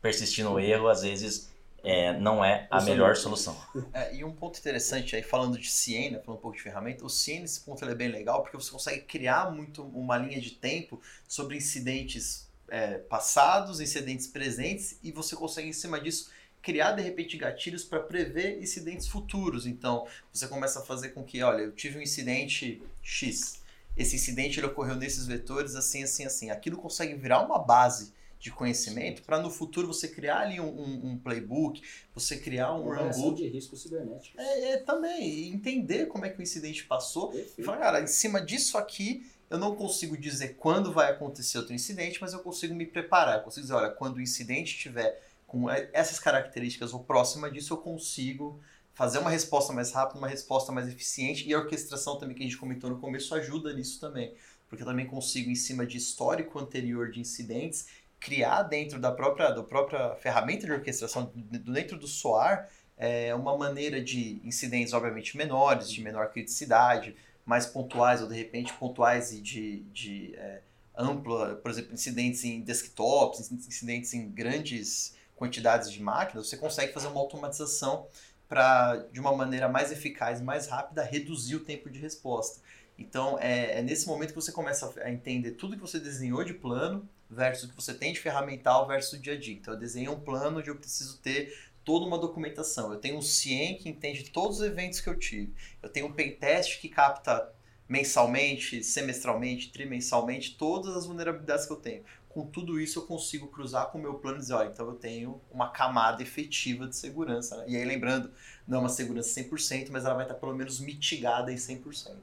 persistir 0.00 0.44
no 0.44 0.60
erro, 0.60 0.88
às 0.88 1.02
vezes 1.02 1.49
é, 1.83 2.18
não 2.18 2.45
é 2.45 2.66
a 2.70 2.81
melhor 2.83 3.16
solução. 3.16 3.57
É, 3.93 4.14
e 4.14 4.24
um 4.24 4.33
ponto 4.33 4.59
interessante 4.59 5.16
aí, 5.16 5.22
falando 5.22 5.59
de 5.59 5.70
CIEM, 5.70 6.12
né, 6.12 6.18
falando 6.18 6.39
um 6.39 6.43
pouco 6.43 6.57
de 6.57 6.62
ferramenta, 6.62 7.05
o 7.05 7.11
CIEM 7.11 7.41
nesse 7.41 7.61
ponto 7.61 7.85
é 7.85 7.95
bem 7.95 8.09
legal 8.09 8.43
porque 8.43 8.57
você 8.57 8.70
consegue 8.70 9.03
criar 9.03 9.51
muito 9.51 9.83
uma 9.83 10.16
linha 10.16 10.41
de 10.41 10.51
tempo 10.51 11.01
sobre 11.26 11.57
incidentes 11.57 12.49
é, 12.68 12.99
passados, 12.99 13.81
incidentes 13.81 14.26
presentes, 14.26 14.99
e 15.03 15.11
você 15.11 15.35
consegue, 15.35 15.68
em 15.68 15.72
cima 15.72 16.01
disso, 16.01 16.31
criar 16.62 16.93
de 16.93 17.03
repente 17.03 17.37
gatilhos 17.37 17.85
para 17.85 18.01
prever 18.01 18.61
incidentes 18.62 19.09
futuros. 19.09 19.66
Então, 19.66 20.07
você 20.33 20.47
começa 20.47 20.81
a 20.81 20.83
fazer 20.83 21.11
com 21.11 21.24
que, 21.24 21.43
olha, 21.43 21.62
eu 21.62 21.72
tive 21.72 21.99
um 21.99 22.03
incidente 22.03 22.83
X. 23.03 23.61
Esse 23.97 24.16
incidente 24.16 24.61
ele 24.61 24.66
ocorreu 24.66 24.95
nesses 24.95 25.26
vetores 25.26 25.74
assim, 25.74 26.03
assim, 26.03 26.24
assim. 26.24 26.51
Aquilo 26.51 26.76
consegue 26.76 27.14
virar 27.14 27.41
uma 27.43 27.59
base 27.59 28.12
de 28.41 28.51
conhecimento 28.51 29.22
para 29.22 29.38
no 29.38 29.51
futuro 29.51 29.86
você 29.86 30.09
criar 30.09 30.41
ali 30.41 30.59
um, 30.59 30.66
um, 30.66 31.11
um 31.11 31.18
playbook, 31.18 31.82
você 32.14 32.38
criar 32.38 32.74
um 32.74 32.93
runbook. 32.93 33.36
de 33.36 33.47
risco 33.47 33.76
cibernético. 33.76 34.41
É, 34.41 34.72
é, 34.72 34.76
também, 34.78 35.51
entender 35.51 36.07
como 36.07 36.24
é 36.24 36.30
que 36.30 36.41
o 36.41 36.43
incidente 36.43 36.84
passou 36.84 37.28
Perfeito. 37.28 37.61
e 37.61 37.62
falar, 37.62 37.78
cara, 37.78 38.01
em 38.01 38.07
cima 38.07 38.41
disso 38.41 38.78
aqui 38.78 39.30
eu 39.51 39.59
não 39.59 39.74
consigo 39.74 40.16
dizer 40.16 40.55
quando 40.55 40.93
vai 40.93 41.11
acontecer 41.11 41.59
outro 41.59 41.74
incidente, 41.74 42.18
mas 42.20 42.32
eu 42.32 42.38
consigo 42.38 42.72
me 42.72 42.86
preparar. 42.86 43.38
Eu 43.38 43.43
consigo 43.43 43.62
dizer, 43.62 43.74
olha, 43.74 43.91
quando 43.91 44.16
o 44.16 44.20
incidente 44.20 44.78
tiver 44.78 45.20
com 45.47 45.68
essas 45.68 46.20
características 46.20 46.95
ou 46.95 47.01
próxima 47.01 47.51
disso, 47.51 47.74
eu 47.74 47.78
consigo 47.78 48.61
fazer 48.95 49.18
uma 49.18 49.30
resposta 49.30 49.72
mais 49.72 49.91
rápida, 49.91 50.18
uma 50.18 50.28
resposta 50.28 50.70
mais 50.70 50.86
eficiente. 50.86 51.49
E 51.49 51.53
a 51.53 51.59
orquestração 51.59 52.16
também 52.16 52.36
que 52.36 52.43
a 52.45 52.47
gente 52.47 52.57
comentou 52.57 52.88
no 52.88 53.01
começo 53.01 53.34
ajuda 53.34 53.72
nisso 53.74 53.99
também. 54.01 54.32
Porque 54.68 54.84
eu 54.84 54.86
também 54.86 55.05
consigo, 55.05 55.51
em 55.51 55.57
cima 55.57 55.84
de 55.84 55.97
histórico 55.97 56.57
anterior 56.61 57.11
de 57.11 57.18
incidentes, 57.18 57.86
criar 58.20 58.64
dentro 58.64 59.00
da 59.00 59.10
própria, 59.10 59.50
da 59.50 59.62
própria 59.62 60.14
ferramenta 60.16 60.66
de 60.66 60.72
orquestração, 60.72 61.32
dentro 61.34 61.98
do 61.98 62.06
SOAR, 62.06 62.68
é 62.96 63.34
uma 63.34 63.56
maneira 63.56 64.00
de 64.00 64.40
incidentes, 64.44 64.92
obviamente, 64.92 65.36
menores, 65.36 65.90
de 65.90 66.02
menor 66.02 66.30
criticidade, 66.30 67.16
mais 67.46 67.64
pontuais, 67.64 68.20
ou 68.20 68.28
de 68.28 68.36
repente 68.36 68.72
pontuais 68.74 69.32
e 69.32 69.40
de, 69.40 69.80
de 69.84 70.34
é, 70.36 70.60
ampla, 70.94 71.56
por 71.56 71.70
exemplo, 71.70 71.94
incidentes 71.94 72.44
em 72.44 72.60
desktops, 72.60 73.50
incidentes 73.50 74.12
em 74.12 74.28
grandes 74.28 75.16
quantidades 75.34 75.90
de 75.90 76.02
máquinas, 76.02 76.46
você 76.48 76.58
consegue 76.58 76.92
fazer 76.92 77.06
uma 77.06 77.20
automatização 77.20 78.06
para, 78.46 78.96
de 79.10 79.18
uma 79.18 79.34
maneira 79.34 79.68
mais 79.68 79.90
eficaz, 79.90 80.42
mais 80.42 80.66
rápida, 80.66 81.02
reduzir 81.02 81.56
o 81.56 81.60
tempo 81.60 81.88
de 81.88 81.98
resposta. 81.98 82.60
Então, 82.98 83.38
é, 83.40 83.78
é, 83.78 83.82
nesse 83.82 84.06
momento 84.06 84.30
que 84.30 84.34
você 84.34 84.52
começa 84.52 84.92
a 85.00 85.10
entender 85.10 85.52
tudo 85.52 85.76
que 85.76 85.80
você 85.80 85.98
desenhou 85.98 86.44
de 86.44 86.52
plano 86.52 87.08
versus 87.31 87.64
o 87.64 87.68
que 87.68 87.76
você 87.76 87.95
tem 87.95 88.12
de 88.12 88.20
ferramental 88.20 88.87
versus 88.87 89.12
o 89.12 89.22
dia 89.22 89.35
a 89.35 89.39
dia. 89.39 89.55
Então, 89.55 89.74
eu 89.74 89.81
desenhei 89.81 90.09
um 90.09 90.18
plano 90.18 90.59
onde 90.59 90.68
eu 90.68 90.76
preciso 90.76 91.18
ter 91.18 91.57
toda 91.85 92.05
uma 92.05 92.18
documentação. 92.18 92.93
Eu 92.93 92.99
tenho 92.99 93.16
um 93.16 93.22
CIEM 93.22 93.76
que 93.76 93.89
entende 93.89 94.31
todos 94.31 94.61
os 94.61 94.66
eventos 94.66 95.01
que 95.01 95.09
eu 95.09 95.18
tive. 95.18 95.53
Eu 95.83 95.89
tenho 95.89 96.07
um 96.07 96.12
pentest 96.12 96.81
que 96.81 96.89
capta 96.89 97.53
mensalmente, 97.89 98.85
semestralmente, 98.85 99.72
trimensalmente, 99.72 100.57
todas 100.57 100.97
as 100.97 101.07
vulnerabilidades 101.07 101.66
que 101.66 101.72
eu 101.72 101.76
tenho. 101.76 102.05
Com 102.28 102.47
tudo 102.47 102.81
isso, 102.81 103.01
eu 103.01 103.07
consigo 103.07 103.49
cruzar 103.49 103.91
com 103.91 103.99
o 103.99 104.01
meu 104.01 104.14
plano 104.14 104.37
e 104.37 104.41
dizer, 104.41 104.55
olha, 104.55 104.68
então 104.68 104.87
eu 104.87 104.95
tenho 104.95 105.41
uma 105.51 105.70
camada 105.70 106.22
efetiva 106.22 106.87
de 106.87 106.95
segurança. 106.95 107.57
Né? 107.57 107.64
E 107.68 107.76
aí, 107.76 107.85
lembrando, 107.85 108.31
não 108.66 108.78
é 108.78 108.81
uma 108.83 108.89
segurança 108.89 109.41
100%, 109.41 109.89
mas 109.91 110.05
ela 110.05 110.14
vai 110.14 110.24
estar 110.24 110.37
pelo 110.37 110.55
menos 110.55 110.78
mitigada 110.78 111.53
em 111.53 111.57
100%. 111.57 112.16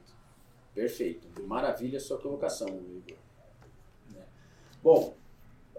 Perfeito. 0.74 1.28
Maravilha 1.42 1.98
a 1.98 2.00
sua 2.00 2.18
colocação, 2.18 2.68
Igor. 2.68 3.27
Bom, 4.88 5.12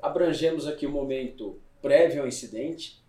abrangemos 0.03 0.67
aqui 0.67 0.85
o 0.85 0.91
momento 0.91 1.59
prévio 1.81 2.21
ao 2.21 2.27
incidente, 2.27 3.03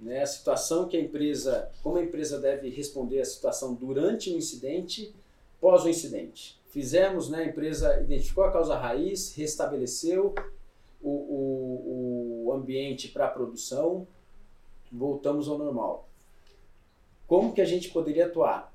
né? 0.00 0.22
a 0.22 0.26
situação 0.26 0.88
que 0.88 0.96
a 0.96 1.00
empresa, 1.00 1.70
como 1.82 1.98
a 1.98 2.02
empresa 2.02 2.40
deve 2.40 2.70
responder 2.70 3.20
à 3.20 3.24
situação 3.26 3.74
durante 3.74 4.30
o 4.30 4.38
incidente, 4.38 5.14
pós 5.60 5.84
o 5.84 5.90
incidente. 5.90 6.58
Fizemos, 6.68 7.28
né, 7.28 7.42
a 7.42 7.46
empresa 7.48 8.00
identificou 8.00 8.44
a 8.44 8.50
causa 8.50 8.78
raiz, 8.78 9.34
restabeleceu 9.34 10.34
o, 11.02 11.10
o, 11.10 12.44
o 12.46 12.52
ambiente 12.54 13.08
para 13.08 13.26
a 13.26 13.30
produção, 13.30 14.06
voltamos 14.90 15.50
ao 15.50 15.58
normal. 15.58 16.08
Como 17.26 17.52
que 17.52 17.60
a 17.60 17.66
gente 17.66 17.90
poderia 17.90 18.24
atuar? 18.24 18.71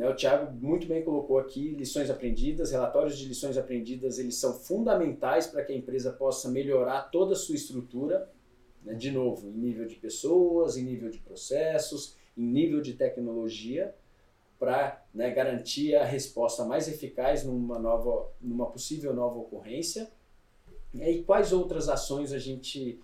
Né, 0.00 0.08
o 0.08 0.16
Thiago 0.16 0.50
muito 0.50 0.86
bem 0.86 1.04
colocou 1.04 1.38
aqui 1.38 1.72
lições 1.72 2.08
aprendidas, 2.08 2.70
relatórios 2.70 3.18
de 3.18 3.28
lições 3.28 3.58
aprendidas, 3.58 4.18
eles 4.18 4.36
são 4.36 4.54
fundamentais 4.54 5.46
para 5.46 5.62
que 5.62 5.74
a 5.74 5.76
empresa 5.76 6.10
possa 6.10 6.48
melhorar 6.48 7.10
toda 7.10 7.34
a 7.34 7.36
sua 7.36 7.54
estrutura, 7.54 8.26
né, 8.82 8.94
de 8.94 9.10
novo, 9.10 9.46
em 9.50 9.52
nível 9.52 9.86
de 9.86 9.96
pessoas, 9.96 10.78
em 10.78 10.84
nível 10.84 11.10
de 11.10 11.18
processos, 11.18 12.16
em 12.34 12.46
nível 12.46 12.80
de 12.80 12.94
tecnologia, 12.94 13.94
para 14.58 15.04
né, 15.12 15.30
garantir 15.32 15.94
a 15.94 16.02
resposta 16.02 16.64
mais 16.64 16.88
eficaz 16.88 17.44
numa, 17.44 17.78
nova, 17.78 18.32
numa 18.40 18.70
possível 18.70 19.12
nova 19.12 19.38
ocorrência. 19.38 20.10
E 20.94 21.22
quais 21.24 21.52
outras 21.52 21.90
ações 21.90 22.32
a 22.32 22.38
gente 22.38 22.98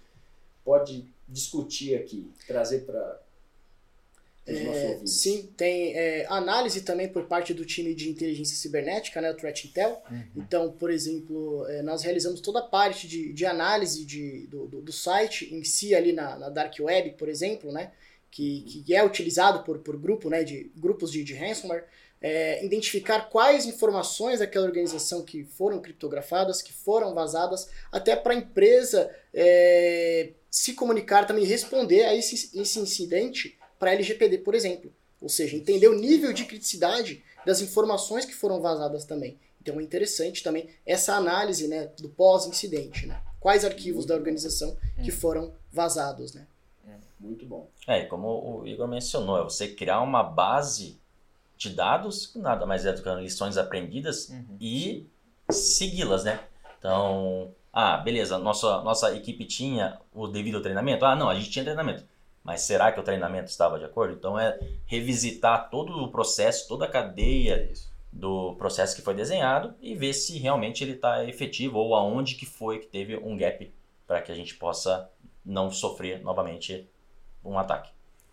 pode 0.65 1.13
discutir 1.29 1.95
aqui, 1.95 2.33
trazer 2.47 2.87
para 2.87 3.21
é, 4.47 5.01
sim, 5.05 5.51
tem 5.57 5.95
é, 5.95 6.25
análise 6.29 6.83
também 6.83 7.09
por 7.09 7.25
parte 7.25 7.53
do 7.53 7.65
time 7.65 7.95
de 7.95 8.09
inteligência 8.09 8.57
cibernética, 8.57 9.21
né, 9.21 9.31
o 9.31 9.35
Threat 9.35 9.67
Intel. 9.67 10.01
Uhum. 10.09 10.23
Então, 10.37 10.71
por 10.71 10.91
exemplo, 10.91 11.67
é, 11.69 11.83
nós 11.83 12.03
realizamos 12.03 12.41
toda 12.41 12.61
a 12.61 12.63
parte 12.63 13.09
de, 13.09 13.33
de 13.33 13.45
análise 13.45 14.05
de, 14.05 14.47
do, 14.47 14.67
do, 14.67 14.81
do 14.81 14.93
site 14.93 15.53
em 15.53 15.65
si 15.65 15.95
ali 15.95 16.13
na, 16.13 16.39
na 16.39 16.49
Dark 16.49 16.75
Web, 16.79 17.11
por 17.19 17.29
exemplo, 17.29 17.73
né, 17.73 17.91
que, 18.31 18.83
que 18.85 18.95
é 18.95 19.05
utilizado 19.05 19.65
por, 19.65 19.79
por 19.79 19.97
grupo, 19.97 20.31
né, 20.31 20.45
de, 20.45 20.71
grupos 20.77 21.11
de, 21.11 21.25
de 21.25 21.35
ransomware, 21.35 21.85
é, 22.21 22.65
identificar 22.65 23.29
quais 23.29 23.67
informações 23.67 24.39
daquela 24.39 24.67
organização 24.67 25.23
que 25.23 25.45
foram 25.45 25.81
criptografadas, 25.81 26.63
que 26.63 26.73
foram 26.73 27.15
vazadas, 27.15 27.69
até 27.91 28.15
para 28.15 28.33
a 28.33 28.37
empresa 28.37 29.11
é, 29.35 30.31
se 30.51 30.73
comunicar 30.73 31.27
também, 31.27 31.45
responder 31.45 32.05
a 32.05 32.15
esse, 32.15 32.59
esse 32.59 32.79
incidente 32.79 33.56
para 33.79 33.93
LGPD, 33.93 34.39
por 34.39 34.55
exemplo. 34.55 34.93
Ou 35.21 35.29
seja, 35.29 35.57
entender 35.57 35.89
o 35.89 35.99
nível 35.99 36.33
de 36.33 36.45
criticidade 36.45 37.25
das 37.45 37.61
informações 37.61 38.25
que 38.25 38.35
foram 38.35 38.61
vazadas 38.61 39.05
também. 39.05 39.39
Então 39.61 39.81
é 39.81 39.83
interessante 39.83 40.43
também 40.43 40.69
essa 40.85 41.15
análise 41.15 41.67
né, 41.69 41.91
do 41.99 42.09
pós-incidente. 42.09 43.07
Né? 43.07 43.21
Quais 43.41 43.65
arquivos 43.65 44.07
da 44.07 44.15
organização 44.15 44.77
que 45.03 45.11
hum. 45.11 45.17
foram 45.17 45.55
vazados. 45.73 46.35
Né? 46.35 46.47
Muito 47.19 47.47
bom. 47.47 47.69
É, 47.87 48.05
como 48.05 48.61
o 48.61 48.67
Igor 48.67 48.87
mencionou, 48.87 49.41
é 49.41 49.45
você 49.45 49.69
criar 49.69 50.01
uma 50.03 50.23
base 50.23 51.01
de 51.57 51.71
dados, 51.71 52.27
que 52.27 52.39
nada 52.39 52.67
mais 52.67 52.85
é 52.85 52.93
do 52.93 53.03
que 53.03 53.09
lições 53.15 53.57
aprendidas, 53.57 54.29
uhum. 54.29 54.57
e 54.61 55.09
segui-las, 55.51 56.25
né? 56.25 56.39
Então, 56.79 57.55
ah, 57.73 57.97
beleza, 57.97 58.37
nossa, 58.39 58.83
nossa 58.83 59.15
equipe 59.15 59.45
tinha 59.47 59.99
o 60.13 60.27
devido 60.27 60.61
treinamento? 60.61 61.05
Ah, 61.05 61.17
não, 61.17 61.31
a 61.31 61.35
gente 61.35 61.51
tinha 61.51 61.65
treinamento. 61.65 62.05
Mas 62.47 62.61
será 62.61 62.93
que 62.93 63.01
o 63.01 63.03
treinamento 63.03 63.51
estava 63.51 63.77
de 63.77 63.85
acordo? 63.85 64.15
Então 64.15 64.39
é 64.39 64.57
revisitar 64.87 65.69
todo 65.69 66.05
o 66.05 66.13
processo, 66.13 66.69
toda 66.69 66.85
a 66.85 66.89
cadeia 66.89 67.73
do 68.13 68.55
processo 68.55 68.95
que 68.95 69.03
foi 69.03 69.15
desenhado 69.15 69.75
e 69.81 69.97
ver 69.97 70.13
se 70.13 70.39
realmente 70.39 70.85
ele 70.85 70.93
está 70.93 71.25
efetivo 71.25 71.77
ou 71.77 71.97
aonde 71.97 72.37
que 72.37 72.47
foi 72.47 72.79
que 72.79 72.87
teve 72.87 73.17
um 73.17 73.37
gap 73.37 73.75
para 74.07 74.23
que 74.23 74.31
a 74.31 74.35
gente 74.35 74.55
possa 74.55 75.11
não 75.45 75.73
sofrer 75.73 76.23
novamente 76.23 76.89
um 77.45 77.59
ataque. 77.59 77.91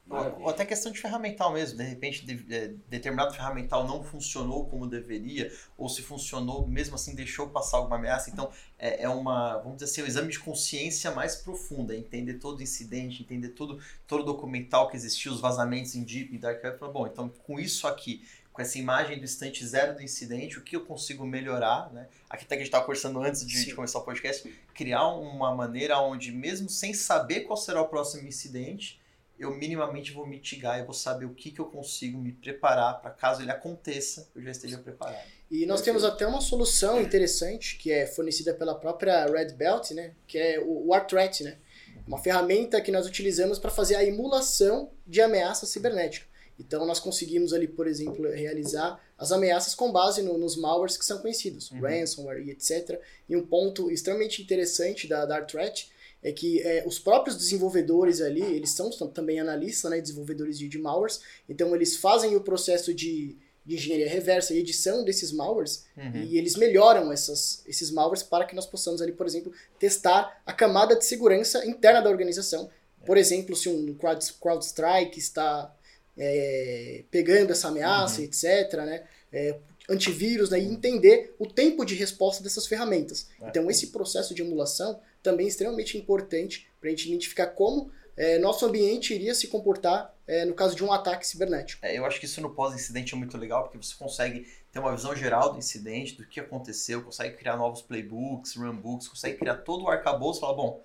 Ou, 0.09 0.49
até 0.49 0.65
questão 0.65 0.91
de 0.91 0.99
ferramental 0.99 1.51
mesmo. 1.53 1.77
De 1.77 1.83
repente, 1.83 2.25
de, 2.25 2.53
é, 2.53 2.73
determinado 2.89 3.33
ferramental 3.33 3.87
não 3.87 4.03
funcionou 4.03 4.67
como 4.67 4.85
deveria, 4.85 5.51
ou 5.77 5.87
se 5.87 6.01
funcionou, 6.01 6.67
mesmo 6.67 6.95
assim 6.95 7.15
deixou 7.15 7.49
passar 7.49 7.77
alguma 7.77 7.95
ameaça. 7.95 8.29
Então, 8.29 8.51
é, 8.77 9.03
é 9.03 9.09
uma, 9.09 9.57
vamos 9.57 9.77
dizer 9.77 9.85
assim, 9.85 10.03
um 10.03 10.05
exame 10.05 10.31
de 10.31 10.39
consciência 10.39 11.11
mais 11.11 11.35
profunda. 11.35 11.95
Entender 11.95 12.35
todo 12.35 12.59
o 12.59 12.63
incidente, 12.63 13.23
entender 13.23 13.49
todo, 13.49 13.79
todo 14.07 14.21
o 14.21 14.25
documental 14.25 14.89
que 14.89 14.97
existiu, 14.97 15.31
os 15.31 15.39
vazamentos 15.39 15.95
em 15.95 16.03
Deep, 16.03 16.35
em 16.35 16.39
Dark 16.39 16.63
Web. 16.63 16.77
Bom, 16.91 17.07
então 17.07 17.29
com 17.29 17.59
isso 17.59 17.87
aqui, 17.87 18.23
com 18.53 18.61
essa 18.61 18.77
imagem 18.77 19.17
do 19.17 19.23
instante 19.23 19.65
zero 19.65 19.95
do 19.95 20.03
incidente, 20.03 20.59
o 20.59 20.61
que 20.61 20.75
eu 20.75 20.85
consigo 20.85 21.25
melhorar, 21.25 21.91
né? 21.91 22.07
Aqui 22.29 22.45
até 22.45 22.55
que 22.55 22.61
a 22.61 22.65
gente 22.65 22.67
estava 22.67 22.85
conversando 22.85 23.19
antes 23.19 23.45
de, 23.45 23.65
de, 23.65 23.73
começar 23.73 23.97
o 23.97 24.03
podcast, 24.03 24.47
criar 24.75 25.07
uma 25.07 25.55
maneira 25.55 25.97
onde, 25.99 26.31
mesmo 26.31 26.69
sem 26.69 26.93
saber 26.93 27.41
qual 27.41 27.57
será 27.57 27.81
o 27.81 27.87
próximo 27.87 28.27
incidente, 28.27 29.01
eu 29.43 29.55
minimamente 29.55 30.11
vou 30.11 30.25
mitigar 30.25 30.79
e 30.79 30.83
vou 30.83 30.93
saber 30.93 31.25
o 31.25 31.33
que, 31.33 31.51
que 31.51 31.59
eu 31.59 31.65
consigo 31.65 32.17
me 32.17 32.31
preparar 32.31 33.01
para 33.01 33.11
caso 33.11 33.41
ele 33.41 33.51
aconteça, 33.51 34.29
eu 34.35 34.41
já 34.41 34.51
esteja 34.51 34.77
preparado. 34.77 35.23
E 35.49 35.65
nós 35.65 35.81
temos 35.81 36.03
até 36.03 36.25
uma 36.25 36.41
solução 36.41 36.99
interessante 37.01 37.77
que 37.77 37.91
é 37.91 38.07
fornecida 38.07 38.53
pela 38.53 38.73
própria 38.73 39.25
Red 39.25 39.53
Belt, 39.53 39.91
né? 39.91 40.13
Que 40.25 40.37
é 40.37 40.59
o, 40.59 40.93
Artret, 40.93 41.43
né? 41.43 41.57
Uma 42.07 42.17
ferramenta 42.17 42.81
que 42.81 42.91
nós 42.91 43.05
utilizamos 43.05 43.59
para 43.59 43.69
fazer 43.69 43.95
a 43.95 44.03
emulação 44.03 44.89
de 45.05 45.21
ameaça 45.21 45.65
cibernética. 45.65 46.25
Então 46.59 46.85
nós 46.85 46.99
conseguimos 46.99 47.53
ali, 47.53 47.67
por 47.67 47.87
exemplo, 47.87 48.29
realizar 48.31 48.99
as 49.17 49.31
ameaças 49.31 49.75
com 49.75 49.91
base 49.91 50.21
no, 50.21 50.37
nos 50.37 50.55
malwares 50.55 50.97
que 50.97 51.05
são 51.05 51.19
conhecidos, 51.19 51.71
uhum. 51.71 51.81
ransomware 51.81 52.41
e 52.41 52.51
etc. 52.51 52.99
E 53.29 53.35
um 53.35 53.45
ponto 53.45 53.91
extremamente 53.91 54.41
interessante 54.41 55.07
da, 55.07 55.25
da 55.25 55.35
Artret 55.35 55.91
é 56.23 56.31
que 56.31 56.61
é, 56.61 56.83
os 56.87 56.97
próprios 56.97 57.37
desenvolvedores 57.37 58.21
ali, 58.21 58.41
eles 58.41 58.71
são 58.71 58.89
também 59.09 59.39
analistas, 59.39 59.91
né, 59.91 59.99
desenvolvedores 59.99 60.57
de, 60.57 60.67
de 60.67 60.77
malwares, 60.77 61.19
então 61.49 61.75
eles 61.75 61.97
fazem 61.97 62.35
o 62.35 62.41
processo 62.41 62.93
de, 62.93 63.35
de 63.65 63.75
engenharia 63.75 64.09
reversa 64.09 64.53
e 64.53 64.59
edição 64.59 65.03
desses 65.03 65.31
malwares 65.31 65.85
uhum. 65.97 66.23
e 66.23 66.37
eles 66.37 66.55
melhoram 66.55 67.11
essas, 67.11 67.61
esses 67.67 67.91
malwares 67.91 68.23
para 68.23 68.45
que 68.45 68.55
nós 68.55 68.65
possamos 68.65 69.01
ali, 69.01 69.11
por 69.11 69.25
exemplo, 69.25 69.51
testar 69.77 70.41
a 70.45 70.53
camada 70.53 70.95
de 70.95 71.05
segurança 71.05 71.65
interna 71.65 72.01
da 72.01 72.09
organização. 72.09 72.69
Por 73.05 73.17
exemplo, 73.17 73.53
se 73.55 73.67
um 73.67 73.93
crowd, 73.95 74.25
CrowdStrike 74.39 75.19
está 75.19 75.75
é, 76.17 77.03
pegando 77.11 77.51
essa 77.51 77.67
ameaça, 77.67 78.19
uhum. 78.19 78.25
etc., 78.25 78.73
né? 78.77 79.03
É, 79.31 79.57
antivírus, 79.89 80.49
né? 80.49 80.59
E 80.59 80.65
entender 80.65 81.35
o 81.37 81.45
tempo 81.45 81.83
de 81.83 81.95
resposta 81.95 82.41
dessas 82.41 82.65
ferramentas. 82.65 83.27
É. 83.41 83.49
Então, 83.49 83.69
esse 83.69 83.87
processo 83.87 84.33
de 84.33 84.41
emulação 84.41 84.99
também 85.23 85.47
extremamente 85.47 85.97
importante 85.97 86.69
para 86.79 86.89
a 86.89 86.91
gente 86.91 87.07
identificar 87.07 87.47
como 87.47 87.89
é, 88.15 88.37
nosso 88.37 88.65
ambiente 88.65 89.13
iria 89.13 89.33
se 89.33 89.47
comportar 89.47 90.13
é, 90.27 90.45
no 90.45 90.53
caso 90.53 90.75
de 90.75 90.83
um 90.83 90.91
ataque 90.91 91.25
cibernético. 91.25 91.83
É, 91.85 91.97
eu 91.97 92.05
acho 92.05 92.19
que 92.19 92.25
isso 92.25 92.41
no 92.41 92.51
pós-incidente 92.51 93.13
é 93.13 93.17
muito 93.17 93.37
legal, 93.37 93.63
porque 93.63 93.77
você 93.77 93.95
consegue 93.95 94.47
ter 94.71 94.79
uma 94.79 94.95
visão 94.95 95.15
geral 95.15 95.51
do 95.51 95.57
incidente, 95.57 96.15
do 96.15 96.25
que 96.25 96.39
aconteceu, 96.39 97.03
consegue 97.03 97.35
criar 97.35 97.57
novos 97.57 97.81
playbooks, 97.81 98.55
runbooks, 98.55 99.07
consegue 99.07 99.37
criar 99.37 99.55
todo 99.57 99.83
o 99.83 99.89
arcabouço 99.89 100.39
e 100.39 100.41
falar, 100.41 100.53
bom, 100.53 100.83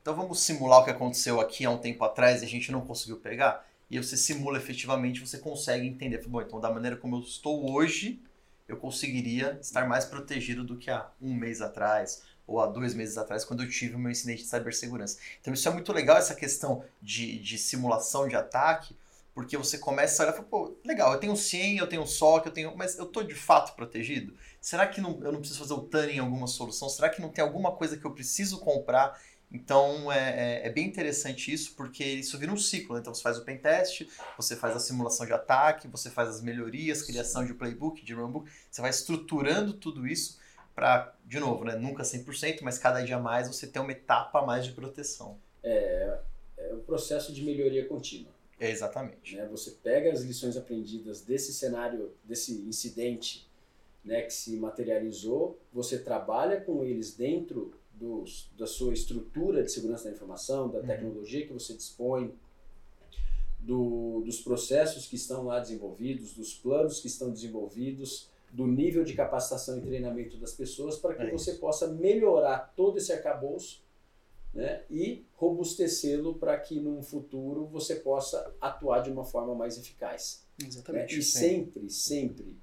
então 0.00 0.14
vamos 0.14 0.40
simular 0.40 0.80
o 0.80 0.84
que 0.84 0.90
aconteceu 0.90 1.40
aqui 1.40 1.64
há 1.64 1.70
um 1.70 1.78
tempo 1.78 2.04
atrás 2.04 2.42
e 2.42 2.44
a 2.44 2.48
gente 2.48 2.70
não 2.70 2.80
conseguiu 2.80 3.16
pegar? 3.18 3.66
E 3.90 3.98
você 3.98 4.16
simula 4.16 4.58
efetivamente, 4.58 5.20
você 5.20 5.38
consegue 5.38 5.86
entender, 5.86 6.22
bom, 6.26 6.40
então 6.40 6.60
da 6.60 6.70
maneira 6.70 6.96
como 6.96 7.16
eu 7.16 7.20
estou 7.20 7.72
hoje, 7.72 8.22
eu 8.68 8.76
conseguiria 8.76 9.58
estar 9.60 9.88
mais 9.88 10.04
protegido 10.04 10.62
do 10.62 10.76
que 10.76 10.90
há 10.90 11.10
um 11.20 11.34
mês 11.34 11.60
atrás, 11.60 12.22
ou 12.48 12.60
há 12.60 12.66
dois 12.66 12.94
meses 12.94 13.18
atrás, 13.18 13.44
quando 13.44 13.62
eu 13.62 13.68
tive 13.68 13.94
o 13.94 13.98
meu 13.98 14.10
incidente 14.10 14.42
de 14.42 14.48
cibersegurança. 14.48 15.18
Então 15.40 15.52
isso 15.52 15.68
é 15.68 15.70
muito 15.70 15.92
legal, 15.92 16.16
essa 16.16 16.34
questão 16.34 16.82
de, 17.00 17.38
de 17.38 17.58
simulação 17.58 18.26
de 18.26 18.34
ataque, 18.34 18.96
porque 19.34 19.56
você 19.56 19.76
começa 19.78 20.22
a 20.22 20.26
olhar 20.26 20.32
e 20.32 20.36
fala, 20.36 20.48
pô, 20.48 20.76
legal, 20.84 21.12
eu 21.12 21.20
tenho 21.20 21.36
100, 21.36 21.76
eu 21.76 21.86
tenho 21.86 22.04
SOC, 22.06 22.46
eu 22.46 22.52
tenho, 22.52 22.76
mas 22.76 22.98
eu 22.98 23.04
estou 23.04 23.22
de 23.22 23.34
fato 23.34 23.76
protegido? 23.76 24.34
Será 24.60 24.86
que 24.86 25.00
não, 25.00 25.22
eu 25.22 25.30
não 25.30 25.38
preciso 25.38 25.60
fazer 25.60 25.74
o 25.74 25.82
TAN 25.82 26.06
em 26.06 26.18
alguma 26.18 26.46
solução? 26.46 26.88
Será 26.88 27.10
que 27.10 27.20
não 27.20 27.28
tem 27.28 27.44
alguma 27.44 27.70
coisa 27.70 27.96
que 27.96 28.04
eu 28.04 28.10
preciso 28.10 28.58
comprar? 28.58 29.20
Então 29.52 30.10
é, 30.10 30.62
é, 30.64 30.66
é 30.66 30.70
bem 30.70 30.86
interessante 30.86 31.52
isso, 31.52 31.74
porque 31.76 32.02
isso 32.02 32.38
vira 32.38 32.50
um 32.50 32.56
ciclo. 32.56 32.94
Né? 32.94 33.00
Então 33.00 33.14
você 33.14 33.22
faz 33.22 33.38
o 33.38 33.44
pentest, 33.44 34.08
você 34.36 34.56
faz 34.56 34.74
a 34.74 34.80
simulação 34.80 35.24
de 35.24 35.32
ataque, 35.32 35.86
você 35.86 36.10
faz 36.10 36.28
as 36.30 36.42
melhorias, 36.42 37.02
criação 37.02 37.44
de 37.44 37.54
playbook, 37.54 38.04
de 38.04 38.14
runbook, 38.14 38.50
você 38.70 38.80
vai 38.80 38.90
estruturando 38.90 39.74
tudo 39.74 40.06
isso 40.06 40.38
para, 40.78 41.12
de 41.26 41.40
novo, 41.40 41.64
né, 41.64 41.74
nunca 41.74 42.04
100%, 42.04 42.60
mas 42.62 42.78
cada 42.78 43.02
dia 43.02 43.18
mais 43.18 43.48
você 43.48 43.66
tem 43.66 43.82
uma 43.82 43.90
etapa 43.90 44.38
a 44.38 44.46
mais 44.46 44.64
de 44.64 44.70
proteção. 44.70 45.36
É, 45.60 46.20
é 46.56 46.72
o 46.72 46.78
processo 46.78 47.32
de 47.32 47.42
melhoria 47.42 47.84
contínua. 47.84 48.30
É 48.60 48.70
exatamente. 48.70 49.34
Né? 49.34 49.44
Você 49.50 49.72
pega 49.82 50.12
as 50.12 50.22
lições 50.22 50.56
aprendidas 50.56 51.20
desse 51.22 51.52
cenário, 51.52 52.12
desse 52.22 52.52
incidente 52.52 53.48
né, 54.04 54.22
que 54.22 54.32
se 54.32 54.56
materializou, 54.56 55.58
você 55.72 55.98
trabalha 55.98 56.60
com 56.60 56.84
eles 56.84 57.12
dentro 57.12 57.74
dos, 57.92 58.48
da 58.56 58.66
sua 58.66 58.92
estrutura 58.94 59.64
de 59.64 59.72
segurança 59.72 60.04
da 60.04 60.14
informação, 60.14 60.68
da 60.68 60.78
uhum. 60.78 60.86
tecnologia 60.86 61.44
que 61.44 61.52
você 61.52 61.74
dispõe, 61.74 62.32
do, 63.58 64.22
dos 64.24 64.40
processos 64.40 65.06
que 65.06 65.16
estão 65.16 65.46
lá 65.46 65.58
desenvolvidos, 65.58 66.34
dos 66.34 66.54
planos 66.54 67.00
que 67.00 67.08
estão 67.08 67.32
desenvolvidos, 67.32 68.30
do 68.50 68.66
nível 68.66 69.04
de 69.04 69.14
capacitação 69.14 69.78
e 69.78 69.82
treinamento 69.82 70.36
das 70.38 70.52
pessoas 70.52 70.96
para 70.96 71.14
que 71.14 71.22
é 71.22 71.30
você 71.30 71.54
possa 71.54 71.88
melhorar 71.88 72.72
todo 72.74 72.98
esse 72.98 73.12
arcabouço 73.12 73.82
né, 74.54 74.82
e 74.90 75.24
robustecê-lo 75.34 76.34
para 76.34 76.58
que 76.58 76.80
no 76.80 77.02
futuro 77.02 77.66
você 77.66 77.96
possa 77.96 78.54
atuar 78.60 79.00
de 79.00 79.10
uma 79.10 79.24
forma 79.24 79.54
mais 79.54 79.78
eficaz. 79.78 80.46
Exatamente. 80.62 81.14
Né? 81.14 81.20
E 81.20 81.22
sempre, 81.22 81.90
sempre, 81.90 82.56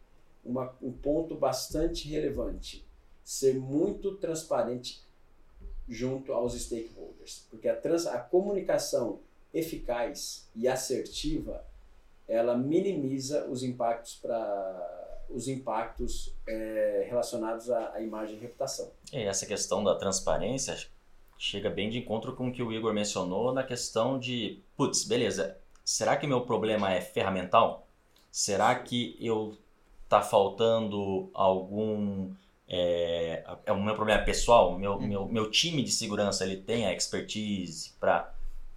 uma, 0.43 0.75
um 0.81 0.91
ponto 0.91 1.35
bastante 1.35 2.07
relevante, 2.07 2.85
ser 3.23 3.55
muito 3.55 4.15
transparente 4.15 5.03
junto 5.87 6.33
aos 6.33 6.59
stakeholders, 6.59 7.45
porque 7.49 7.69
a, 7.69 7.75
trans, 7.75 8.07
a 8.07 8.19
comunicação 8.19 9.19
eficaz 9.53 10.49
e 10.55 10.67
assertiva 10.67 11.65
ela 12.27 12.57
minimiza 12.57 13.45
os 13.45 13.63
impactos 13.63 14.15
para 14.15 15.04
os 15.29 15.47
impactos 15.47 16.33
é, 16.47 17.05
relacionados 17.09 17.69
à, 17.69 17.93
à, 17.93 18.01
imagem 18.01 18.35
e 18.35 18.39
reputação. 18.39 18.91
E 19.11 19.23
essa 19.23 19.45
questão 19.45 19.83
da 19.83 19.95
transparência 19.95 20.75
chega 21.37 21.69
bem 21.69 21.89
de 21.89 21.97
encontro 21.97 22.35
com 22.35 22.47
o 22.47 22.51
que 22.51 22.63
o 22.63 22.71
Igor 22.71 22.93
mencionou 22.93 23.53
na 23.53 23.63
questão 23.63 24.17
de, 24.17 24.61
putz, 24.77 25.03
beleza, 25.03 25.57
será 25.83 26.15
que 26.15 26.25
meu 26.25 26.41
problema 26.41 26.93
é 26.93 27.01
ferramental? 27.01 27.87
Será 28.31 28.75
que 28.75 29.17
eu 29.19 29.57
tá 30.07 30.21
faltando 30.21 31.29
algum 31.33 32.31
é, 32.67 33.43
é 33.65 33.71
o 33.71 33.81
meu 33.81 33.95
problema 33.95 34.23
pessoal, 34.23 34.77
meu, 34.77 34.95
hum. 34.95 35.07
meu, 35.07 35.25
meu 35.27 35.51
time 35.51 35.83
de 35.83 35.91
segurança 35.91 36.43
ele 36.43 36.57
tem 36.57 36.85
a 36.85 36.93
expertise 36.93 37.91
para 37.99 38.33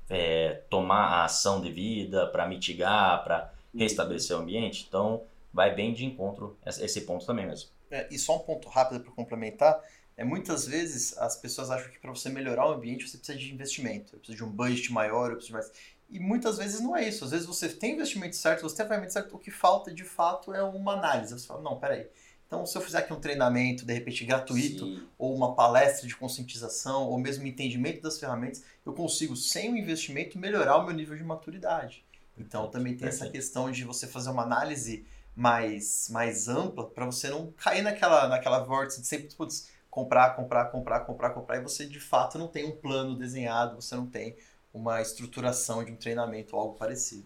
é, 0.09 0.63
tomar 0.71 1.07
a 1.07 1.25
ação 1.25 1.61
devida, 1.61 2.27
para 2.27 2.47
mitigar, 2.47 3.23
para 3.25 3.53
uhum. 3.73 3.81
restabelecer 3.81 4.37
o 4.37 4.41
ambiente. 4.41 4.87
Então, 4.89 5.23
vai 5.53 5.75
bem 5.75 5.93
de 5.93 6.05
encontro 6.05 6.59
esse 6.67 7.01
ponto 7.03 7.25
também 7.27 7.47
mesmo. 7.47 7.71
É, 7.91 8.07
e 8.11 8.19
só 8.19 8.37
um 8.37 8.41
ponto 8.41 8.69
rápido 8.69 9.01
para 9.01 9.13
complementar, 9.13 9.83
é 10.17 10.25
muitas 10.25 10.67
vezes 10.67 11.17
as 11.17 11.37
pessoas 11.37 11.71
acham 11.71 11.91
que 11.91 11.99
para 11.99 12.11
você 12.11 12.29
melhorar 12.29 12.69
o 12.69 12.73
ambiente 12.73 13.09
você 13.09 13.17
precisa 13.17 13.39
de 13.39 13.53
investimento, 13.53 14.17
precisa 14.17 14.37
de 14.37 14.45
um 14.45 14.51
budget 14.51 14.93
maior, 14.93 15.31
precisa 15.33 15.47
de 15.47 15.53
mais... 15.53 15.73
E 16.11 16.19
muitas 16.19 16.57
vezes 16.57 16.81
não 16.81 16.97
é 16.97 17.07
isso. 17.07 17.25
Às 17.25 17.33
vezes 17.33 17.47
você 17.47 17.69
tem 17.69 17.95
investimento 17.95 18.35
certo, 18.35 18.63
você 18.63 18.77
tem 18.77 18.87
ferramenta 18.87 19.13
certo, 19.13 19.37
o 19.37 19.39
que 19.39 19.51
falta 19.51 19.93
de 19.93 20.05
fato 20.05 20.55
é 20.55 20.63
uma 20.63 20.95
análise. 20.95 21.33
Você 21.33 21.47
fala, 21.47 21.63
não, 21.63 21.79
peraí. 21.79 22.07
Então, 22.47 22.65
se 22.65 22.77
eu 22.79 22.81
fizer 22.81 22.99
aqui 22.99 23.13
um 23.13 23.21
treinamento, 23.21 23.85
de 23.85 23.93
repente 23.93 24.25
gratuito, 24.25 24.87
Sim. 24.87 25.07
ou 25.19 25.37
uma 25.37 25.55
palestra 25.55 26.09
de 26.09 26.17
conscientização, 26.17 27.07
ou 27.07 27.19
mesmo 27.19 27.47
entendimento 27.47 28.01
das 28.01 28.19
ferramentas, 28.19 28.65
eu 28.87 28.95
consigo, 28.95 29.37
sem 29.37 29.71
o 29.71 29.77
investimento, 29.77 30.39
melhorar 30.39 30.79
o 30.79 30.87
meu 30.87 30.95
nível 30.95 31.15
de 31.15 31.23
maturidade. 31.23 32.03
Então, 32.39 32.71
também 32.71 32.97
tem 32.97 33.07
essa 33.07 33.29
questão 33.29 33.71
de 33.71 33.85
você 33.85 34.07
fazer 34.07 34.31
uma 34.31 34.45
análise 34.45 35.05
mais, 35.39 36.09
mais 36.11 36.49
ampla 36.49 36.85
para 36.85 37.07
você 37.07 37.29
não 37.29 37.53
cair 37.53 37.81
naquela, 37.81 38.27
naquela 38.27 38.59
vórtice 38.59 39.01
de 39.01 39.07
sempre 39.07 39.33
putz, 39.37 39.71
comprar, 39.89 40.35
comprar, 40.35 40.65
comprar, 40.65 41.01
comprar, 41.01 41.31
comprar 41.31 41.59
e 41.59 41.63
você 41.63 41.87
de 41.87 42.01
fato 42.01 42.37
não 42.37 42.49
tem 42.49 42.65
um 42.65 42.73
plano 42.73 43.17
desenhado, 43.17 43.81
você 43.81 43.95
não 43.95 44.05
tem 44.05 44.35
uma 44.75 45.01
estruturação 45.01 45.85
de 45.85 45.93
um 45.93 45.97
treinamento 45.97 46.57
ou 46.57 46.63
algo 46.63 46.75
parecido. 46.75 47.25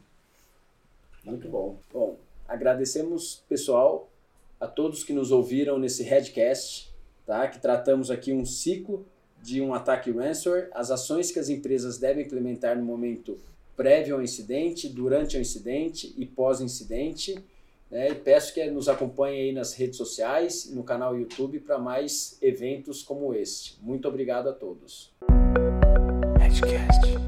Muito 1.25 1.49
bom. 1.49 1.79
Bom, 1.91 2.19
agradecemos, 2.47 3.43
pessoal, 3.49 4.11
a 4.61 4.67
todos 4.67 5.05
que 5.05 5.15
nos 5.15 5.33
ouviram 5.33 5.79
nesse 5.79 6.03
Headcast, 6.03 6.93
tá? 7.25 7.49
que 7.49 7.59
tratamos 7.61 8.11
aqui 8.11 8.31
um 8.31 8.45
ciclo 8.45 9.07
de 9.41 9.63
um 9.63 9.73
ataque 9.73 10.11
ransomware, 10.11 10.69
as 10.75 10.91
ações 10.91 11.33
que 11.33 11.39
as 11.39 11.49
empresas 11.49 11.97
devem 11.97 12.27
implementar 12.27 12.77
no 12.77 12.85
momento 12.85 13.39
prévio 13.75 14.17
ao 14.17 14.23
incidente, 14.23 14.87
durante 14.87 15.39
o 15.39 15.41
incidente 15.41 16.13
e 16.19 16.27
pós-incidente 16.27 17.43
né? 17.93 18.09
E 18.11 18.15
peço 18.15 18.55
que 18.55 18.65
nos 18.71 18.89
acompanhe 18.89 19.43
aí 19.43 19.53
nas 19.53 19.75
redes 19.75 19.99
sociais 19.99 20.73
no 20.75 20.83
canal 20.83 21.17
YouTube 21.17 21.61
para 21.61 21.79
mais 21.79 22.39
eventos 22.41 23.03
como 23.03 23.35
este. 23.35 23.79
Muito 23.83 24.09
obrigado 24.09 24.49
a 24.49 24.53
todos. 24.53 25.13
Edcast. 26.45 27.22